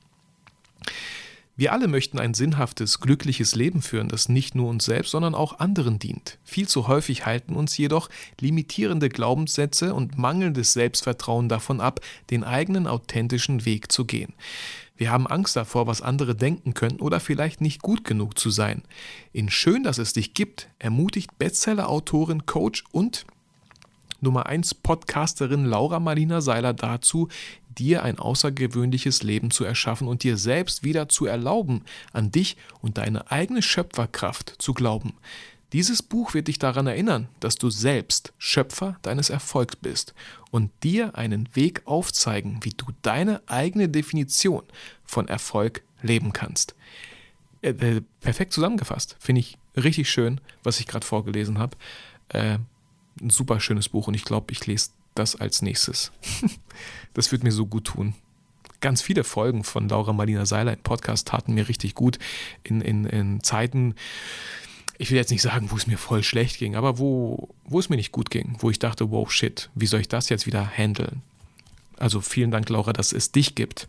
Wir 1.58 1.72
alle 1.72 1.88
möchten 1.88 2.20
ein 2.20 2.34
sinnhaftes, 2.34 3.00
glückliches 3.00 3.56
Leben 3.56 3.82
führen, 3.82 4.06
das 4.06 4.28
nicht 4.28 4.54
nur 4.54 4.68
uns 4.68 4.84
selbst, 4.84 5.10
sondern 5.10 5.34
auch 5.34 5.58
anderen 5.58 5.98
dient. 5.98 6.38
Viel 6.44 6.68
zu 6.68 6.86
häufig 6.86 7.26
halten 7.26 7.56
uns 7.56 7.76
jedoch 7.76 8.08
limitierende 8.40 9.08
Glaubenssätze 9.08 9.92
und 9.92 10.16
mangelndes 10.16 10.72
Selbstvertrauen 10.72 11.48
davon 11.48 11.80
ab, 11.80 11.98
den 12.30 12.44
eigenen 12.44 12.86
authentischen 12.86 13.64
Weg 13.64 13.90
zu 13.90 14.04
gehen. 14.04 14.34
Wir 14.96 15.10
haben 15.10 15.26
Angst 15.26 15.56
davor, 15.56 15.88
was 15.88 16.00
andere 16.00 16.36
denken 16.36 16.74
könnten 16.74 17.02
oder 17.02 17.18
vielleicht 17.18 17.60
nicht 17.60 17.82
gut 17.82 18.04
genug 18.04 18.38
zu 18.38 18.50
sein. 18.50 18.82
In 19.32 19.50
Schön, 19.50 19.82
dass 19.82 19.98
es 19.98 20.12
dich 20.12 20.34
gibt, 20.34 20.68
ermutigt 20.78 21.38
Bestseller-Autorin, 21.40 22.46
Coach 22.46 22.84
und 22.92 23.26
Nummer 24.20 24.46
1 24.46 24.74
Podcasterin 24.74 25.64
Laura 25.64 26.00
Marlina 26.00 26.40
Seiler 26.40 26.74
dazu, 26.74 27.28
dir 27.78 28.02
ein 28.02 28.18
außergewöhnliches 28.18 29.22
Leben 29.22 29.50
zu 29.50 29.64
erschaffen 29.64 30.08
und 30.08 30.24
dir 30.24 30.36
selbst 30.36 30.82
wieder 30.82 31.08
zu 31.08 31.26
erlauben, 31.26 31.82
an 32.12 32.32
dich 32.32 32.56
und 32.80 32.98
deine 32.98 33.30
eigene 33.30 33.62
Schöpferkraft 33.62 34.54
zu 34.58 34.74
glauben. 34.74 35.14
Dieses 35.72 36.02
Buch 36.02 36.34
wird 36.34 36.48
dich 36.48 36.58
daran 36.58 36.86
erinnern, 36.86 37.28
dass 37.40 37.56
du 37.56 37.68
selbst 37.68 38.32
Schöpfer 38.38 38.96
deines 39.02 39.28
Erfolgs 39.28 39.76
bist 39.76 40.14
und 40.50 40.70
dir 40.82 41.14
einen 41.14 41.48
Weg 41.54 41.82
aufzeigen, 41.84 42.60
wie 42.62 42.70
du 42.70 42.86
deine 43.02 43.42
eigene 43.46 43.88
Definition 43.88 44.62
von 45.04 45.28
Erfolg 45.28 45.82
leben 46.02 46.32
kannst. 46.32 46.74
Äh, 47.60 47.70
äh 47.70 48.02
perfekt 48.20 48.54
zusammengefasst. 48.54 49.16
Finde 49.20 49.40
ich 49.40 49.58
richtig 49.76 50.10
schön, 50.10 50.40
was 50.62 50.80
ich 50.80 50.86
gerade 50.86 51.06
vorgelesen 51.06 51.58
habe. 51.58 51.76
Äh, 52.30 52.58
ein 53.20 53.30
super 53.30 53.60
schönes 53.60 53.88
Buch 53.88 54.08
und 54.08 54.14
ich 54.14 54.24
glaube, 54.24 54.52
ich 54.52 54.66
lese 54.66 54.90
das 55.14 55.36
als 55.36 55.62
nächstes. 55.62 56.12
das 57.14 57.32
wird 57.32 57.42
mir 57.42 57.52
so 57.52 57.66
gut 57.66 57.84
tun. 57.84 58.14
Ganz 58.80 59.02
viele 59.02 59.24
Folgen 59.24 59.64
von 59.64 59.88
Laura 59.88 60.12
Marlina 60.12 60.46
Seiler 60.46 60.72
im 60.72 60.78
Podcast 60.78 61.28
taten 61.28 61.54
mir 61.54 61.68
richtig 61.68 61.94
gut 61.94 62.18
in, 62.62 62.80
in, 62.80 63.04
in 63.04 63.42
Zeiten, 63.42 63.94
ich 64.98 65.10
will 65.10 65.16
jetzt 65.16 65.30
nicht 65.30 65.42
sagen, 65.42 65.70
wo 65.70 65.76
es 65.76 65.86
mir 65.86 65.96
voll 65.96 66.24
schlecht 66.24 66.58
ging, 66.58 66.74
aber 66.74 66.98
wo, 66.98 67.48
wo 67.64 67.78
es 67.78 67.88
mir 67.88 67.96
nicht 67.96 68.12
gut 68.12 68.30
ging, 68.30 68.56
wo 68.58 68.68
ich 68.68 68.80
dachte, 68.80 69.10
wow, 69.10 69.30
shit, 69.30 69.70
wie 69.74 69.86
soll 69.86 70.00
ich 70.00 70.08
das 70.08 70.28
jetzt 70.28 70.46
wieder 70.46 70.66
handeln? 70.66 71.22
Also 71.96 72.20
vielen 72.20 72.50
Dank, 72.50 72.68
Laura, 72.68 72.92
dass 72.92 73.12
es 73.12 73.32
dich 73.32 73.54
gibt. 73.54 73.88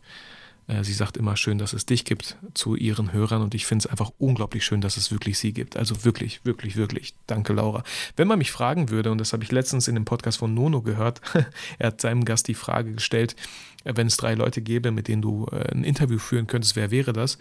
Äh, 0.69 0.84
sie 0.84 0.93
sagt 0.93 1.17
immer 1.17 1.36
schön, 1.36 1.58
dass 1.58 1.73
es 1.73 1.86
dich 1.86 2.05
gibt 2.05 2.38
zu 2.53 2.75
ihren 2.75 3.12
Hörern 3.12 3.41
und 3.41 3.55
ich 3.55 3.65
finde 3.65 3.84
es 3.84 3.91
einfach 3.91 4.12
unglaublich 4.19 4.63
schön, 4.63 4.82
dass 4.82 4.97
es 4.97 5.12
wirklich 5.12 5.39
sie 5.39 5.51
gibt. 5.51 5.75
Also 5.75 6.05
wirklich, 6.05 6.45
wirklich, 6.45 6.75
wirklich. 6.75 7.15
Danke, 7.27 7.53
Laura. 7.53 7.84
Wenn 8.15 8.27
man 8.27 8.38
mich 8.38 8.51
fragen 8.51 8.89
würde, 8.89 9.12
und 9.12 9.17
das 9.17 9.34
habe 9.34 9.43
ich 9.43 9.51
letztens 9.51 9.88
in 9.88 9.95
dem 9.95 10.05
Podcast 10.05 10.38
von 10.38 10.53
Nono 10.53 10.82
gehört, 10.82 11.21
er 11.79 11.88
hat 11.88 12.01
seinem 12.01 12.23
Gast 12.23 12.47
die 12.47 12.53
Frage 12.53 12.93
gestellt, 12.93 13.36
äh, 13.84 13.93
wenn 13.95 14.08
es 14.08 14.17
drei 14.17 14.36
Leute 14.36 14.62
gäbe, 14.62 14.91
mit 14.91 15.08
denen 15.08 15.21
du 15.21 15.47
äh, 15.51 15.71
ein 15.71 15.84
Interview 15.84 16.19
führen 16.19 16.47
könntest, 16.47 16.75
wer 16.75 16.91
wäre 16.91 17.13
das? 17.13 17.39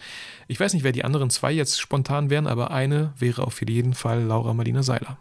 Ich 0.48 0.58
weiß 0.58 0.72
nicht, 0.72 0.82
wer 0.82 0.92
die 0.92 1.04
anderen 1.04 1.30
zwei 1.30 1.52
jetzt 1.52 1.78
spontan 1.78 2.30
wären, 2.30 2.46
aber 2.46 2.70
eine 2.70 3.12
wäre 3.18 3.44
auf 3.44 3.60
jeden 3.60 3.94
Fall 3.94 4.22
Laura 4.22 4.54
Marlina 4.54 4.82
Seiler. 4.82 5.18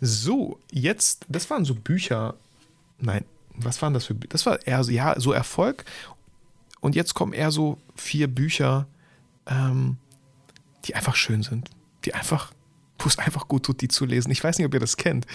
So, 0.00 0.58
jetzt, 0.72 1.26
das 1.28 1.48
waren 1.50 1.64
so 1.64 1.74
Bücher. 1.74 2.34
Nein, 2.98 3.24
was 3.54 3.82
waren 3.82 3.94
das 3.94 4.06
für 4.06 4.14
Bücher? 4.14 4.30
Das 4.32 4.46
war 4.46 4.66
eher 4.66 4.82
so, 4.82 4.90
ja, 4.90 5.20
so 5.20 5.32
Erfolg 5.32 5.84
und 6.80 6.94
jetzt 6.94 7.14
kommen 7.14 7.32
eher 7.32 7.50
so 7.50 7.78
vier 7.94 8.26
Bücher, 8.26 8.86
ähm, 9.46 9.98
die 10.84 10.94
einfach 10.94 11.16
schön 11.16 11.42
sind. 11.42 11.70
Die 12.04 12.14
einfach, 12.14 12.52
wo 12.98 13.06
es 13.06 13.18
einfach 13.18 13.48
gut 13.48 13.64
tut, 13.64 13.80
die 13.82 13.88
zu 13.88 14.06
lesen. 14.06 14.30
Ich 14.30 14.42
weiß 14.42 14.58
nicht, 14.58 14.66
ob 14.66 14.74
ihr 14.74 14.80
das 14.80 14.96
kennt. 14.96 15.26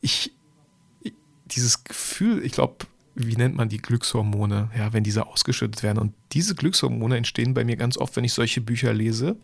Ich, 0.00 0.32
dieses 1.46 1.84
Gefühl, 1.84 2.44
ich 2.44 2.52
glaube, 2.52 2.86
wie 3.14 3.36
nennt 3.36 3.56
man 3.56 3.68
die 3.68 3.78
Glückshormone, 3.78 4.70
ja, 4.76 4.92
wenn 4.92 5.04
diese 5.04 5.26
ausgeschüttet 5.26 5.82
werden. 5.82 5.98
Und 5.98 6.12
diese 6.32 6.54
Glückshormone 6.54 7.16
entstehen 7.16 7.54
bei 7.54 7.64
mir 7.64 7.76
ganz 7.76 7.96
oft, 7.96 8.14
wenn 8.16 8.24
ich 8.24 8.34
solche 8.34 8.60
Bücher 8.60 8.92
lese, 8.92 9.36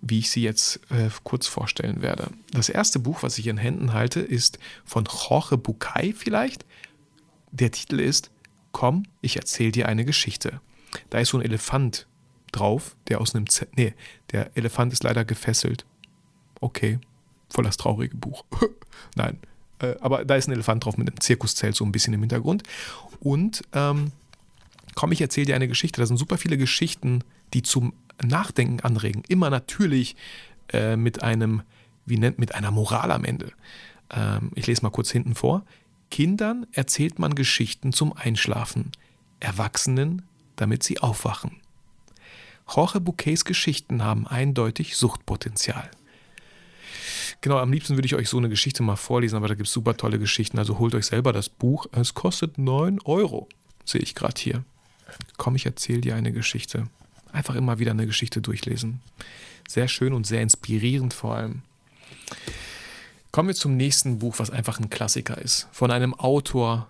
wie 0.00 0.20
ich 0.20 0.30
sie 0.30 0.42
jetzt 0.42 0.80
äh, 0.90 1.08
kurz 1.24 1.46
vorstellen 1.46 2.02
werde. 2.02 2.28
Das 2.52 2.68
erste 2.68 2.98
Buch, 2.98 3.22
was 3.22 3.38
ich 3.38 3.48
in 3.48 3.56
Händen 3.56 3.94
halte, 3.94 4.20
ist 4.20 4.58
von 4.84 5.04
Jorge 5.06 5.56
Bucay 5.56 6.12
vielleicht. 6.12 6.64
Der 7.50 7.72
Titel 7.72 7.98
ist 7.98 8.30
komm, 8.76 9.04
ich 9.22 9.36
erzähle 9.36 9.72
dir 9.72 9.88
eine 9.88 10.04
Geschichte. 10.04 10.60
Da 11.08 11.18
ist 11.18 11.30
so 11.30 11.38
ein 11.38 11.42
Elefant 11.42 12.06
drauf, 12.52 12.94
der 13.08 13.22
aus 13.22 13.34
einem 13.34 13.48
Z 13.48 13.74
nee, 13.74 13.94
der 14.32 14.54
Elefant 14.54 14.92
ist 14.92 15.02
leider 15.02 15.24
gefesselt. 15.24 15.86
Okay, 16.60 16.98
voll 17.48 17.64
das 17.64 17.78
traurige 17.78 18.14
Buch. 18.18 18.44
Nein, 19.14 19.38
äh, 19.78 19.94
aber 20.02 20.26
da 20.26 20.36
ist 20.36 20.46
ein 20.46 20.52
Elefant 20.52 20.84
drauf 20.84 20.98
mit 20.98 21.08
einem 21.08 21.18
Zirkuszelt 21.22 21.74
so 21.74 21.86
ein 21.86 21.92
bisschen 21.92 22.12
im 22.12 22.20
Hintergrund. 22.20 22.64
Und 23.20 23.62
ähm, 23.72 24.12
komm, 24.94 25.10
ich 25.10 25.22
erzähle 25.22 25.46
dir 25.46 25.54
eine 25.54 25.68
Geschichte. 25.68 26.02
Da 26.02 26.06
sind 26.06 26.18
super 26.18 26.36
viele 26.36 26.58
Geschichten, 26.58 27.24
die 27.54 27.62
zum 27.62 27.94
Nachdenken 28.22 28.80
anregen. 28.80 29.22
Immer 29.26 29.48
natürlich 29.48 30.16
äh, 30.70 30.96
mit 30.96 31.22
einem, 31.22 31.62
wie 32.04 32.18
nennt, 32.18 32.38
mit 32.38 32.54
einer 32.54 32.72
Moral 32.72 33.10
am 33.10 33.24
Ende. 33.24 33.52
Ähm, 34.10 34.50
ich 34.54 34.66
lese 34.66 34.82
mal 34.82 34.90
kurz 34.90 35.10
hinten 35.10 35.34
vor. 35.34 35.64
Kindern 36.10 36.66
erzählt 36.72 37.18
man 37.18 37.34
Geschichten 37.34 37.92
zum 37.92 38.12
Einschlafen, 38.12 38.92
Erwachsenen, 39.40 40.22
damit 40.56 40.82
sie 40.82 40.98
aufwachen. 40.98 41.60
Jorge 42.74 43.00
Bouquets 43.00 43.44
Geschichten 43.44 44.02
haben 44.02 44.26
eindeutig 44.26 44.96
Suchtpotenzial. 44.96 45.90
Genau, 47.40 47.58
am 47.58 47.72
liebsten 47.72 47.96
würde 47.96 48.06
ich 48.06 48.14
euch 48.14 48.28
so 48.28 48.38
eine 48.38 48.48
Geschichte 48.48 48.82
mal 48.82 48.96
vorlesen, 48.96 49.36
aber 49.36 49.48
da 49.48 49.54
gibt 49.54 49.68
es 49.68 49.72
super 49.72 49.96
tolle 49.96 50.18
Geschichten. 50.18 50.58
Also 50.58 50.78
holt 50.78 50.94
euch 50.94 51.06
selber 51.06 51.32
das 51.32 51.48
Buch. 51.48 51.86
Es 51.92 52.14
kostet 52.14 52.58
9 52.58 53.00
Euro, 53.04 53.48
sehe 53.84 54.00
ich 54.00 54.14
gerade 54.14 54.40
hier. 54.40 54.64
Komm, 55.36 55.54
ich 55.54 55.66
erzähle 55.66 56.00
dir 56.00 56.16
eine 56.16 56.32
Geschichte. 56.32 56.88
Einfach 57.32 57.54
immer 57.54 57.78
wieder 57.78 57.92
eine 57.92 58.06
Geschichte 58.06 58.40
durchlesen. 58.40 59.00
Sehr 59.68 59.88
schön 59.88 60.12
und 60.12 60.26
sehr 60.26 60.42
inspirierend 60.42 61.14
vor 61.14 61.36
allem. 61.36 61.62
Kommen 63.32 63.48
wir 63.48 63.54
zum 63.54 63.76
nächsten 63.76 64.18
Buch, 64.18 64.38
was 64.38 64.50
einfach 64.50 64.80
ein 64.80 64.90
Klassiker 64.90 65.38
ist. 65.38 65.68
Von 65.72 65.90
einem 65.90 66.14
Autor, 66.14 66.88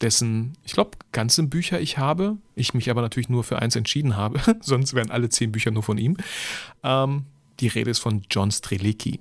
dessen, 0.00 0.56
ich 0.64 0.72
glaube, 0.72 0.92
ganze 1.12 1.42
Bücher 1.44 1.80
ich 1.80 1.98
habe. 1.98 2.36
Ich 2.54 2.74
mich 2.74 2.90
aber 2.90 3.02
natürlich 3.02 3.28
nur 3.28 3.44
für 3.44 3.58
eins 3.58 3.76
entschieden 3.76 4.16
habe. 4.16 4.40
Sonst 4.60 4.94
wären 4.94 5.10
alle 5.10 5.28
zehn 5.28 5.52
Bücher 5.52 5.70
nur 5.70 5.82
von 5.82 5.98
ihm. 5.98 6.16
Ähm, 6.82 7.24
die 7.60 7.68
Rede 7.68 7.90
ist 7.90 8.00
von 8.00 8.22
John 8.30 8.50
Strelicki. 8.50 9.20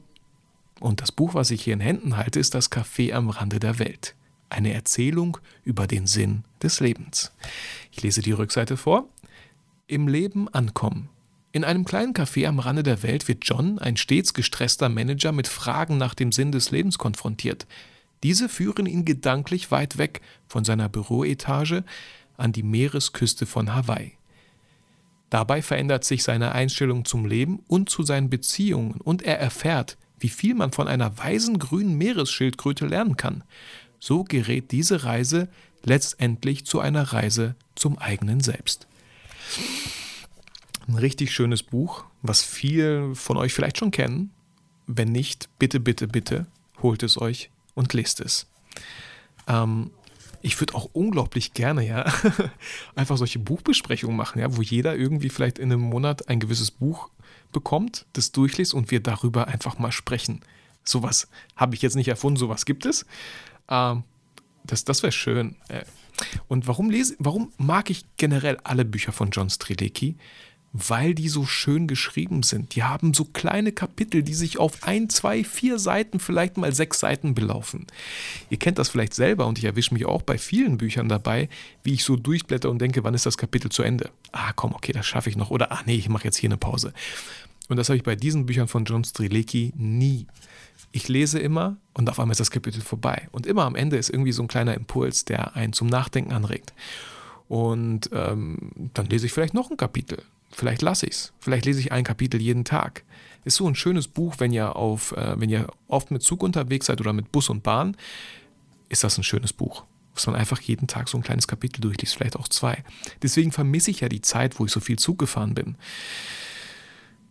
Und 0.80 1.02
das 1.02 1.12
Buch, 1.12 1.34
was 1.34 1.52
ich 1.52 1.64
hier 1.64 1.74
in 1.74 1.80
Händen 1.80 2.18
halte, 2.18 2.40
ist 2.40 2.54
Das 2.54 2.72
Café 2.72 3.14
am 3.14 3.30
Rande 3.30 3.60
der 3.60 3.80
Welt. 3.80 4.16
Eine 4.50 4.74
Erzählung 4.74 5.38
über 5.64 5.88
den 5.88 6.06
Sinn 6.06 6.44
des 6.62 6.80
Lebens. 6.80 7.32
Ich 7.92 8.04
lese 8.04 8.22
die 8.22 8.34
Rückseite 8.34 8.78
vor. 8.78 9.08
Im 9.88 10.08
Leben 10.08 10.50
ankommen. 10.50 11.10
In 11.56 11.64
einem 11.64 11.86
kleinen 11.86 12.12
Café 12.12 12.48
am 12.48 12.60
Rande 12.60 12.84
der 12.84 13.02
Welt 13.02 13.30
wird 13.30 13.46
John, 13.46 13.80
ein 13.80 13.96
stets 13.96 14.34
gestresster 14.34 14.90
Manager, 14.90 15.32
mit 15.32 15.48
Fragen 15.48 15.98
nach 15.98 16.14
dem 16.14 16.34
Sinn 16.34 16.52
des 16.52 16.70
Lebens 16.70 16.98
konfrontiert. 16.98 17.66
Diese 18.24 18.50
führen 18.50 18.88
ihn 18.88 19.06
gedanklich 19.06 19.72
weit 19.72 19.98
weg 19.98 20.20
von 20.50 20.66
seiner 20.66 20.90
Büroetage 20.90 21.86
an 22.36 22.52
die 22.52 22.62
Meeresküste 22.62 23.46
von 23.46 23.74
Hawaii. 23.74 24.18
Dabei 25.30 25.62
verändert 25.62 26.04
sich 26.04 26.24
seine 26.24 26.52
Einstellung 26.52 27.06
zum 27.06 27.26
Leben 27.26 27.64
und 27.70 27.90
zu 27.90 28.04
seinen 28.04 28.30
Beziehungen 28.30 29.00
und 29.00 29.22
er 29.22 29.40
erfährt, 29.40 29.98
wie 30.20 30.28
viel 30.28 30.56
man 30.56 30.74
von 30.74 30.90
einer 30.90 31.18
weisen 31.18 31.58
grünen 31.58 31.98
Meeresschildkröte 31.98 32.86
lernen 32.86 33.16
kann. 33.16 33.46
So 34.02 34.26
gerät 34.26 34.74
diese 34.74 35.06
Reise 35.06 35.48
letztendlich 35.84 36.66
zu 36.66 36.82
einer 36.82 37.14
Reise 37.14 37.56
zum 37.76 37.98
eigenen 37.98 38.42
Selbst. 38.42 38.88
Ein 40.88 40.96
richtig 40.96 41.34
schönes 41.34 41.64
Buch, 41.64 42.06
was 42.22 42.44
viele 42.44 43.16
von 43.16 43.38
euch 43.38 43.54
vielleicht 43.54 43.78
schon 43.78 43.92
kennen. 43.92 44.32
Wenn 44.88 45.12
nicht, 45.12 45.50
bitte, 45.58 45.80
bitte, 45.80 46.08
bitte, 46.08 46.46
holt 46.82 47.02
es 47.02 47.20
euch 47.20 47.50
und 47.74 47.94
lest 47.94 48.20
es. 48.20 48.48
Ähm, 49.48 49.90
ich 50.42 50.60
würde 50.60 50.76
auch 50.76 50.90
unglaublich 50.94 51.54
gerne, 51.54 51.88
ja, 51.88 52.06
einfach 52.96 53.18
solche 53.18 53.40
Buchbesprechungen 53.40 54.16
machen, 54.16 54.40
ja, 54.40 54.56
wo 54.56 54.62
jeder 54.62 54.96
irgendwie 54.96 55.30
vielleicht 55.30 55.58
in 55.58 55.72
einem 55.72 55.82
Monat 55.82 56.30
ein 56.30 56.40
gewisses 56.40 56.70
Buch 56.70 57.10
bekommt, 57.52 58.06
das 58.14 58.32
durchliest 58.32 58.76
und 58.76 58.92
wir 58.92 59.00
darüber 59.00 59.48
einfach 59.48 59.80
mal 59.80 59.92
sprechen. 59.92 60.42
Sowas 60.84 61.28
habe 61.56 61.74
ich 61.74 61.82
jetzt 61.82 61.96
nicht 61.96 62.10
erfunden, 62.10 62.38
sowas 62.38 62.66
gibt 62.66 62.86
es. 62.86 63.08
Ähm, 63.70 64.04
das 64.64 64.86
das 64.86 65.02
wäre 65.02 65.12
schön. 65.12 65.56
Äh, 65.68 65.86
und 66.48 66.68
warum 66.68 66.92
lese, 66.92 67.16
warum 67.18 67.52
mag 67.58 67.90
ich 67.90 68.06
generell 68.18 68.58
alle 68.64 68.86
Bücher 68.86 69.12
von 69.12 69.32
John 69.32 69.50
Strilecki? 69.50 70.16
Weil 70.78 71.16
die 71.16 71.30
so 71.30 71.46
schön 71.46 71.88
geschrieben 71.88 72.44
sind. 72.44 72.76
Die 72.76 72.84
haben 72.84 73.14
so 73.14 73.24
kleine 73.24 73.72
Kapitel, 73.72 74.24
die 74.24 74.34
sich 74.34 74.60
auf 74.60 74.84
ein, 74.84 75.10
zwei, 75.10 75.46
vier 75.46 75.80
Seiten, 75.80 76.20
vielleicht 76.20 76.58
mal 76.58 76.74
sechs 76.76 77.00
Seiten 77.00 77.34
belaufen. 77.34 77.88
Ihr 78.50 78.58
kennt 78.58 78.78
das 78.78 78.90
vielleicht 78.90 79.14
selber 79.14 79.48
und 79.48 79.58
ich 79.58 79.64
erwische 79.64 79.94
mich 79.94 80.06
auch 80.06 80.22
bei 80.22 80.38
vielen 80.38 80.78
Büchern 80.78 81.08
dabei, 81.08 81.48
wie 81.84 81.94
ich 81.94 82.04
so 82.04 82.18
durchblätter 82.18 82.70
und 82.70 82.80
denke, 82.80 83.06
wann 83.06 83.14
ist 83.14 83.26
das 83.26 83.38
Kapitel 83.38 83.72
zu 83.72 83.84
Ende? 83.84 84.10
Ah, 84.34 84.52
komm, 84.54 84.74
okay, 84.74 84.92
das 84.92 85.06
schaffe 85.06 85.30
ich 85.30 85.38
noch. 85.38 85.50
Oder, 85.50 85.72
ah, 85.72 85.82
nee, 85.86 85.96
ich 85.96 86.10
mache 86.10 86.26
jetzt 86.26 86.38
hier 86.38 86.50
eine 86.50 86.58
Pause. 86.58 86.92
Und 87.70 87.78
das 87.78 87.88
habe 87.88 87.96
ich 87.96 88.04
bei 88.04 88.18
diesen 88.18 88.46
Büchern 88.46 88.68
von 88.68 88.84
John 88.84 89.06
Strilecki 89.06 89.72
nie. 89.78 90.28
Ich 90.92 91.08
lese 91.08 91.40
immer 91.40 91.78
und 91.94 92.10
auf 92.10 92.20
einmal 92.20 92.34
ist 92.34 92.42
das 92.42 92.52
Kapitel 92.52 92.82
vorbei. 92.82 93.30
Und 93.32 93.46
immer 93.46 93.64
am 93.64 93.76
Ende 93.76 93.96
ist 93.96 94.10
irgendwie 94.10 94.34
so 94.34 94.44
ein 94.44 94.50
kleiner 94.50 94.74
Impuls, 94.74 95.24
der 95.24 95.56
einen 95.56 95.72
zum 95.72 95.88
Nachdenken 95.88 96.34
anregt. 96.34 96.74
Und 97.48 98.10
ähm, 98.12 98.90
dann 98.94 99.06
lese 99.06 99.26
ich 99.26 99.32
vielleicht 99.32 99.54
noch 99.54 99.72
ein 99.72 99.78
Kapitel. 99.78 100.22
Vielleicht 100.56 100.82
lasse 100.82 101.06
ich 101.06 101.12
es. 101.12 101.34
Vielleicht 101.38 101.66
lese 101.66 101.82
ich 101.82 101.92
ein 101.92 102.06
Kapitel 102.06 102.42
jeden 102.42 102.64
Tag. 102.64 103.04
Ist 103.44 103.58
so 103.58 103.68
ein 103.68 103.76
schönes 103.76 104.08
Buch, 104.08 104.36
wenn 104.38 104.54
ihr 104.54 104.78
auf, 104.78 105.12
äh, 105.12 105.38
wenn 105.38 105.50
ihr 105.50 105.68
oft 105.90 106.12
mit 106.12 106.24
Zug 106.24 106.42
unterwegs 106.44 106.86
seid 106.86 107.02
oder 107.02 107.12
mit 107.12 107.34
Bus 107.34 107.50
und 107.50 107.62
Bahn, 107.62 107.98
ist 108.88 109.04
das 109.04 109.18
ein 109.18 109.24
schönes 109.24 109.52
Buch. 109.52 109.84
Was 110.14 110.28
man 110.28 110.36
einfach 110.38 110.62
jeden 110.62 110.88
Tag 110.88 111.10
so 111.10 111.18
ein 111.18 111.24
kleines 111.24 111.50
Kapitel 111.50 111.82
durchliest, 111.82 112.16
vielleicht 112.16 112.38
auch 112.38 112.48
zwei. 112.48 112.86
Deswegen 113.22 113.52
vermisse 113.52 113.92
ich 113.92 114.00
ja 114.00 114.08
die 114.08 114.22
Zeit, 114.22 114.58
wo 114.58 114.66
ich 114.66 114.72
so 114.72 114.80
viel 114.80 114.98
Zug 114.98 115.20
gefahren 115.20 115.56
bin. 115.56 115.76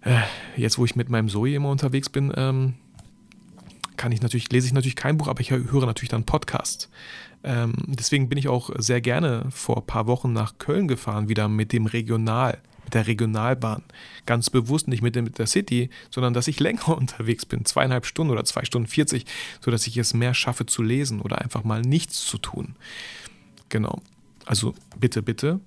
Äh, 0.03 0.21
jetzt, 0.59 0.77
wo 0.77 0.85
ich 0.85 0.95
mit 0.95 1.09
meinem 1.09 1.31
Zoe 1.31 1.55
immer 1.55 1.71
unterwegs 1.71 2.11
bin, 2.11 2.31
ähm, 2.37 2.75
kann 3.97 4.13
ich 4.13 4.21
natürlich, 4.21 4.53
lese 4.53 4.67
ich 4.67 4.75
natürlich 4.75 4.97
kein 4.97 5.17
Buch, 5.17 5.29
aber 5.29 5.41
ich 5.41 5.51
höre 5.51 5.87
natürlich 5.87 6.11
dann 6.11 6.25
Podcasts. 6.25 6.91
Ähm, 7.43 7.73
deswegen 7.87 8.29
bin 8.29 8.37
ich 8.37 8.49
auch 8.49 8.69
sehr 8.77 9.01
gerne 9.01 9.47
vor 9.51 9.79
ein 9.79 9.87
paar 9.87 10.07
Wochen 10.07 10.35
nach 10.35 10.59
Köln 10.59 10.89
gefahren, 10.89 11.31
wieder 11.31 11.49
mit 11.49 11.73
dem 11.73 11.87
Regional 11.87 12.61
mit 12.85 12.95
der 12.95 13.07
Regionalbahn. 13.07 13.83
Ganz 14.27 14.51
bewusst 14.51 14.89
nicht 14.89 15.03
mit, 15.03 15.15
der 15.17 15.47
City, 15.47 15.91
sondern 16.11 16.35
dass 16.35 16.49
ich 16.49 16.61
länger 16.61 16.89
unterwegs 16.97 17.47
bin, 17.47 17.65
zweieinhalb 17.65 18.07
Stunden 18.07 18.33
oder 18.33 18.45
zwei 18.45 18.65
Stunden 18.65 18.89
40, 18.89 19.25
sodass 19.61 19.87
ich 19.87 19.97
es 19.97 20.15
mehr 20.15 20.35
schaffe 20.35 20.67
zu 20.67 20.83
lesen 20.83 21.21
oder 21.21 21.41
einfach 21.41 21.65
mal 21.65 21.83
nichts 21.83 22.25
zu 22.27 22.39
tun. 22.39 22.77
Genau. 23.69 24.03
Also 24.47 24.75
bitte, 24.99 25.23
bitte. 25.23 25.61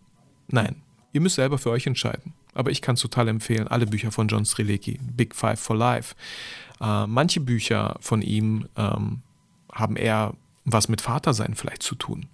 Nein, 0.47 0.75
ihr 1.13 1.21
müsst 1.21 1.35
selber 1.35 1.57
für 1.57 1.71
euch 1.71 1.87
entscheiden. 1.87 2.33
Aber 2.53 2.71
ich 2.71 2.81
kann 2.81 2.95
es 2.95 3.01
total 3.01 3.27
empfehlen, 3.27 3.67
alle 3.67 3.85
Bücher 3.85 4.11
von 4.11 4.27
John 4.27 4.45
Strilecki, 4.45 4.99
Big 5.15 5.35
Five 5.35 5.59
for 5.59 5.75
Life. 5.75 6.15
Äh, 6.81 7.05
manche 7.05 7.39
Bücher 7.39 7.97
von 8.01 8.21
ihm 8.21 8.67
ähm, 8.75 9.21
haben 9.71 9.95
eher 9.95 10.33
was 10.65 10.89
mit 10.89 11.01
Vatersein 11.01 11.55
vielleicht 11.55 11.83
zu 11.83 11.95
tun. 11.95 12.27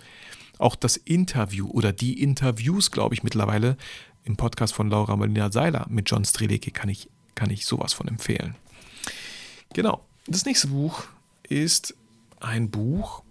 Auch 0.59 0.75
das 0.75 0.97
Interview 0.97 1.67
oder 1.69 1.91
die 1.91 2.21
Interviews, 2.21 2.91
glaube 2.91 3.15
ich, 3.15 3.23
mittlerweile 3.23 3.77
im 4.23 4.37
Podcast 4.37 4.73
von 4.73 4.89
Laura 4.89 5.15
Molina 5.15 5.51
Seiler 5.51 5.85
mit 5.89 6.09
John 6.09 6.25
Strelecki 6.25 6.71
kann 6.71 6.89
ich, 6.89 7.09
kann 7.35 7.49
ich 7.49 7.65
sowas 7.65 7.93
von 7.93 8.07
empfehlen. 8.07 8.55
Genau. 9.73 10.05
Das 10.27 10.45
nächste 10.45 10.67
Buch 10.67 11.03
ist 11.49 11.95
ein 12.39 12.69
Buch, 12.69 13.23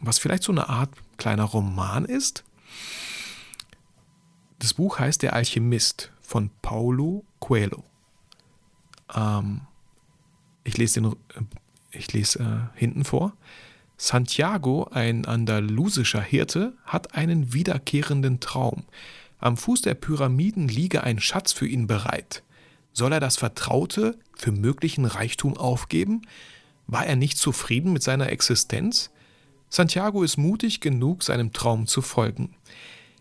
was 0.00 0.18
vielleicht 0.18 0.42
so 0.42 0.52
eine 0.52 0.68
Art 0.68 0.90
kleiner 1.16 1.44
Roman 1.44 2.04
ist. 2.04 2.44
Das 4.58 4.74
Buch 4.74 4.98
heißt 4.98 5.22
Der 5.22 5.34
Alchemist 5.34 6.12
von 6.20 6.50
Paulo 6.62 7.24
Coelho. 7.38 7.84
Ähm, 9.14 9.62
ich 10.64 10.76
lese, 10.76 11.00
den, 11.00 11.16
ich 11.90 12.12
lese 12.12 12.70
äh, 12.74 12.78
hinten 12.78 13.04
vor. 13.04 13.34
Santiago, 13.96 14.88
ein 14.92 15.24
andalusischer 15.24 16.22
Hirte, 16.22 16.74
hat 16.84 17.14
einen 17.14 17.52
wiederkehrenden 17.52 18.38
Traum. 18.40 18.84
Am 19.40 19.56
Fuß 19.56 19.82
der 19.82 19.94
Pyramiden 19.94 20.66
liege 20.66 21.04
ein 21.04 21.20
Schatz 21.20 21.52
für 21.52 21.66
ihn 21.66 21.86
bereit. 21.86 22.42
Soll 22.92 23.12
er 23.12 23.20
das 23.20 23.36
Vertraute 23.36 24.18
für 24.36 24.50
möglichen 24.50 25.04
Reichtum 25.04 25.56
aufgeben? 25.56 26.22
War 26.88 27.06
er 27.06 27.14
nicht 27.14 27.38
zufrieden 27.38 27.92
mit 27.92 28.02
seiner 28.02 28.30
Existenz? 28.30 29.10
Santiago 29.68 30.24
ist 30.24 30.38
mutig 30.38 30.80
genug, 30.80 31.22
seinem 31.22 31.52
Traum 31.52 31.86
zu 31.86 32.02
folgen. 32.02 32.56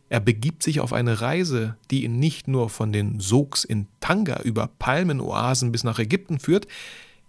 Er 0.10 0.20
begibt 0.20 0.64
sich 0.64 0.80
auf 0.80 0.92
eine 0.92 1.22
Reise, 1.22 1.76
die 1.92 2.04
ihn 2.06 2.18
nicht 2.18 2.48
nur 2.48 2.70
von 2.70 2.92
den 2.92 3.20
Sogs 3.20 3.64
in 3.64 3.88
Tanga 4.00 4.42
über 4.42 4.72
Palmenoasen 4.80 5.72
bis 5.72 5.84
nach 5.84 6.00
Ägypten 6.00 6.40
führt, 6.40 6.68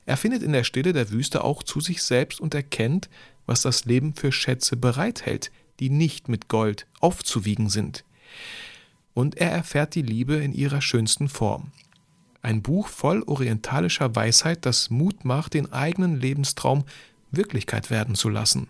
er 0.07 0.17
findet 0.17 0.43
in 0.43 0.53
der 0.53 0.65
Stille 0.65 0.95
der 0.95 1.11
Wüste 1.11 1.45
auch 1.45 1.63
zu 1.63 1.81
sich 1.81 2.03
selbst 2.03 2.41
und 2.41 2.55
erkennt, 2.55 3.11
was 3.45 3.61
das 3.61 3.85
Leben 3.85 4.15
für 4.15 4.33
Schätze 4.33 4.75
bereithält, 4.75 5.51
die 5.81 5.91
nicht 5.91 6.31
mit 6.31 6.49
Gold 6.49 6.87
aufzuwiegen 7.01 7.69
sind 7.69 8.05
und 9.15 9.37
er 9.37 9.51
erfährt 9.51 9.95
die 9.95 10.03
Liebe 10.03 10.37
in 10.37 10.53
ihrer 10.53 10.81
schönsten 10.81 11.29
Form. 11.29 11.73
Ein 12.43 12.63
Buch 12.63 12.89
voll 12.89 13.23
orientalischer 13.23 14.15
Weisheit, 14.15 14.65
das 14.65 14.91
Mut 14.91 15.25
macht, 15.25 15.55
den 15.55 15.73
eigenen 15.73 16.21
Lebenstraum 16.21 16.85
Wirklichkeit 17.31 17.91
werden 17.91 18.15
zu 18.15 18.29
lassen. 18.29 18.69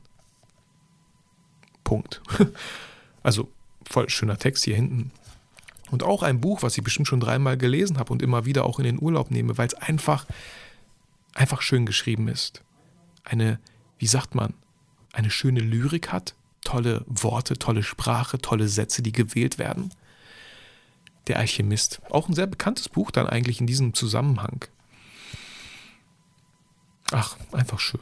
Punkt. 1.85 2.23
Also 3.21 3.51
voll 3.85 4.09
schöner 4.09 4.39
Text 4.39 4.65
hier 4.65 4.77
hinten. 4.77 5.11
Und 5.91 6.03
auch 6.03 6.23
ein 6.23 6.41
Buch, 6.41 6.63
was 6.63 6.79
ich 6.79 6.85
bestimmt 6.85 7.09
schon 7.09 7.21
dreimal 7.21 7.59
gelesen 7.59 7.99
habe 7.99 8.13
und 8.13 8.23
immer 8.23 8.45
wieder 8.45 8.65
auch 8.65 8.79
in 8.79 8.85
den 8.85 9.03
Urlaub 9.03 9.31
nehme, 9.31 9.59
weil 9.59 9.67
es 9.67 9.75
einfach, 9.75 10.25
einfach 11.35 11.61
schön 11.61 11.85
geschrieben 11.85 12.29
ist. 12.29 12.63
Eine, 13.25 13.59
wie 13.99 14.07
sagt 14.07 14.35
man, 14.35 14.55
eine 15.13 15.31
schöne 15.31 15.61
Lyrik 15.61 16.13
hat, 16.13 16.35
tolle 16.63 17.05
Worte, 17.07 17.59
tolle 17.59 17.83
Sprache, 17.83 18.39
tolle 18.39 18.69
Sätze, 18.69 19.03
die 19.03 19.13
gewählt 19.13 19.59
werden. 19.59 19.91
Der 21.29 21.39
Alchemist. 21.39 22.01
Auch 22.11 22.29
ein 22.29 22.35
sehr 22.35 22.47
bekanntes 22.47 22.89
Buch 22.89 23.11
dann 23.11 23.27
eigentlich 23.27 23.61
in 23.61 23.67
diesem 23.67 23.95
Zusammenhang. 23.95 24.65
Ach, 27.11 27.37
einfach 27.53 27.79
schön. 27.79 28.01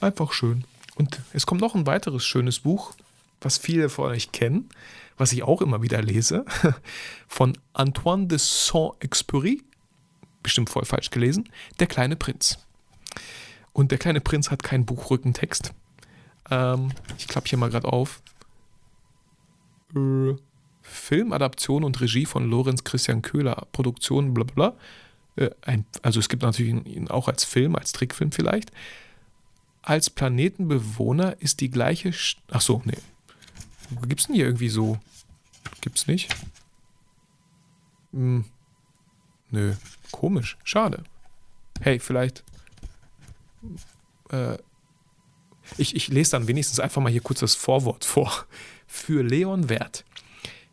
Einfach 0.00 0.32
schön. 0.32 0.64
Und 0.96 1.20
es 1.32 1.46
kommt 1.46 1.60
noch 1.60 1.74
ein 1.74 1.86
weiteres 1.86 2.24
schönes 2.24 2.60
Buch, 2.60 2.92
was 3.40 3.58
viele 3.58 3.88
von 3.88 4.10
euch 4.10 4.32
kennen, 4.32 4.68
was 5.16 5.32
ich 5.32 5.42
auch 5.42 5.62
immer 5.62 5.82
wieder 5.82 6.02
lese, 6.02 6.44
von 7.28 7.56
Antoine 7.72 8.26
de 8.26 8.38
Saint-Exupéry, 8.38 9.62
bestimmt 10.42 10.70
voll 10.70 10.84
falsch 10.84 11.10
gelesen, 11.10 11.48
Der 11.78 11.86
kleine 11.86 12.16
Prinz. 12.16 12.58
Und 13.72 13.92
der 13.92 13.98
kleine 13.98 14.20
Prinz 14.20 14.50
hat 14.50 14.62
keinen 14.62 14.86
Buchrückentext. 14.86 15.72
Ähm, 16.50 16.92
ich 17.16 17.28
klappe 17.28 17.48
hier 17.48 17.58
mal 17.58 17.70
gerade 17.70 17.88
auf. 17.88 18.22
Äh, 19.94 20.34
Filmadaption 20.90 21.84
und 21.84 22.00
Regie 22.00 22.26
von 22.26 22.48
Lorenz 22.48 22.84
Christian 22.84 23.22
Köhler, 23.22 23.66
Produktion, 23.72 24.34
bla 24.34 24.44
bla. 24.44 24.74
Äh, 25.36 25.50
ein, 25.62 25.86
also 26.02 26.20
es 26.20 26.28
gibt 26.28 26.42
natürlich 26.42 26.86
ihn 26.86 27.08
auch 27.08 27.28
als 27.28 27.44
Film, 27.44 27.76
als 27.76 27.92
Trickfilm 27.92 28.32
vielleicht. 28.32 28.72
Als 29.82 30.10
Planetenbewohner 30.10 31.40
ist 31.40 31.60
die 31.60 31.70
gleiche. 31.70 32.12
St 32.12 32.38
Ach 32.50 32.60
so, 32.60 32.82
nee. 32.84 32.98
Gibt 34.06 34.20
es 34.20 34.26
denn 34.26 34.36
hier 34.36 34.44
irgendwie 34.44 34.68
so? 34.68 34.98
Gibt's 35.80 36.06
nicht? 36.06 36.34
Hm. 38.12 38.44
Nö. 39.50 39.74
Komisch. 40.10 40.58
Schade. 40.64 41.04
Hey, 41.80 42.00
vielleicht. 42.00 42.44
Äh, 44.30 44.58
ich, 45.76 45.94
ich 45.94 46.08
lese 46.08 46.32
dann 46.32 46.48
wenigstens 46.48 46.80
einfach 46.80 47.02
mal 47.02 47.12
hier 47.12 47.20
kurz 47.20 47.40
das 47.40 47.54
Vorwort 47.54 48.04
vor. 48.04 48.46
Für 48.86 49.22
Leon 49.22 49.68
Wert. 49.68 50.04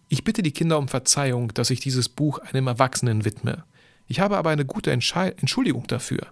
Ich 0.07 0.23
bitte 0.23 0.43
die 0.43 0.51
Kinder 0.51 0.77
um 0.77 0.87
Verzeihung, 0.87 1.53
dass 1.53 1.69
ich 1.69 1.79
dieses 1.79 2.09
Buch 2.09 2.39
einem 2.39 2.67
Erwachsenen 2.67 3.25
widme. 3.25 3.63
Ich 4.07 4.19
habe 4.19 4.37
aber 4.37 4.51
eine 4.51 4.65
gute 4.65 4.91
Entschuldigung 4.91 5.87
dafür. 5.87 6.27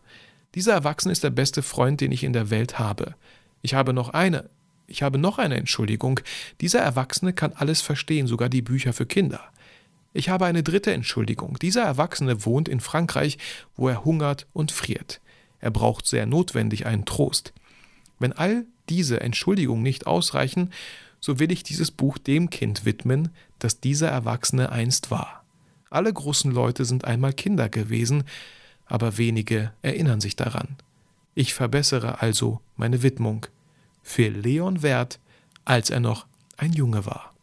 Dieser 0.53 0.74
Erwachsene 0.74 1.11
ist 1.11 1.24
der 1.24 1.32
beste 1.32 1.63
Freund, 1.63 2.01
den 2.01 2.11
ich 2.11 2.24
in 2.24 2.34
der 2.34 2.51
Welt 2.51 2.78
habe. 2.78 3.15
Ich 3.61 3.74
habe 3.74 3.93
noch 3.93 4.09
eine. 4.09 4.49
Ich 4.86 5.01
habe 5.01 5.17
noch 5.17 5.39
eine 5.39 5.55
Entschuldigung. 5.55 6.19
Dieser 6.61 6.80
Erwachsene 6.80 7.34
kann 7.34 7.53
alles 7.53 7.82
verstehen, 7.82 8.28
sogar 8.28 8.49
die 8.49 8.61
Bücher 8.61 8.93
für 8.93 9.07
Kinder. 9.07 9.41
Ich 10.13 10.30
habe 10.30 10.45
eine 10.45 10.61
dritte 10.61 10.93
Entschuldigung. 10.93 11.57
Dieser 11.59 11.82
Erwachsene 11.82 12.45
wohnt 12.45 12.69
in 12.69 12.80
Frankreich, 12.80 13.39
wo 13.76 13.88
er 13.88 14.05
hungert 14.05 14.45
und 14.53 14.71
friert. 14.71 15.21
er 15.59 15.71
braucht 15.71 16.05
sehr 16.05 16.26
notwendig 16.26 16.86
einen 16.86 17.05
Trost. 17.05 17.53
Wenn 18.19 18.34
all 18.34 18.65
diese 18.89 19.21
Entschuldigungen 19.21 19.82
nicht 19.82 20.05
ausreichen, 20.05 20.71
so 21.19 21.39
will 21.39 21.51
ich 21.51 21.63
dieses 21.63 21.89
Buch 21.89 22.17
dem 22.17 22.49
Kind 22.49 22.84
widmen, 22.84 23.30
das 23.64 23.80
dieser 23.80 24.09
Erwachsene 24.09 24.72
einst 24.72 25.09
war. 25.09 25.43
Alle 25.89 26.11
großen 26.11 26.51
Leute 26.51 26.86
sind 26.86 27.05
einmal 27.05 27.34
Kinder 27.34 27.70
gewesen, 27.70 28.26
aber 28.86 29.18
wenige 29.18 29.72
erinnern 29.82 30.20
sich 30.20 30.36
daran. 30.36 30.76
Ich 31.34 31.53
verbessere 31.53 32.22
also 32.22 32.59
meine 32.76 33.03
Widmung 33.03 33.45
für 34.01 34.28
Leon 34.28 34.84
Wert, 34.84 35.20
als 35.64 35.89
er 35.89 36.01
noch 36.01 36.26
ein 36.57 36.74
Junge 36.74 37.05
war. 37.05 37.34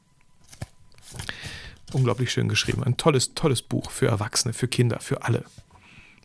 Unglaublich 1.92 2.30
schön 2.30 2.48
geschrieben. 2.48 2.84
Ein 2.84 2.98
tolles, 2.98 3.34
tolles 3.34 3.62
Buch 3.62 3.90
für 3.90 4.08
Erwachsene, 4.08 4.52
für 4.52 4.68
Kinder, 4.68 5.00
für 5.00 5.22
alle. 5.22 5.44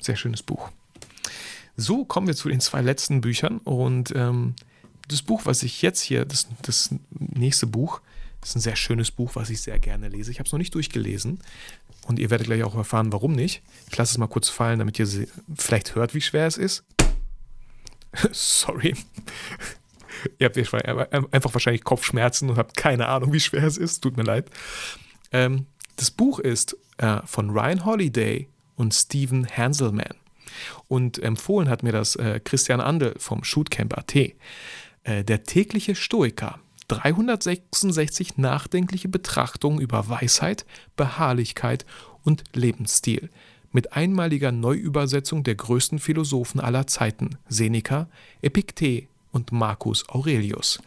Sehr 0.01 0.17
schönes 0.17 0.43
Buch. 0.43 0.69
So 1.77 2.05
kommen 2.05 2.27
wir 2.27 2.35
zu 2.35 2.49
den 2.49 2.59
zwei 2.59 2.81
letzten 2.81 3.21
Büchern. 3.21 3.59
Und 3.59 4.13
ähm, 4.15 4.55
das 5.07 5.21
Buch, 5.21 5.41
was 5.45 5.63
ich 5.63 5.81
jetzt 5.81 6.01
hier, 6.01 6.25
das, 6.25 6.47
das 6.61 6.93
nächste 7.11 7.65
Buch, 7.65 8.01
das 8.45 8.51
ist 8.51 8.57
ein 8.57 8.61
sehr 8.61 8.75
schönes 8.75 9.09
Buch, 9.09 9.31
was 9.33 9.49
ich 9.49 9.59
sehr 9.59 9.79
gerne 9.79 10.07
lese. 10.07 10.29
Ich 10.29 10.37
habe 10.37 10.45
es 10.45 10.51
noch 10.51 10.59
nicht 10.59 10.75
durchgelesen. 10.75 11.39
Und 12.05 12.19
ihr 12.19 12.29
werdet 12.29 12.45
gleich 12.45 12.61
auch 12.61 12.75
erfahren, 12.75 13.11
warum 13.11 13.31
nicht. 13.31 13.63
Ich 13.89 13.97
lasse 13.97 14.11
es 14.11 14.17
mal 14.19 14.27
kurz 14.27 14.49
fallen, 14.49 14.77
damit 14.77 14.99
ihr 14.99 15.07
vielleicht 15.55 15.95
hört, 15.95 16.13
wie 16.13 16.21
schwer 16.21 16.45
es 16.45 16.57
ist. 16.57 16.83
Sorry. 18.31 18.95
ihr 20.37 20.45
habt 20.45 20.57
einfach 21.33 21.55
wahrscheinlich 21.55 21.83
Kopfschmerzen 21.83 22.51
und 22.51 22.57
habt 22.57 22.77
keine 22.77 23.07
Ahnung, 23.07 23.33
wie 23.33 23.39
schwer 23.39 23.63
es 23.63 23.77
ist. 23.77 24.01
Tut 24.01 24.15
mir 24.15 24.21
leid. 24.21 24.47
Ähm, 25.31 25.65
das 25.95 26.11
Buch 26.11 26.37
ist 26.37 26.77
äh, 26.97 27.21
von 27.25 27.49
Ryan 27.49 27.83
Holiday 27.83 28.47
und 28.75 28.93
Stephen 28.93 29.47
Hanselman. 29.47 30.13
Und 30.87 31.17
empfohlen 31.17 31.67
hat 31.67 31.81
mir 31.81 31.93
das 31.93 32.15
äh, 32.15 32.39
Christian 32.43 32.79
Andel 32.79 33.15
vom 33.17 33.43
Shootcamp.at. 33.43 34.15
Äh, 34.15 34.35
der 35.23 35.41
tägliche 35.41 35.95
Stoiker. 35.95 36.59
366 36.87 38.37
nachdenkliche 38.37 39.09
Betrachtungen 39.09 39.79
über 39.79 40.09
Weisheit, 40.09 40.65
Beharrlichkeit 40.95 41.85
und 42.23 42.43
Lebensstil. 42.53 43.29
Mit 43.71 43.93
einmaliger 43.93 44.51
Neuübersetzung 44.51 45.43
der 45.43 45.55
größten 45.55 45.99
Philosophen 45.99 46.59
aller 46.61 46.87
Zeiten, 46.87 47.37
Seneca, 47.49 48.07
Epiktet 48.41 49.07
und 49.31 49.51
Marcus 49.51 50.07
Aurelius. 50.09 50.79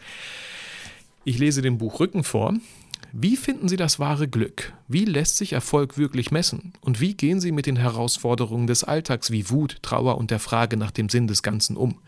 Ich 1.23 1.37
lese 1.37 1.61
dem 1.61 1.77
Buch 1.77 1.99
Rücken 1.99 2.23
vor. 2.23 2.55
Wie 3.11 3.37
finden 3.37 3.67
Sie 3.67 3.75
das 3.75 3.99
wahre 3.99 4.27
Glück? 4.27 4.73
Wie 4.87 5.05
lässt 5.05 5.37
sich 5.37 5.53
Erfolg 5.53 5.97
wirklich 5.97 6.31
messen? 6.31 6.73
Und 6.81 6.99
wie 6.99 7.15
gehen 7.15 7.39
Sie 7.39 7.51
mit 7.51 7.65
den 7.65 7.75
Herausforderungen 7.75 8.67
des 8.67 8.83
Alltags 8.83 9.31
wie 9.31 9.49
Wut, 9.49 9.77
Trauer 9.81 10.17
und 10.17 10.31
der 10.31 10.39
Frage 10.39 10.77
nach 10.77 10.91
dem 10.91 11.09
Sinn 11.09 11.27
des 11.27 11.43
Ganzen 11.43 11.75
um? 11.75 11.99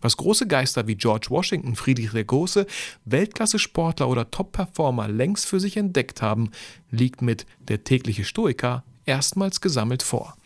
Was 0.00 0.16
große 0.16 0.46
Geister 0.46 0.86
wie 0.86 0.94
George 0.94 1.26
Washington, 1.30 1.76
Friedrich 1.76 2.12
der 2.12 2.24
Große, 2.24 2.66
Weltklasse-Sportler 3.04 4.08
oder 4.08 4.30
Top-Performer 4.30 5.08
längst 5.08 5.46
für 5.46 5.60
sich 5.60 5.76
entdeckt 5.76 6.22
haben, 6.22 6.50
liegt 6.90 7.22
mit 7.22 7.46
Der 7.68 7.84
tägliche 7.84 8.24
Stoiker 8.24 8.84
erstmals 9.04 9.60
gesammelt 9.60 10.02
vor. 10.02 10.36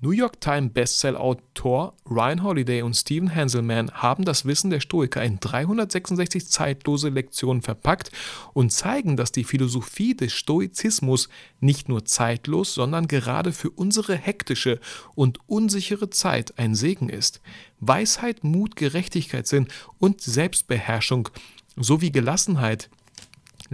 New 0.00 0.10
York 0.10 0.40
Times 0.40 0.72
Bestseller-Autor 0.74 1.94
Ryan 2.10 2.42
Holiday 2.42 2.82
und 2.82 2.94
Stephen 2.94 3.34
Hanselman 3.34 3.90
haben 3.92 4.24
das 4.24 4.44
Wissen 4.44 4.70
der 4.70 4.80
Stoiker 4.80 5.22
in 5.22 5.38
366 5.40 6.46
zeitlose 6.48 7.08
Lektionen 7.08 7.62
verpackt 7.62 8.10
und 8.52 8.70
zeigen, 8.70 9.16
dass 9.16 9.32
die 9.32 9.44
Philosophie 9.44 10.14
des 10.14 10.32
Stoizismus 10.32 11.28
nicht 11.60 11.88
nur 11.88 12.04
zeitlos, 12.04 12.74
sondern 12.74 13.08
gerade 13.08 13.52
für 13.52 13.70
unsere 13.70 14.16
hektische 14.16 14.80
und 15.14 15.38
unsichere 15.46 16.10
Zeit 16.10 16.58
ein 16.58 16.74
Segen 16.74 17.08
ist. 17.08 17.40
Weisheit, 17.80 18.44
Mut, 18.44 18.76
Gerechtigkeit, 18.76 19.46
Sinn 19.46 19.68
und 19.98 20.20
Selbstbeherrschung 20.20 21.28
sowie 21.76 22.12
Gelassenheit 22.12 22.90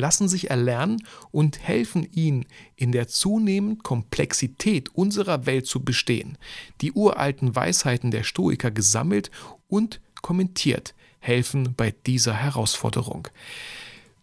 lassen 0.01 0.29
sich 0.29 0.51
erlernen 0.51 1.03
und 1.31 1.61
helfen 1.61 2.09
ihnen, 2.13 2.47
in 2.77 2.93
der 2.93 3.07
zunehmenden 3.09 3.83
Komplexität 3.83 4.89
unserer 4.95 5.47
Welt 5.47 5.67
zu 5.67 5.85
bestehen. 5.85 6.39
Die 6.81 6.93
uralten 6.93 7.55
Weisheiten 7.55 8.11
der 8.11 8.25
Stoiker 8.25 8.71
gesammelt 8.71 9.31
und 9.69 10.01
kommentiert 10.23 10.95
helfen 11.21 11.75
bei 11.77 11.95
dieser 12.07 12.35
Herausforderung. 12.35 13.29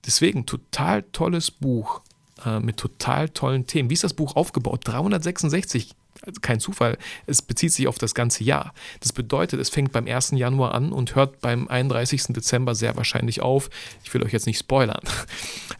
Deswegen 0.05 0.45
total 0.45 1.03
tolles 1.03 1.51
Buch 1.51 2.01
äh, 2.45 2.59
mit 2.59 2.77
total 2.77 3.29
tollen 3.29 3.67
Themen. 3.67 3.89
Wie 3.89 3.93
ist 3.93 4.03
das 4.03 4.13
Buch 4.13 4.35
aufgebaut? 4.35 4.81
366 4.85 5.89
also 5.89 5.96
kein 6.41 6.59
Zufall, 6.59 6.97
es 7.25 7.41
bezieht 7.41 7.73
sich 7.73 7.87
auf 7.87 7.97
das 7.97 8.13
ganze 8.13 8.43
Jahr. 8.43 8.73
Das 8.99 9.13
bedeutet, 9.13 9.59
es 9.59 9.69
fängt 9.69 9.91
beim 9.91 10.07
1. 10.07 10.31
Januar 10.31 10.73
an 10.73 10.91
und 10.91 11.15
hört 11.15 11.41
beim 11.41 11.67
31. 11.67 12.27
Dezember 12.29 12.75
sehr 12.75 12.95
wahrscheinlich 12.95 13.41
auf. 13.41 13.69
Ich 14.03 14.13
will 14.13 14.23
euch 14.23 14.33
jetzt 14.33 14.47
nicht 14.47 14.59
spoilern. 14.59 15.01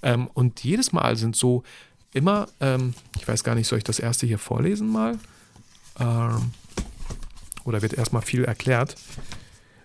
Ähm, 0.04 0.30
und 0.36 0.64
jedes 0.64 0.92
Mal 0.92 1.16
sind 1.16 1.36
so 1.36 1.64
immer, 2.14 2.48
ähm, 2.60 2.94
ich 3.18 3.28
weiß 3.28 3.44
gar 3.44 3.56
nicht, 3.56 3.68
soll 3.68 3.80
ich 3.80 3.84
das 3.84 3.98
erste 3.98 4.28
hier 4.28 4.38
vorlesen 4.38 4.90
mal? 4.90 5.18
Ähm, 6.00 6.52
oder 7.64 7.82
wird 7.82 7.94
erstmal 7.94 8.22
viel 8.22 8.46
erklärt? 8.46 8.96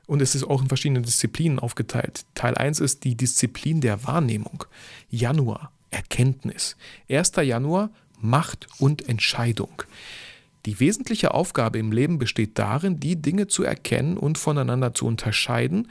Und 0.06 0.20
es 0.20 0.34
ist 0.34 0.44
auch 0.44 0.60
in 0.60 0.68
verschiedene 0.68 1.00
Disziplinen 1.00 1.58
aufgeteilt. 1.58 2.24
Teil 2.34 2.56
1 2.56 2.80
ist 2.80 3.04
die 3.04 3.16
Disziplin 3.16 3.80
der 3.80 4.04
Wahrnehmung. 4.04 4.64
Januar, 5.08 5.72
Erkenntnis. 5.90 6.76
1. 7.08 7.32
Januar, 7.42 7.90
Macht 8.20 8.68
und 8.78 9.08
Entscheidung. 9.08 9.82
Die 10.66 10.78
wesentliche 10.78 11.34
Aufgabe 11.34 11.78
im 11.78 11.90
Leben 11.90 12.18
besteht 12.18 12.58
darin, 12.58 13.00
die 13.00 13.20
Dinge 13.20 13.48
zu 13.48 13.64
erkennen 13.64 14.16
und 14.16 14.38
voneinander 14.38 14.94
zu 14.94 15.06
unterscheiden, 15.06 15.88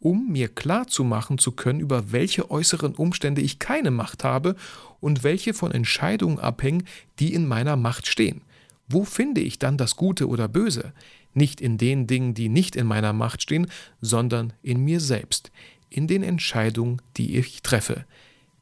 um 0.00 0.30
mir 0.30 0.48
klar 0.48 0.86
zu 0.86 1.04
machen 1.04 1.38
zu 1.38 1.52
können, 1.52 1.80
über 1.80 2.12
welche 2.12 2.50
äußeren 2.50 2.94
Umstände 2.94 3.40
ich 3.40 3.58
keine 3.58 3.90
Macht 3.90 4.24
habe 4.24 4.56
und 5.00 5.22
welche 5.24 5.54
von 5.54 5.72
Entscheidungen 5.72 6.38
abhängen, 6.38 6.84
die 7.18 7.34
in 7.34 7.46
meiner 7.46 7.76
Macht 7.76 8.06
stehen. 8.06 8.42
Wo 8.88 9.04
finde 9.04 9.40
ich 9.40 9.58
dann 9.58 9.76
das 9.76 9.96
Gute 9.96 10.28
oder 10.28 10.48
Böse? 10.48 10.92
Nicht 11.34 11.60
in 11.60 11.78
den 11.78 12.06
Dingen, 12.06 12.34
die 12.34 12.48
nicht 12.48 12.74
in 12.74 12.86
meiner 12.86 13.12
Macht 13.12 13.42
stehen, 13.42 13.68
sondern 14.00 14.52
in 14.62 14.84
mir 14.84 15.00
selbst, 15.00 15.50
in 15.90 16.06
den 16.06 16.22
Entscheidungen, 16.22 17.02
die 17.16 17.36
ich 17.36 17.62
treffe. 17.62 18.04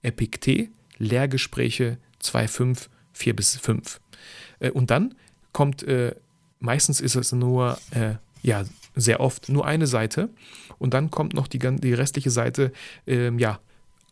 Epiktet, 0.02 0.70
Lehrgespräche 0.98 1.98
2.5, 2.22 2.88
4 3.12 3.36
bis 3.36 3.56
5. 3.56 4.00
Äh, 4.58 4.70
und 4.70 4.90
dann 4.90 5.14
kommt, 5.56 5.84
äh, 5.84 6.14
meistens 6.60 7.00
ist 7.00 7.14
es 7.14 7.32
nur, 7.32 7.78
äh, 7.92 8.16
ja, 8.42 8.64
sehr 8.94 9.20
oft 9.20 9.48
nur 9.48 9.66
eine 9.66 9.86
Seite 9.86 10.28
und 10.78 10.92
dann 10.92 11.10
kommt 11.10 11.32
noch 11.32 11.48
die, 11.48 11.58
die 11.58 11.94
restliche 11.94 12.30
Seite, 12.30 12.72
äh, 13.06 13.34
ja, 13.38 13.58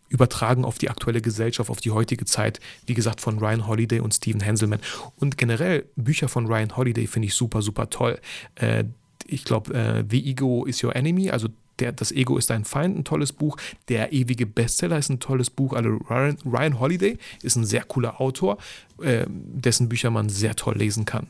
übertragen 0.08 0.64
auf 0.64 0.78
die 0.78 0.88
aktuelle 0.88 1.20
Gesellschaft, 1.20 1.68
auf 1.68 1.82
die 1.82 1.90
heutige 1.90 2.24
Zeit, 2.24 2.60
wie 2.86 2.94
gesagt, 2.94 3.20
von 3.20 3.38
Ryan 3.38 3.66
Holiday 3.66 4.00
und 4.00 4.14
Stephen 4.14 4.42
Hanselman. 4.42 4.80
Und 5.16 5.36
generell 5.36 5.84
Bücher 5.96 6.28
von 6.28 6.46
Ryan 6.46 6.78
Holiday 6.78 7.06
finde 7.06 7.28
ich 7.28 7.34
super, 7.34 7.60
super 7.60 7.90
toll. 7.90 8.18
Äh, 8.54 8.84
ich 9.26 9.44
glaube, 9.44 9.74
äh, 9.74 10.02
The 10.08 10.26
Ego 10.30 10.64
is 10.64 10.82
Your 10.82 10.96
Enemy, 10.96 11.28
also 11.28 11.48
der, 11.78 11.92
das 11.92 12.12
Ego 12.12 12.38
ist 12.38 12.50
dein 12.50 12.64
Feind, 12.64 12.96
ein 12.96 13.04
tolles 13.04 13.32
Buch. 13.32 13.56
Der 13.88 14.12
ewige 14.12 14.46
Bestseller 14.46 14.98
ist 14.98 15.08
ein 15.08 15.20
tolles 15.20 15.50
Buch. 15.50 15.72
Also 15.72 15.90
Ryan, 15.90 16.38
Ryan 16.44 16.80
Holiday 16.80 17.18
ist 17.42 17.56
ein 17.56 17.64
sehr 17.64 17.84
cooler 17.84 18.20
Autor, 18.20 18.58
äh, 19.00 19.26
dessen 19.28 19.88
Bücher 19.88 20.10
man 20.10 20.28
sehr 20.28 20.56
toll 20.56 20.76
lesen 20.76 21.04
kann. 21.04 21.26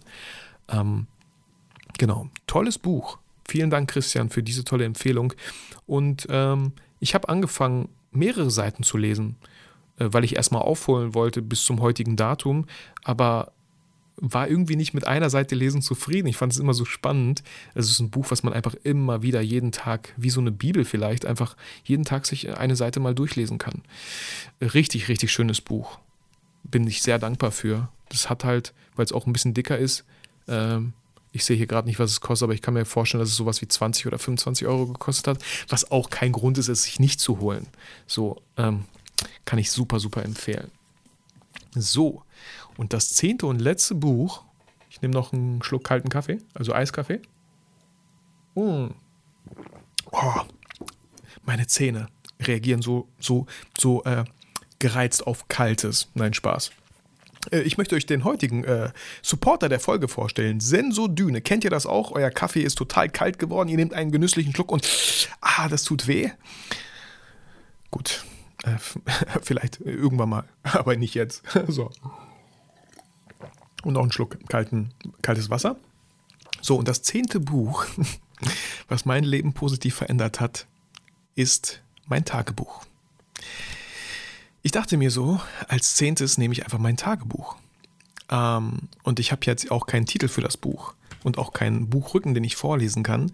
Ähm, 0.68 1.06
genau, 1.98 2.28
tolles 2.46 2.78
Buch. 2.78 3.18
Vielen 3.46 3.70
Dank, 3.70 3.90
Christian, 3.90 4.30
für 4.30 4.42
diese 4.42 4.64
tolle 4.64 4.84
Empfehlung. 4.84 5.32
Und 5.86 6.26
ähm, 6.30 6.72
ich 7.00 7.14
habe 7.14 7.28
angefangen, 7.28 7.88
mehrere 8.10 8.50
Seiten 8.50 8.82
zu 8.82 8.96
lesen, 8.96 9.36
äh, 9.98 10.08
weil 10.10 10.24
ich 10.24 10.36
erstmal 10.36 10.62
aufholen 10.62 11.14
wollte 11.14 11.42
bis 11.42 11.64
zum 11.64 11.80
heutigen 11.80 12.16
Datum. 12.16 12.66
Aber 13.02 13.52
war 14.16 14.48
irgendwie 14.48 14.76
nicht 14.76 14.94
mit 14.94 15.06
einer 15.06 15.30
Seite 15.30 15.54
lesen 15.54 15.82
zufrieden. 15.82 16.28
Ich 16.28 16.36
fand 16.36 16.52
es 16.52 16.58
immer 16.58 16.74
so 16.74 16.84
spannend. 16.84 17.42
Es 17.74 17.90
ist 17.90 18.00
ein 18.00 18.10
Buch, 18.10 18.26
was 18.30 18.42
man 18.42 18.52
einfach 18.52 18.74
immer 18.84 19.22
wieder 19.22 19.40
jeden 19.40 19.72
Tag, 19.72 20.12
wie 20.16 20.30
so 20.30 20.40
eine 20.40 20.52
Bibel 20.52 20.84
vielleicht, 20.84 21.26
einfach 21.26 21.56
jeden 21.84 22.04
Tag 22.04 22.26
sich 22.26 22.56
eine 22.56 22.76
Seite 22.76 23.00
mal 23.00 23.14
durchlesen 23.14 23.58
kann. 23.58 23.82
Richtig, 24.60 25.08
richtig 25.08 25.32
schönes 25.32 25.60
Buch. 25.60 25.98
Bin 26.62 26.86
ich 26.86 27.02
sehr 27.02 27.18
dankbar 27.18 27.50
für. 27.50 27.88
Das 28.08 28.30
hat 28.30 28.44
halt, 28.44 28.72
weil 28.94 29.04
es 29.04 29.12
auch 29.12 29.26
ein 29.26 29.32
bisschen 29.32 29.54
dicker 29.54 29.78
ist, 29.78 30.04
ähm, 30.48 30.92
ich 31.34 31.44
sehe 31.44 31.56
hier 31.56 31.66
gerade 31.66 31.88
nicht, 31.88 31.98
was 31.98 32.12
es 32.12 32.20
kostet, 32.20 32.46
aber 32.46 32.54
ich 32.54 32.62
kann 32.62 32.74
mir 32.74 32.84
vorstellen, 32.84 33.20
dass 33.20 33.30
es 33.30 33.36
sowas 33.36 33.60
wie 33.60 33.66
20 33.66 34.06
oder 34.06 34.20
25 34.20 34.68
Euro 34.68 34.86
gekostet 34.86 35.26
hat, 35.26 35.44
was 35.68 35.90
auch 35.90 36.08
kein 36.08 36.30
Grund 36.30 36.58
ist, 36.58 36.68
es 36.68 36.84
sich 36.84 37.00
nicht 37.00 37.18
zu 37.18 37.40
holen. 37.40 37.66
So 38.06 38.40
ähm, 38.56 38.84
kann 39.44 39.58
ich 39.58 39.72
super, 39.72 39.98
super 39.98 40.24
empfehlen. 40.24 40.70
So, 41.74 42.22
und 42.76 42.92
das 42.92 43.10
zehnte 43.10 43.46
und 43.46 43.60
letzte 43.60 43.94
Buch, 43.94 44.44
ich 44.90 45.02
nehme 45.02 45.14
noch 45.14 45.32
einen 45.32 45.62
Schluck 45.62 45.84
kalten 45.84 46.08
Kaffee, 46.08 46.38
also 46.54 46.72
Eiskaffee. 46.72 47.20
Mm. 48.54 48.88
Oh, 50.12 50.40
meine 51.44 51.66
Zähne 51.66 52.08
reagieren 52.40 52.82
so, 52.82 53.08
so, 53.18 53.46
so 53.78 54.04
äh, 54.04 54.24
gereizt 54.78 55.26
auf 55.26 55.48
Kaltes. 55.48 56.08
Nein, 56.14 56.34
Spaß. 56.34 56.70
Äh, 57.50 57.60
ich 57.62 57.78
möchte 57.78 57.96
euch 57.96 58.06
den 58.06 58.24
heutigen 58.24 58.64
äh, 58.64 58.90
Supporter 59.22 59.68
der 59.68 59.80
Folge 59.80 60.08
vorstellen. 60.08 60.60
Sensodyne. 60.60 61.40
Kennt 61.40 61.64
ihr 61.64 61.70
das 61.70 61.86
auch? 61.86 62.12
Euer 62.12 62.30
Kaffee 62.30 62.62
ist 62.62 62.76
total 62.76 63.08
kalt 63.08 63.38
geworden. 63.38 63.68
Ihr 63.68 63.76
nehmt 63.76 63.94
einen 63.94 64.12
genüsslichen 64.12 64.54
Schluck 64.54 64.70
und 64.72 64.88
ah, 65.40 65.68
das 65.68 65.84
tut 65.84 66.06
weh. 66.06 66.30
Gut. 67.90 68.24
Äh, 68.64 68.78
vielleicht 69.42 69.80
irgendwann 69.80 70.28
mal, 70.30 70.44
aber 70.62 70.96
nicht 70.96 71.14
jetzt. 71.14 71.42
so. 71.68 71.90
Und 73.82 73.94
noch 73.94 74.02
einen 74.02 74.12
Schluck 74.12 74.38
kalten, 74.48 74.92
kaltes 75.22 75.50
Wasser. 75.50 75.76
So, 76.62 76.76
und 76.76 76.88
das 76.88 77.02
zehnte 77.02 77.40
Buch, 77.40 77.84
was 78.88 79.04
mein 79.04 79.24
Leben 79.24 79.52
positiv 79.52 79.94
verändert 79.94 80.40
hat, 80.40 80.66
ist 81.34 81.82
mein 82.06 82.24
Tagebuch. 82.24 82.84
Ich 84.62 84.72
dachte 84.72 84.96
mir 84.96 85.10
so, 85.10 85.40
als 85.68 85.96
zehntes 85.96 86.38
nehme 86.38 86.52
ich 86.52 86.64
einfach 86.64 86.78
mein 86.78 86.96
Tagebuch. 86.96 87.56
Ähm, 88.30 88.88
und 89.02 89.18
ich 89.18 89.30
habe 89.30 89.42
jetzt 89.44 89.70
auch 89.70 89.84
keinen 89.84 90.06
Titel 90.06 90.28
für 90.28 90.40
das 90.40 90.56
Buch 90.56 90.94
und 91.22 91.36
auch 91.36 91.52
keinen 91.52 91.90
Buchrücken, 91.90 92.32
den 92.32 92.44
ich 92.44 92.56
vorlesen 92.56 93.02
kann. 93.02 93.32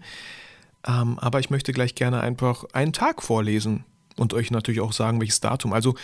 Ähm, 0.85 1.17
aber 1.19 1.39
ich 1.39 1.49
möchte 1.49 1.71
gleich 1.71 1.95
gerne 1.95 2.19
einfach 2.19 2.65
einen 2.73 2.91
Tag 2.91 3.23
vorlesen 3.23 3.85
und 4.17 4.33
euch 4.33 4.51
natürlich 4.51 4.81
auch 4.81 4.93
sagen, 4.93 5.19
welches 5.19 5.39
Datum. 5.39 5.73
Also 5.73 5.95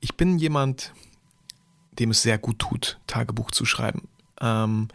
ich 0.00 0.16
bin 0.16 0.38
jemand, 0.38 0.92
dem 1.98 2.10
es 2.10 2.22
sehr 2.22 2.38
gut 2.38 2.58
tut, 2.58 2.98
Tagebuch 3.06 3.50
zu 3.50 3.64
schreiben. 3.64 4.08
Ähm, 4.40 4.88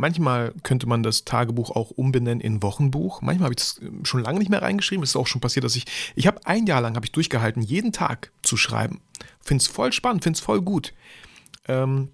Manchmal 0.00 0.54
könnte 0.62 0.86
man 0.86 1.02
das 1.02 1.26
Tagebuch 1.26 1.70
auch 1.70 1.90
umbenennen 1.90 2.40
in 2.40 2.62
Wochenbuch. 2.62 3.20
Manchmal 3.20 3.44
habe 3.44 3.52
ich 3.52 3.58
das 3.58 3.80
ähm, 3.82 4.04
schon 4.06 4.22
lange 4.22 4.38
nicht 4.38 4.48
mehr 4.48 4.62
reingeschrieben. 4.62 5.02
Es 5.02 5.10
ist 5.10 5.16
auch 5.16 5.26
schon 5.26 5.42
passiert, 5.42 5.64
dass 5.64 5.76
ich, 5.76 5.84
ich 6.14 6.26
habe 6.26 6.46
ein 6.46 6.66
Jahr 6.66 6.80
lang 6.80 6.96
habe 6.96 7.04
ich 7.04 7.12
durchgehalten, 7.12 7.62
jeden 7.62 7.92
Tag 7.92 8.32
zu 8.42 8.56
schreiben. 8.56 9.02
Finde 9.40 9.60
es 9.60 9.68
voll 9.68 9.92
spannend, 9.92 10.22
finde 10.22 10.38
es 10.38 10.42
voll 10.42 10.62
gut. 10.62 10.94
Ähm, 11.68 12.08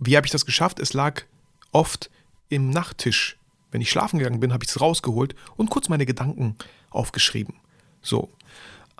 wie 0.00 0.16
habe 0.16 0.26
ich 0.26 0.32
das 0.32 0.44
geschafft? 0.44 0.80
Es 0.80 0.92
lag 0.92 1.22
oft 1.70 2.10
im 2.48 2.70
Nachttisch. 2.70 3.36
Wenn 3.70 3.80
ich 3.80 3.90
schlafen 3.90 4.18
gegangen 4.18 4.40
bin, 4.40 4.52
habe 4.52 4.64
ich 4.64 4.70
es 4.70 4.80
rausgeholt 4.80 5.36
und 5.56 5.70
kurz 5.70 5.88
meine 5.88 6.04
Gedanken 6.04 6.56
aufgeschrieben. 6.90 7.54
So. 8.02 8.28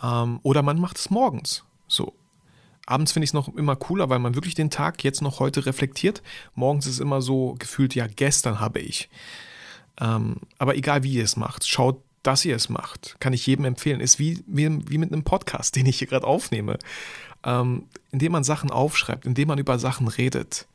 Ähm, 0.03 0.41
oder 0.43 0.63
man 0.63 0.81
macht 0.81 0.99
es 0.99 1.11
morgens. 1.11 1.65
So. 1.87 2.15
Abends 2.87 3.13
finde 3.13 3.25
ich 3.25 3.31
es 3.31 3.35
noch 3.35 3.49
immer 3.55 3.77
cooler, 3.77 4.09
weil 4.09 4.19
man 4.19 4.35
wirklich 4.35 4.55
den 4.55 4.71
Tag 4.71 5.05
jetzt 5.05 5.21
noch 5.21 5.41
heute 5.41 5.67
reflektiert. 5.67 6.23
Morgens 6.55 6.87
ist 6.87 7.01
immer 7.01 7.21
so 7.21 7.55
gefühlt, 7.59 7.95
ja, 7.95 8.07
gestern 8.07 8.61
habe 8.61 8.81
ich. 8.81 9.11
Ähm, 10.01 10.37
aber 10.59 10.77
egal 10.77 11.03
wie 11.03 11.13
ihr 11.13 11.25
es 11.25 11.37
macht, 11.37 11.67
schaut, 11.67 12.01
dass 12.23 12.45
ihr 12.45 12.57
es 12.57 12.69
macht. 12.69 13.17
Kann 13.21 13.33
ich 13.33 13.47
jedem 13.47 13.65
empfehlen. 13.65 14.01
Ist 14.01 14.19
wie, 14.19 14.43
wie, 14.47 14.89
wie 14.89 14.99
mit 14.99 15.13
einem 15.13 15.25
Podcast, 15.25 15.77
den 15.77 15.87
ich 15.87 15.99
hier 15.99 16.09
gerade 16.09 16.27
aufnehme. 16.27 16.79
Ähm, 17.45 17.85
indem 18.11 18.33
man 18.33 18.45
Sachen 18.45 18.71
aufschreibt, 18.71 19.27
indem 19.27 19.49
man 19.49 19.59
über 19.59 19.79
Sachen 19.79 20.09
redet. 20.09 20.67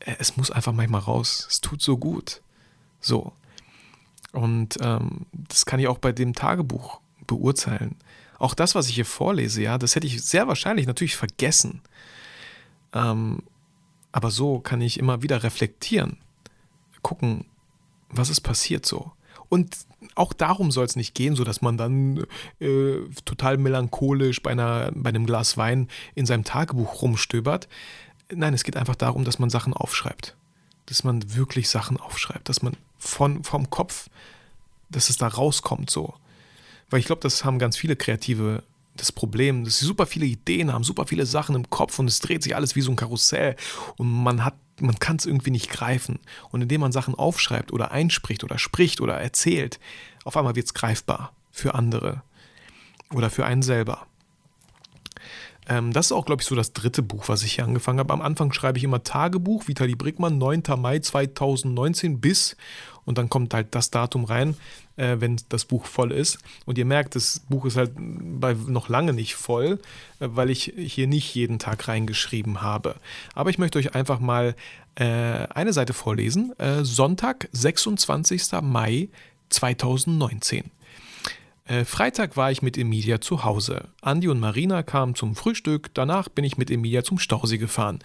Äh, 0.00 0.14
es 0.18 0.36
muss 0.36 0.50
einfach 0.50 0.72
manchmal 0.72 1.02
raus. 1.02 1.46
Es 1.50 1.60
tut 1.60 1.82
so 1.82 1.98
gut. 1.98 2.40
So. 3.00 3.32
Und 4.32 4.78
ähm, 4.80 5.26
das 5.32 5.66
kann 5.66 5.78
ich 5.78 5.86
auch 5.88 5.98
bei 5.98 6.10
dem 6.10 6.32
Tagebuch 6.32 7.00
beurteilen. 7.26 7.96
Auch 8.38 8.54
das, 8.54 8.74
was 8.74 8.88
ich 8.88 8.94
hier 8.94 9.06
vorlese, 9.06 9.62
ja, 9.62 9.78
das 9.78 9.94
hätte 9.94 10.06
ich 10.06 10.22
sehr 10.22 10.48
wahrscheinlich 10.48 10.86
natürlich 10.86 11.16
vergessen. 11.16 11.80
Ähm, 12.92 13.42
aber 14.12 14.30
so 14.30 14.60
kann 14.60 14.80
ich 14.80 14.98
immer 14.98 15.22
wieder 15.22 15.42
reflektieren, 15.42 16.18
gucken, 17.02 17.46
was 18.08 18.30
ist 18.30 18.42
passiert 18.42 18.86
so. 18.86 19.12
Und 19.48 19.76
auch 20.14 20.32
darum 20.32 20.70
soll 20.70 20.84
es 20.84 20.96
nicht 20.96 21.14
gehen, 21.14 21.36
so 21.36 21.44
dass 21.44 21.62
man 21.62 21.76
dann 21.76 22.26
äh, 22.60 22.98
total 23.24 23.56
melancholisch 23.56 24.42
bei, 24.42 24.50
einer, 24.50 24.90
bei 24.94 25.08
einem 25.08 25.26
Glas 25.26 25.56
Wein 25.56 25.88
in 26.14 26.26
seinem 26.26 26.44
Tagebuch 26.44 27.02
rumstöbert. 27.02 27.68
Nein, 28.32 28.54
es 28.54 28.64
geht 28.64 28.76
einfach 28.76 28.96
darum, 28.96 29.24
dass 29.24 29.38
man 29.38 29.50
Sachen 29.50 29.74
aufschreibt. 29.74 30.36
Dass 30.86 31.04
man 31.04 31.34
wirklich 31.34 31.68
Sachen 31.68 31.98
aufschreibt. 31.98 32.48
Dass 32.48 32.62
man 32.62 32.76
von, 32.98 33.44
vom 33.44 33.70
Kopf, 33.70 34.08
dass 34.90 35.10
es 35.10 35.16
da 35.16 35.28
rauskommt 35.28 35.90
so. 35.90 36.14
Weil 36.90 37.00
ich 37.00 37.06
glaube, 37.06 37.22
das 37.22 37.44
haben 37.44 37.58
ganz 37.58 37.76
viele 37.76 37.96
Kreative 37.96 38.62
das 38.96 39.10
Problem, 39.10 39.64
dass 39.64 39.80
sie 39.80 39.86
super 39.86 40.06
viele 40.06 40.26
Ideen 40.26 40.72
haben, 40.72 40.84
super 40.84 41.06
viele 41.06 41.26
Sachen 41.26 41.56
im 41.56 41.68
Kopf 41.68 41.98
und 41.98 42.06
es 42.06 42.20
dreht 42.20 42.42
sich 42.42 42.54
alles 42.54 42.76
wie 42.76 42.80
so 42.80 42.92
ein 42.92 42.96
Karussell 42.96 43.56
und 43.96 44.08
man 44.08 44.44
hat, 44.44 44.54
man 44.80 44.98
kann 44.98 45.16
es 45.16 45.26
irgendwie 45.26 45.50
nicht 45.50 45.70
greifen. 45.70 46.20
Und 46.50 46.62
indem 46.62 46.80
man 46.80 46.92
Sachen 46.92 47.14
aufschreibt 47.14 47.72
oder 47.72 47.90
einspricht 47.90 48.44
oder 48.44 48.58
spricht 48.58 49.00
oder 49.00 49.14
erzählt, 49.14 49.80
auf 50.24 50.36
einmal 50.36 50.54
wird 50.54 50.66
es 50.66 50.74
greifbar 50.74 51.32
für 51.50 51.74
andere 51.74 52.22
oder 53.12 53.30
für 53.30 53.46
einen 53.46 53.62
selber. 53.62 54.06
Ähm, 55.68 55.92
das 55.92 56.06
ist 56.06 56.12
auch, 56.12 56.26
glaube 56.26 56.42
ich, 56.42 56.48
so 56.48 56.54
das 56.54 56.72
dritte 56.72 57.02
Buch, 57.02 57.28
was 57.28 57.42
ich 57.42 57.54
hier 57.54 57.64
angefangen 57.64 57.98
habe. 57.98 58.12
Am 58.12 58.22
Anfang 58.22 58.52
schreibe 58.52 58.78
ich 58.78 58.84
immer 58.84 59.02
Tagebuch, 59.02 59.68
Vitali 59.68 59.94
Brickmann, 59.94 60.38
9. 60.38 60.62
Mai 60.78 60.98
2019 60.98 62.20
bis 62.20 62.56
und 63.04 63.18
dann 63.18 63.28
kommt 63.28 63.54
halt 63.54 63.74
das 63.74 63.90
Datum 63.90 64.24
rein, 64.24 64.56
äh, 64.96 65.16
wenn 65.18 65.40
das 65.48 65.64
Buch 65.64 65.86
voll 65.86 66.12
ist. 66.12 66.38
Und 66.64 66.78
ihr 66.78 66.84
merkt, 66.84 67.14
das 67.14 67.40
Buch 67.48 67.64
ist 67.64 67.76
halt 67.76 67.92
bei 67.96 68.54
noch 68.54 68.88
lange 68.88 69.12
nicht 69.12 69.34
voll, 69.34 69.80
äh, 70.20 70.28
weil 70.30 70.50
ich 70.50 70.72
hier 70.76 71.06
nicht 71.06 71.34
jeden 71.34 71.58
Tag 71.58 71.88
reingeschrieben 71.88 72.62
habe. 72.62 72.96
Aber 73.34 73.50
ich 73.50 73.58
möchte 73.58 73.78
euch 73.78 73.94
einfach 73.94 74.20
mal 74.20 74.54
äh, 74.96 75.04
eine 75.04 75.72
Seite 75.72 75.92
vorlesen. 75.92 76.58
Äh, 76.58 76.84
Sonntag, 76.84 77.48
26. 77.52 78.52
Mai 78.62 79.08
2019. 79.50 80.70
Äh, 81.66 81.86
Freitag 81.86 82.36
war 82.36 82.50
ich 82.50 82.60
mit 82.60 82.76
Emilia 82.76 83.22
zu 83.22 83.42
Hause. 83.42 83.88
Andi 84.02 84.28
und 84.28 84.38
Marina 84.38 84.82
kamen 84.82 85.14
zum 85.14 85.34
Frühstück, 85.34 85.94
danach 85.94 86.28
bin 86.28 86.44
ich 86.44 86.58
mit 86.58 86.70
Emilia 86.70 87.04
zum 87.04 87.18
Stausee 87.18 87.56
gefahren. 87.56 88.00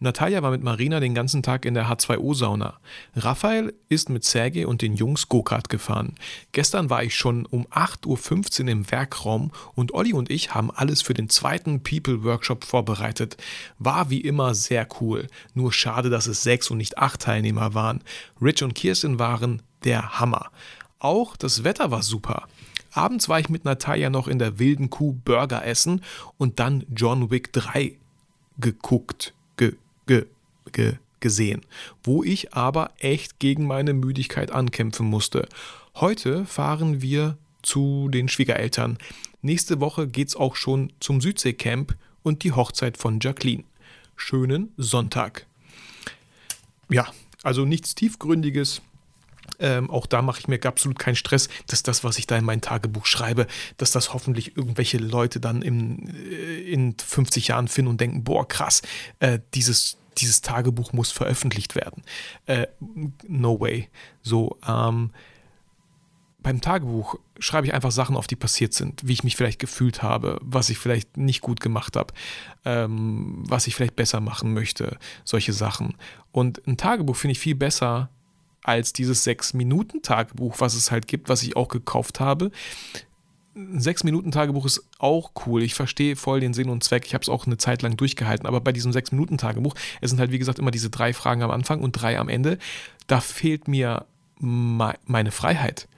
Natalia 0.00 0.42
war 0.42 0.50
mit 0.50 0.62
Marina 0.62 0.98
den 0.98 1.14
ganzen 1.14 1.42
Tag 1.42 1.66
in 1.66 1.74
der 1.74 1.90
H2O-Sauna. 1.90 2.78
Raphael 3.14 3.74
ist 3.90 4.08
mit 4.08 4.24
Sergei 4.24 4.66
und 4.66 4.80
den 4.80 4.94
Jungs 4.94 5.28
Go-Kart 5.28 5.68
gefahren. 5.68 6.14
Gestern 6.52 6.88
war 6.88 7.04
ich 7.04 7.14
schon 7.14 7.44
um 7.44 7.66
8.15 7.66 8.62
Uhr 8.62 8.68
im 8.70 8.90
Werkraum 8.90 9.52
und 9.74 9.92
Olli 9.92 10.14
und 10.14 10.30
ich 10.30 10.54
haben 10.54 10.70
alles 10.70 11.02
für 11.02 11.12
den 11.12 11.28
zweiten 11.28 11.82
People-Workshop 11.82 12.64
vorbereitet. 12.64 13.36
War 13.78 14.08
wie 14.08 14.22
immer 14.22 14.54
sehr 14.54 14.88
cool. 15.02 15.26
Nur 15.52 15.74
schade, 15.74 16.08
dass 16.08 16.26
es 16.26 16.42
sechs 16.42 16.70
und 16.70 16.78
nicht 16.78 16.96
acht 16.96 17.20
Teilnehmer 17.20 17.74
waren. 17.74 18.02
Rich 18.40 18.62
und 18.62 18.74
Kirsten 18.74 19.18
waren 19.18 19.60
der 19.84 20.18
Hammer. 20.18 20.50
Auch 20.98 21.36
das 21.36 21.62
Wetter 21.62 21.90
war 21.90 22.02
super. 22.02 22.46
Abends 22.92 23.28
war 23.28 23.40
ich 23.40 23.48
mit 23.48 23.64
Natalia 23.64 24.10
noch 24.10 24.28
in 24.28 24.38
der 24.38 24.58
wilden 24.58 24.90
Kuh 24.90 25.12
Burger 25.24 25.64
essen 25.64 26.02
und 26.36 26.60
dann 26.60 26.84
John 26.94 27.30
Wick 27.30 27.52
3 27.52 27.96
geguckt, 28.58 29.32
ge, 29.56 29.74
ge, 30.06 30.26
ge, 30.72 30.94
gesehen, 31.20 31.62
wo 32.04 32.22
ich 32.22 32.52
aber 32.52 32.90
echt 32.98 33.38
gegen 33.38 33.66
meine 33.66 33.94
Müdigkeit 33.94 34.50
ankämpfen 34.50 35.06
musste. 35.06 35.48
Heute 35.96 36.44
fahren 36.44 37.00
wir 37.00 37.38
zu 37.62 38.08
den 38.10 38.28
Schwiegereltern. 38.28 38.98
Nächste 39.40 39.80
Woche 39.80 40.06
geht's 40.06 40.36
auch 40.36 40.56
schon 40.56 40.92
zum 41.00 41.20
Südseecamp 41.20 41.96
und 42.22 42.44
die 42.44 42.52
Hochzeit 42.52 42.98
von 42.98 43.20
Jacqueline. 43.20 43.64
Schönen 44.16 44.72
Sonntag. 44.76 45.46
Ja, 46.90 47.08
also 47.42 47.64
nichts 47.64 47.94
Tiefgründiges, 47.94 48.82
ähm, 49.62 49.90
auch 49.90 50.06
da 50.06 50.20
mache 50.20 50.40
ich 50.40 50.48
mir 50.48 50.60
absolut 50.64 50.98
keinen 50.98 51.16
Stress, 51.16 51.48
dass 51.68 51.82
das, 51.82 52.04
was 52.04 52.18
ich 52.18 52.26
da 52.26 52.36
in 52.36 52.44
mein 52.44 52.60
Tagebuch 52.60 53.06
schreibe, 53.06 53.46
dass 53.76 53.92
das 53.92 54.12
hoffentlich 54.12 54.56
irgendwelche 54.56 54.98
Leute 54.98 55.40
dann 55.40 55.62
im, 55.62 56.08
äh, 56.08 56.60
in 56.70 56.96
50 56.98 57.48
Jahren 57.48 57.68
finden 57.68 57.90
und 57.90 58.00
denken, 58.00 58.24
boah, 58.24 58.46
krass, 58.46 58.82
äh, 59.20 59.38
dieses, 59.54 59.98
dieses 60.18 60.42
Tagebuch 60.42 60.92
muss 60.92 61.12
veröffentlicht 61.12 61.76
werden. 61.76 62.02
Äh, 62.46 62.66
no 63.26 63.58
way. 63.60 63.88
So, 64.20 64.58
ähm, 64.66 65.12
beim 66.42 66.60
Tagebuch 66.60 67.14
schreibe 67.38 67.68
ich 67.68 67.74
einfach 67.74 67.92
Sachen 67.92 68.16
auf, 68.16 68.26
die 68.26 68.34
passiert 68.34 68.74
sind, 68.74 69.06
wie 69.06 69.12
ich 69.12 69.22
mich 69.22 69.36
vielleicht 69.36 69.60
gefühlt 69.60 70.02
habe, 70.02 70.40
was 70.42 70.70
ich 70.70 70.78
vielleicht 70.78 71.16
nicht 71.16 71.40
gut 71.40 71.60
gemacht 71.60 71.94
habe, 71.94 72.12
ähm, 72.64 73.44
was 73.46 73.68
ich 73.68 73.76
vielleicht 73.76 73.94
besser 73.94 74.18
machen 74.18 74.52
möchte, 74.52 74.98
solche 75.24 75.52
Sachen. 75.52 75.94
Und 76.32 76.66
ein 76.66 76.76
Tagebuch 76.76 77.14
finde 77.14 77.32
ich 77.32 77.38
viel 77.38 77.54
besser, 77.54 78.10
als 78.62 78.92
dieses 78.92 79.26
6-Minuten-Tagebuch, 79.26 80.60
was 80.60 80.74
es 80.74 80.90
halt 80.90 81.08
gibt, 81.08 81.28
was 81.28 81.42
ich 81.42 81.56
auch 81.56 81.68
gekauft 81.68 82.20
habe. 82.20 82.50
Ein 83.54 83.80
6-Minuten-Tagebuch 83.80 84.64
ist 84.64 84.84
auch 84.98 85.32
cool. 85.46 85.62
Ich 85.62 85.74
verstehe 85.74 86.16
voll 86.16 86.40
den 86.40 86.54
Sinn 86.54 86.70
und 86.70 86.82
Zweck. 86.82 87.04
Ich 87.06 87.14
habe 87.14 87.22
es 87.22 87.28
auch 87.28 87.46
eine 87.46 87.58
Zeit 87.58 87.82
lang 87.82 87.96
durchgehalten. 87.96 88.46
Aber 88.46 88.60
bei 88.60 88.72
diesem 88.72 88.92
6-Minuten-Tagebuch, 88.92 89.74
es 90.00 90.10
sind 90.10 90.20
halt 90.20 90.30
wie 90.30 90.38
gesagt 90.38 90.58
immer 90.58 90.70
diese 90.70 90.90
drei 90.90 91.12
Fragen 91.12 91.42
am 91.42 91.50
Anfang 91.50 91.80
und 91.80 91.92
drei 91.92 92.18
am 92.18 92.28
Ende. 92.28 92.58
Da 93.08 93.20
fehlt 93.20 93.68
mir 93.68 94.06
meine 94.38 95.30
Freiheit. 95.30 95.88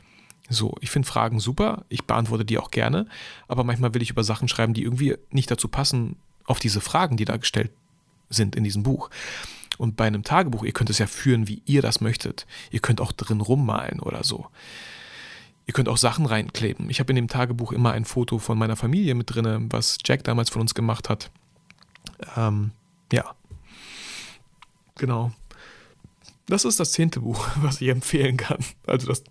So, 0.51 0.75
ich 0.81 0.91
finde 0.91 1.09
Fragen 1.09 1.41
super, 1.41 1.85
ich 1.89 2.05
beantworte 2.05 2.45
die 2.45 2.59
auch 2.59 2.71
gerne, 2.71 3.07
aber 3.49 3.65
manchmal 3.65 3.95
will 3.95 4.03
ich 4.03 4.11
über 4.11 4.25
Sachen 4.25 4.47
schreiben, 4.47 4.75
die 4.75 4.83
irgendwie 4.83 5.17
nicht 5.31 5.51
dazu 5.51 5.69
passen, 5.69 6.17
auf 6.45 6.59
diese 6.59 6.83
Fragen, 6.83 7.17
die 7.17 7.25
da 7.25 7.39
gestellt 7.39 7.71
sind 8.29 8.55
in 8.55 8.65
diesem 8.65 8.83
Buch. 8.83 9.09
Und 9.79 9.97
bei 9.97 10.07
einem 10.07 10.23
Tagebuch, 10.23 10.65
ihr 10.65 10.73
könnt 10.73 10.91
es 10.91 10.99
ja 10.99 11.07
führen, 11.07 11.49
wie 11.49 11.63
ihr 11.67 11.83
das 11.83 12.01
möchtet. 12.01 12.47
Ihr 12.71 12.81
könnt 12.81 13.01
auch 13.01 13.13
drin 13.13 13.41
rummalen 13.41 14.01
oder 14.01 14.25
so. 14.25 14.47
Ihr 15.67 15.75
könnt 15.75 15.89
auch 15.89 15.97
Sachen 15.97 16.27
reinkleben. 16.27 16.91
Ich 16.91 17.01
habe 17.01 17.11
in 17.13 17.17
dem 17.17 17.29
Tagebuch 17.29 17.73
immer 17.73 17.93
ein 17.93 18.05
Foto 18.05 18.39
von 18.39 18.59
meiner 18.59 18.77
Familie 18.77 19.15
mit 19.15 19.35
drin, 19.35 19.69
was 19.71 19.99
Jack 20.05 20.25
damals 20.25 20.51
von 20.51 20.61
uns 20.61 20.75
gemacht 20.75 21.09
hat. 21.09 21.31
Ähm, 22.37 22.73
ja. 23.13 23.35
genau. 24.97 25.33
Das 26.47 26.65
ist 26.67 26.79
das 26.81 26.93
zehnte 26.93 27.21
Buch, 27.21 27.49
was 27.57 27.81
ich 27.81 27.89
empfehlen 27.89 28.37
kann. 28.37 28.59
Also 28.87 29.07
das, 29.07 29.25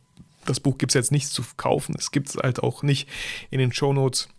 das 0.45 0.59
Buch 0.59 0.77
gibt 0.77 0.91
es 0.91 0.95
jetzt 0.95 1.11
nicht 1.11 1.27
zu 1.27 1.43
kaufen. 1.57 1.95
Es 1.97 2.11
gibt 2.11 2.29
es 2.29 2.37
halt 2.37 2.61
auch 2.61 2.81
nicht 2.81 3.07
in 3.51 3.59
den 3.59 3.71
Show 3.71 3.93
Notes 3.93 4.29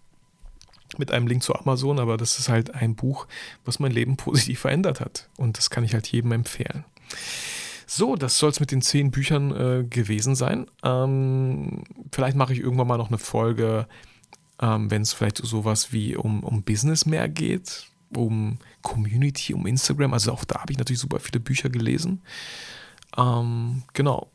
mit 0.99 1.11
einem 1.11 1.27
Link 1.27 1.43
zu 1.43 1.55
Amazon, 1.55 1.99
aber 1.99 2.17
das 2.17 2.39
ist 2.39 2.49
halt 2.49 2.75
ein 2.75 2.95
Buch, 2.95 3.27
was 3.65 3.79
mein 3.79 3.93
Leben 3.93 4.17
positiv 4.19 4.61
verändert 4.61 5.01
hat. 5.01 5.29
Und 5.37 5.59
das 5.59 5.71
kann 5.71 5.85
ich 5.85 5.95
halt 5.95 6.07
jedem 6.09 6.33
empfehlen. 6.33 6.85
So, 7.87 8.17
das 8.17 8.39
soll 8.39 8.51
es 8.51 8.61
mit 8.61 8.71
den 8.71 8.83
zehn 8.83 9.11
Büchern 9.11 9.51
äh, 9.51 9.85
gewesen 9.85 10.35
sein. 10.35 10.67
Ähm, 10.83 11.85
vielleicht 12.13 12.37
mache 12.37 12.53
ich 12.53 12.61
irgendwann 12.61 12.87
mal 12.87 12.97
noch 12.97 13.09
eine 13.09 13.19
Folge, 13.19 13.87
ähm, 14.61 14.91
wenn 14.91 15.03
es 15.03 15.13
vielleicht 15.13 15.39
sowas 15.39 15.93
wie 15.93 16.17
um, 16.17 16.43
um 16.43 16.63
Business 16.63 17.05
mehr 17.05 17.29
geht, 17.29 17.87
um 18.17 18.59
Community, 18.83 19.53
um 19.53 19.67
Instagram. 19.67 20.15
Also 20.15 20.33
auch 20.33 20.45
da 20.45 20.61
habe 20.61 20.73
ich 20.73 20.79
natürlich 20.79 21.01
super 21.01 21.21
viele 21.21 21.41
Bücher 21.41 21.69
gelesen. 21.69 22.23
Ähm, 23.17 23.83
genau 23.93 24.29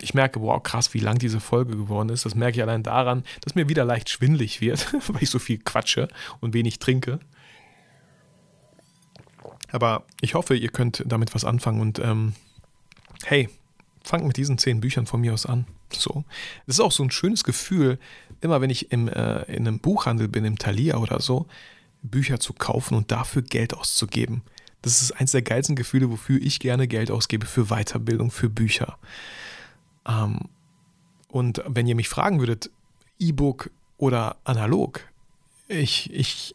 ich 0.00 0.14
merke, 0.14 0.40
wow, 0.40 0.62
krass, 0.62 0.94
wie 0.94 1.00
lang 1.00 1.18
diese 1.18 1.40
Folge 1.40 1.76
geworden 1.76 2.08
ist. 2.08 2.24
Das 2.24 2.34
merke 2.34 2.58
ich 2.58 2.62
allein 2.62 2.82
daran, 2.82 3.24
dass 3.40 3.54
mir 3.54 3.68
wieder 3.68 3.84
leicht 3.84 4.08
schwindlig 4.08 4.60
wird, 4.60 4.92
weil 5.08 5.22
ich 5.22 5.30
so 5.30 5.38
viel 5.38 5.58
quatsche 5.58 6.08
und 6.40 6.54
wenig 6.54 6.78
trinke. 6.78 7.18
Aber 9.70 10.04
ich 10.20 10.34
hoffe, 10.34 10.56
ihr 10.56 10.70
könnt 10.70 11.02
damit 11.06 11.34
was 11.34 11.44
anfangen 11.44 11.80
und 11.80 11.98
ähm, 11.98 12.34
hey, 13.24 13.48
fangt 14.02 14.26
mit 14.26 14.36
diesen 14.36 14.58
zehn 14.58 14.80
Büchern 14.80 15.06
von 15.06 15.20
mir 15.20 15.34
aus 15.34 15.46
an. 15.46 15.66
So. 15.92 16.24
Es 16.66 16.76
ist 16.76 16.80
auch 16.80 16.92
so 16.92 17.02
ein 17.02 17.10
schönes 17.10 17.44
Gefühl, 17.44 17.98
immer 18.40 18.60
wenn 18.60 18.70
ich 18.70 18.92
im, 18.92 19.08
äh, 19.08 19.42
in 19.42 19.66
einem 19.66 19.80
Buchhandel 19.80 20.28
bin, 20.28 20.44
im 20.44 20.58
Thalia 20.58 20.96
oder 20.96 21.20
so, 21.20 21.46
Bücher 22.02 22.40
zu 22.40 22.52
kaufen 22.52 22.94
und 22.94 23.10
dafür 23.10 23.42
Geld 23.42 23.74
auszugeben. 23.74 24.42
Das 24.82 25.02
ist 25.02 25.12
eins 25.12 25.32
der 25.32 25.42
geilsten 25.42 25.76
Gefühle, 25.76 26.10
wofür 26.10 26.40
ich 26.40 26.60
gerne 26.60 26.86
Geld 26.86 27.10
ausgebe 27.10 27.46
für 27.46 27.66
Weiterbildung, 27.66 28.30
für 28.30 28.48
Bücher. 28.48 28.96
Ähm, 30.08 30.40
und 31.28 31.62
wenn 31.66 31.86
ihr 31.86 31.94
mich 31.94 32.08
fragen 32.08 32.40
würdet, 32.40 32.70
E-Book 33.18 33.70
oder 33.98 34.36
analog, 34.44 35.02
ich, 35.68 36.12
ich, 36.12 36.54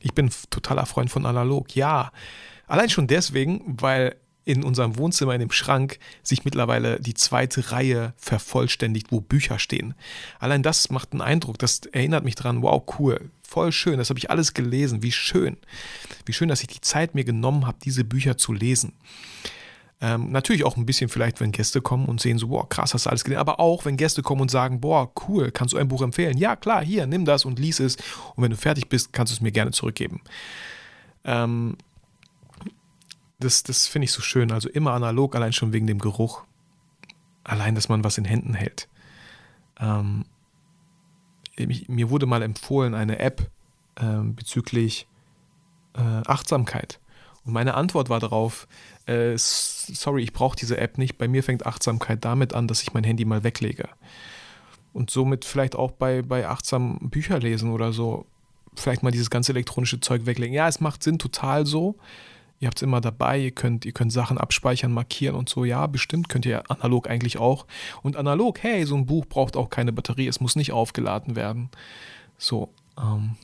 ich 0.00 0.12
bin 0.12 0.30
totaler 0.50 0.86
Freund 0.86 1.10
von 1.10 1.26
analog. 1.26 1.74
Ja, 1.74 2.12
allein 2.66 2.90
schon 2.90 3.06
deswegen, 3.06 3.62
weil 3.80 4.16
in 4.44 4.64
unserem 4.64 4.96
Wohnzimmer 4.96 5.34
in 5.34 5.40
dem 5.40 5.50
Schrank 5.50 5.98
sich 6.22 6.44
mittlerweile 6.44 6.98
die 7.00 7.14
zweite 7.14 7.72
Reihe 7.72 8.14
vervollständigt, 8.16 9.12
wo 9.12 9.20
Bücher 9.20 9.58
stehen. 9.58 9.94
Allein 10.38 10.62
das 10.62 10.90
macht 10.90 11.12
einen 11.12 11.20
Eindruck, 11.20 11.58
das 11.58 11.80
erinnert 11.92 12.24
mich 12.24 12.34
dran, 12.34 12.62
wow, 12.62 12.82
cool, 12.98 13.30
voll 13.42 13.70
schön, 13.70 13.98
das 13.98 14.10
habe 14.10 14.18
ich 14.18 14.30
alles 14.30 14.54
gelesen, 14.54 15.02
wie 15.02 15.12
schön. 15.12 15.56
Wie 16.24 16.32
schön, 16.32 16.48
dass 16.48 16.62
ich 16.62 16.68
die 16.68 16.80
Zeit 16.80 17.14
mir 17.14 17.24
genommen 17.24 17.66
habe, 17.66 17.78
diese 17.84 18.04
Bücher 18.04 18.36
zu 18.36 18.52
lesen. 18.52 18.92
Ähm, 20.02 20.32
natürlich 20.32 20.64
auch 20.64 20.76
ein 20.76 20.86
bisschen 20.86 21.10
vielleicht, 21.10 21.40
wenn 21.40 21.52
Gäste 21.52 21.82
kommen 21.82 22.06
und 22.06 22.20
sehen 22.20 22.38
so, 22.38 22.48
boah, 22.48 22.66
krass, 22.68 22.94
hast 22.94 23.04
du 23.04 23.10
alles 23.10 23.22
gelesen. 23.22 23.40
Aber 23.40 23.60
auch, 23.60 23.84
wenn 23.84 23.98
Gäste 23.98 24.22
kommen 24.22 24.40
und 24.40 24.50
sagen, 24.50 24.80
boah, 24.80 25.12
cool, 25.28 25.50
kannst 25.50 25.74
du 25.74 25.78
ein 25.78 25.88
Buch 25.88 26.00
empfehlen? 26.00 26.38
Ja, 26.38 26.56
klar, 26.56 26.82
hier, 26.82 27.06
nimm 27.06 27.26
das 27.26 27.44
und 27.44 27.58
lies 27.58 27.80
es. 27.80 27.96
Und 28.34 28.42
wenn 28.42 28.50
du 28.50 28.56
fertig 28.56 28.88
bist, 28.88 29.12
kannst 29.12 29.32
du 29.32 29.34
es 29.34 29.40
mir 29.42 29.52
gerne 29.52 29.72
zurückgeben. 29.72 30.22
Ähm, 31.24 31.76
das 33.40 33.62
das 33.62 33.86
finde 33.86 34.04
ich 34.04 34.12
so 34.12 34.22
schön. 34.22 34.52
Also 34.52 34.68
immer 34.68 34.92
analog, 34.92 35.34
allein 35.34 35.52
schon 35.52 35.72
wegen 35.72 35.86
dem 35.86 35.98
Geruch. 35.98 36.44
Allein, 37.44 37.74
dass 37.74 37.88
man 37.88 38.04
was 38.04 38.16
in 38.16 38.24
Händen 38.24 38.54
hält. 38.54 38.88
Ähm, 39.78 40.24
mir 41.56 42.10
wurde 42.10 42.26
mal 42.26 42.42
empfohlen, 42.42 42.94
eine 42.94 43.18
App 43.18 43.50
ähm, 43.98 44.34
bezüglich 44.34 45.06
äh, 45.94 46.22
Achtsamkeit. 46.26 46.99
Und 47.44 47.52
meine 47.52 47.74
Antwort 47.74 48.08
war 48.08 48.20
darauf, 48.20 48.68
äh, 49.06 49.32
sorry, 49.36 50.22
ich 50.22 50.32
brauche 50.32 50.56
diese 50.56 50.78
App 50.78 50.98
nicht. 50.98 51.18
Bei 51.18 51.28
mir 51.28 51.42
fängt 51.42 51.66
Achtsamkeit 51.66 52.24
damit 52.24 52.54
an, 52.54 52.68
dass 52.68 52.82
ich 52.82 52.92
mein 52.92 53.04
Handy 53.04 53.24
mal 53.24 53.44
weglege. 53.44 53.88
Und 54.92 55.10
somit 55.10 55.44
vielleicht 55.44 55.74
auch 55.76 55.92
bei, 55.92 56.22
bei 56.22 56.48
achtsam 56.48 56.98
Bücher 57.10 57.38
lesen 57.38 57.70
oder 57.70 57.92
so, 57.92 58.26
vielleicht 58.74 59.02
mal 59.02 59.10
dieses 59.10 59.30
ganze 59.30 59.52
elektronische 59.52 60.00
Zeug 60.00 60.26
weglegen. 60.26 60.54
Ja, 60.54 60.68
es 60.68 60.80
macht 60.80 61.02
Sinn, 61.02 61.18
total 61.18 61.66
so. 61.66 61.96
Ihr 62.58 62.66
habt 62.66 62.78
es 62.78 62.82
immer 62.82 63.00
dabei, 63.00 63.38
ihr 63.38 63.52
könnt, 63.52 63.86
ihr 63.86 63.92
könnt 63.92 64.12
Sachen 64.12 64.36
abspeichern, 64.36 64.92
markieren 64.92 65.34
und 65.34 65.48
so. 65.48 65.64
Ja, 65.64 65.86
bestimmt 65.86 66.28
könnt 66.28 66.44
ihr 66.44 66.70
analog 66.70 67.08
eigentlich 67.08 67.38
auch. 67.38 67.66
Und 68.02 68.16
analog, 68.16 68.62
hey, 68.62 68.84
so 68.84 68.96
ein 68.96 69.06
Buch 69.06 69.24
braucht 69.26 69.56
auch 69.56 69.70
keine 69.70 69.92
Batterie, 69.92 70.28
es 70.28 70.40
muss 70.40 70.56
nicht 70.56 70.72
aufgeladen 70.72 71.36
werden. 71.36 71.70
So, 72.36 72.68
ähm, 72.98 73.36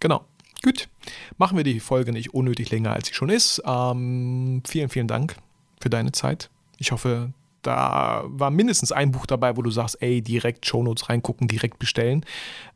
genau. 0.00 0.24
Gut, 0.64 0.88
machen 1.36 1.58
wir 1.58 1.64
die 1.64 1.78
Folge 1.78 2.10
nicht 2.10 2.32
unnötig 2.32 2.70
länger, 2.70 2.94
als 2.94 3.08
sie 3.08 3.12
schon 3.12 3.28
ist. 3.28 3.62
Ähm, 3.66 4.62
vielen, 4.66 4.88
vielen 4.88 5.08
Dank 5.08 5.36
für 5.78 5.90
deine 5.90 6.12
Zeit. 6.12 6.48
Ich 6.78 6.90
hoffe, 6.90 7.34
da 7.60 8.24
war 8.28 8.50
mindestens 8.50 8.90
ein 8.90 9.10
Buch 9.10 9.26
dabei, 9.26 9.58
wo 9.58 9.62
du 9.62 9.70
sagst, 9.70 10.00
ey, 10.00 10.22
direkt 10.22 10.64
Shownotes 10.64 11.10
reingucken, 11.10 11.48
direkt 11.48 11.78
bestellen. 11.78 12.24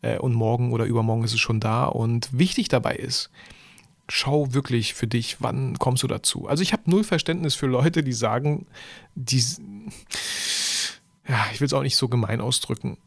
Äh, 0.02 0.18
und 0.18 0.34
morgen 0.34 0.74
oder 0.74 0.84
übermorgen 0.84 1.24
ist 1.24 1.32
es 1.32 1.40
schon 1.40 1.60
da. 1.60 1.86
Und 1.86 2.28
wichtig 2.38 2.68
dabei 2.68 2.94
ist, 2.94 3.30
schau 4.06 4.52
wirklich 4.52 4.92
für 4.92 5.06
dich, 5.06 5.38
wann 5.40 5.78
kommst 5.78 6.02
du 6.02 6.08
dazu. 6.08 6.46
Also 6.46 6.62
ich 6.62 6.74
habe 6.74 6.82
null 6.90 7.04
Verständnis 7.04 7.54
für 7.54 7.68
Leute, 7.68 8.02
die 8.02 8.12
sagen, 8.12 8.66
die, 9.14 9.42
ja, 11.26 11.46
ich 11.54 11.60
will 11.62 11.66
es 11.66 11.72
auch 11.72 11.82
nicht 11.82 11.96
so 11.96 12.08
gemein 12.08 12.42
ausdrücken. 12.42 12.98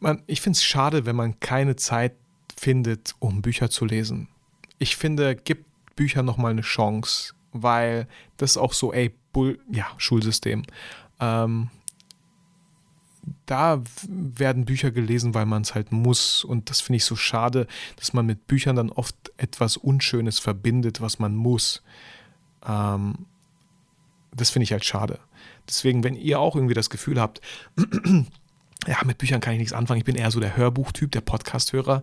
Man, 0.00 0.22
ich 0.26 0.42
finde 0.42 0.58
es 0.58 0.64
schade, 0.64 1.06
wenn 1.06 1.16
man 1.16 1.40
keine 1.40 1.76
Zeit 1.76 2.12
findet, 2.62 3.16
um 3.18 3.42
Bücher 3.42 3.70
zu 3.70 3.84
lesen. 3.84 4.28
Ich 4.78 4.96
finde, 4.96 5.34
gibt 5.34 5.66
Bücher 5.96 6.22
nochmal 6.22 6.52
eine 6.52 6.62
Chance, 6.62 7.34
weil 7.52 8.06
das 8.36 8.56
auch 8.56 8.72
so, 8.72 8.92
ey, 8.92 9.12
Bull, 9.32 9.58
ja, 9.70 9.86
Schulsystem. 9.98 10.62
Ähm, 11.18 11.70
da 13.46 13.82
werden 14.08 14.64
Bücher 14.64 14.92
gelesen, 14.92 15.34
weil 15.34 15.44
man 15.44 15.62
es 15.62 15.74
halt 15.74 15.90
muss. 15.90 16.44
Und 16.44 16.70
das 16.70 16.80
finde 16.80 16.98
ich 16.98 17.04
so 17.04 17.16
schade, 17.16 17.66
dass 17.96 18.12
man 18.12 18.26
mit 18.26 18.46
Büchern 18.46 18.76
dann 18.76 18.90
oft 18.90 19.16
etwas 19.38 19.76
Unschönes 19.76 20.38
verbindet, 20.38 21.00
was 21.00 21.18
man 21.18 21.34
muss. 21.34 21.82
Ähm, 22.64 23.26
das 24.34 24.50
finde 24.50 24.64
ich 24.64 24.72
halt 24.72 24.84
schade. 24.84 25.18
Deswegen, 25.68 26.04
wenn 26.04 26.14
ihr 26.14 26.38
auch 26.38 26.54
irgendwie 26.54 26.74
das 26.74 26.90
Gefühl 26.90 27.20
habt, 27.20 27.40
ja, 28.86 28.98
mit 29.04 29.18
Büchern 29.18 29.40
kann 29.40 29.54
ich 29.54 29.58
nichts 29.58 29.72
anfangen, 29.72 29.98
ich 29.98 30.04
bin 30.04 30.16
eher 30.16 30.30
so 30.30 30.40
der 30.40 30.56
Hörbuchtyp, 30.56 31.10
der 31.12 31.20
Podcast-Hörer, 31.20 32.02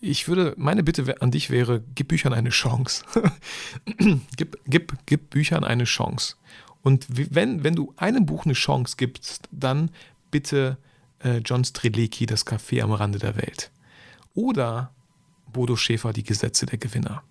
ich 0.00 0.28
würde, 0.28 0.54
meine 0.56 0.82
Bitte 0.82 1.20
an 1.22 1.30
dich 1.30 1.50
wäre, 1.50 1.82
gib 1.94 2.08
Büchern 2.08 2.32
eine 2.32 2.50
Chance. 2.50 3.04
gib, 4.36 4.58
gib, 4.66 4.94
gib 5.06 5.30
Büchern 5.30 5.64
eine 5.64 5.84
Chance. 5.84 6.36
Und 6.82 7.06
wenn, 7.08 7.64
wenn 7.64 7.74
du 7.74 7.92
einem 7.96 8.26
Buch 8.26 8.44
eine 8.44 8.54
Chance 8.54 8.94
gibst, 8.96 9.48
dann 9.50 9.90
bitte 10.30 10.78
äh, 11.20 11.38
John 11.38 11.64
Strelecki, 11.64 12.26
Das 12.26 12.46
Café 12.46 12.82
am 12.82 12.92
Rande 12.92 13.18
der 13.18 13.36
Welt. 13.36 13.70
Oder 14.34 14.92
Bodo 15.52 15.76
Schäfer, 15.76 16.12
Die 16.12 16.24
Gesetze 16.24 16.66
der 16.66 16.78
Gewinner. 16.78 17.22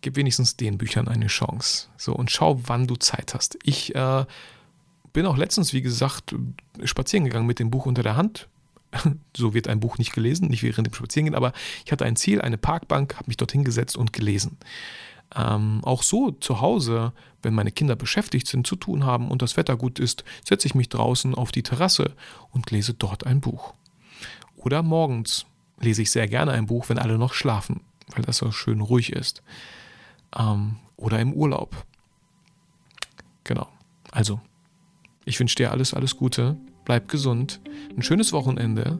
Gib 0.00 0.16
wenigstens 0.16 0.56
den 0.56 0.78
Büchern 0.78 1.06
eine 1.06 1.26
Chance. 1.26 1.88
So, 1.98 2.14
und 2.14 2.30
schau, 2.30 2.60
wann 2.66 2.86
du 2.86 2.96
Zeit 2.96 3.34
hast. 3.34 3.58
Ich 3.62 3.94
äh, 3.94 4.24
bin 5.12 5.26
auch 5.26 5.36
letztens, 5.36 5.74
wie 5.74 5.82
gesagt, 5.82 6.34
spazieren 6.84 7.26
gegangen 7.26 7.46
mit 7.46 7.58
dem 7.58 7.70
Buch 7.70 7.84
unter 7.84 8.02
der 8.02 8.16
Hand 8.16 8.48
so 9.36 9.54
wird 9.54 9.68
ein 9.68 9.80
Buch 9.80 9.98
nicht 9.98 10.12
gelesen, 10.12 10.48
nicht 10.48 10.62
während 10.62 10.86
dem 10.86 10.94
Spazierengehen, 10.94 11.34
aber 11.34 11.52
ich 11.84 11.92
hatte 11.92 12.04
ein 12.04 12.16
Ziel, 12.16 12.40
eine 12.40 12.58
Parkbank, 12.58 13.16
habe 13.16 13.28
mich 13.28 13.36
dorthin 13.36 13.64
gesetzt 13.64 13.96
und 13.96 14.12
gelesen. 14.12 14.58
Ähm, 15.34 15.80
auch 15.84 16.02
so 16.02 16.32
zu 16.32 16.60
Hause, 16.60 17.12
wenn 17.42 17.54
meine 17.54 17.70
Kinder 17.70 17.94
beschäftigt 17.94 18.48
sind, 18.48 18.66
zu 18.66 18.76
tun 18.76 19.04
haben 19.04 19.28
und 19.28 19.42
das 19.42 19.56
Wetter 19.56 19.76
gut 19.76 19.98
ist, 19.98 20.24
setze 20.44 20.66
ich 20.66 20.74
mich 20.74 20.88
draußen 20.88 21.34
auf 21.34 21.52
die 21.52 21.62
Terrasse 21.62 22.16
und 22.50 22.70
lese 22.70 22.94
dort 22.94 23.26
ein 23.26 23.40
Buch. 23.40 23.74
Oder 24.56 24.82
morgens 24.82 25.46
lese 25.78 26.02
ich 26.02 26.10
sehr 26.10 26.26
gerne 26.26 26.52
ein 26.52 26.66
Buch, 26.66 26.88
wenn 26.88 26.98
alle 26.98 27.16
noch 27.16 27.32
schlafen, 27.32 27.80
weil 28.14 28.24
das 28.24 28.38
so 28.38 28.50
schön 28.50 28.80
ruhig 28.80 29.12
ist. 29.12 29.42
Ähm, 30.36 30.76
oder 30.96 31.20
im 31.20 31.32
Urlaub. 31.32 31.86
Genau. 33.44 33.68
Also, 34.10 34.40
ich 35.24 35.38
wünsche 35.38 35.54
dir 35.54 35.70
alles, 35.70 35.94
alles 35.94 36.16
Gute 36.16 36.56
bleib 36.84 37.08
gesund, 37.08 37.60
ein 37.96 38.02
schönes 38.02 38.32
Wochenende, 38.32 38.98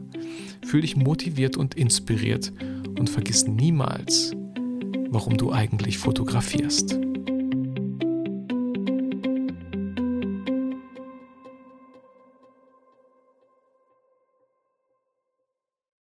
fühl 0.65 0.81
dich 0.81 0.95
motiviert 0.95 1.57
und 1.57 1.75
inspiriert 1.75 2.51
und 2.97 3.09
vergiss 3.09 3.47
niemals, 3.47 4.31
warum 5.09 5.37
du 5.37 5.51
eigentlich 5.51 5.97
fotografierst. 5.97 6.97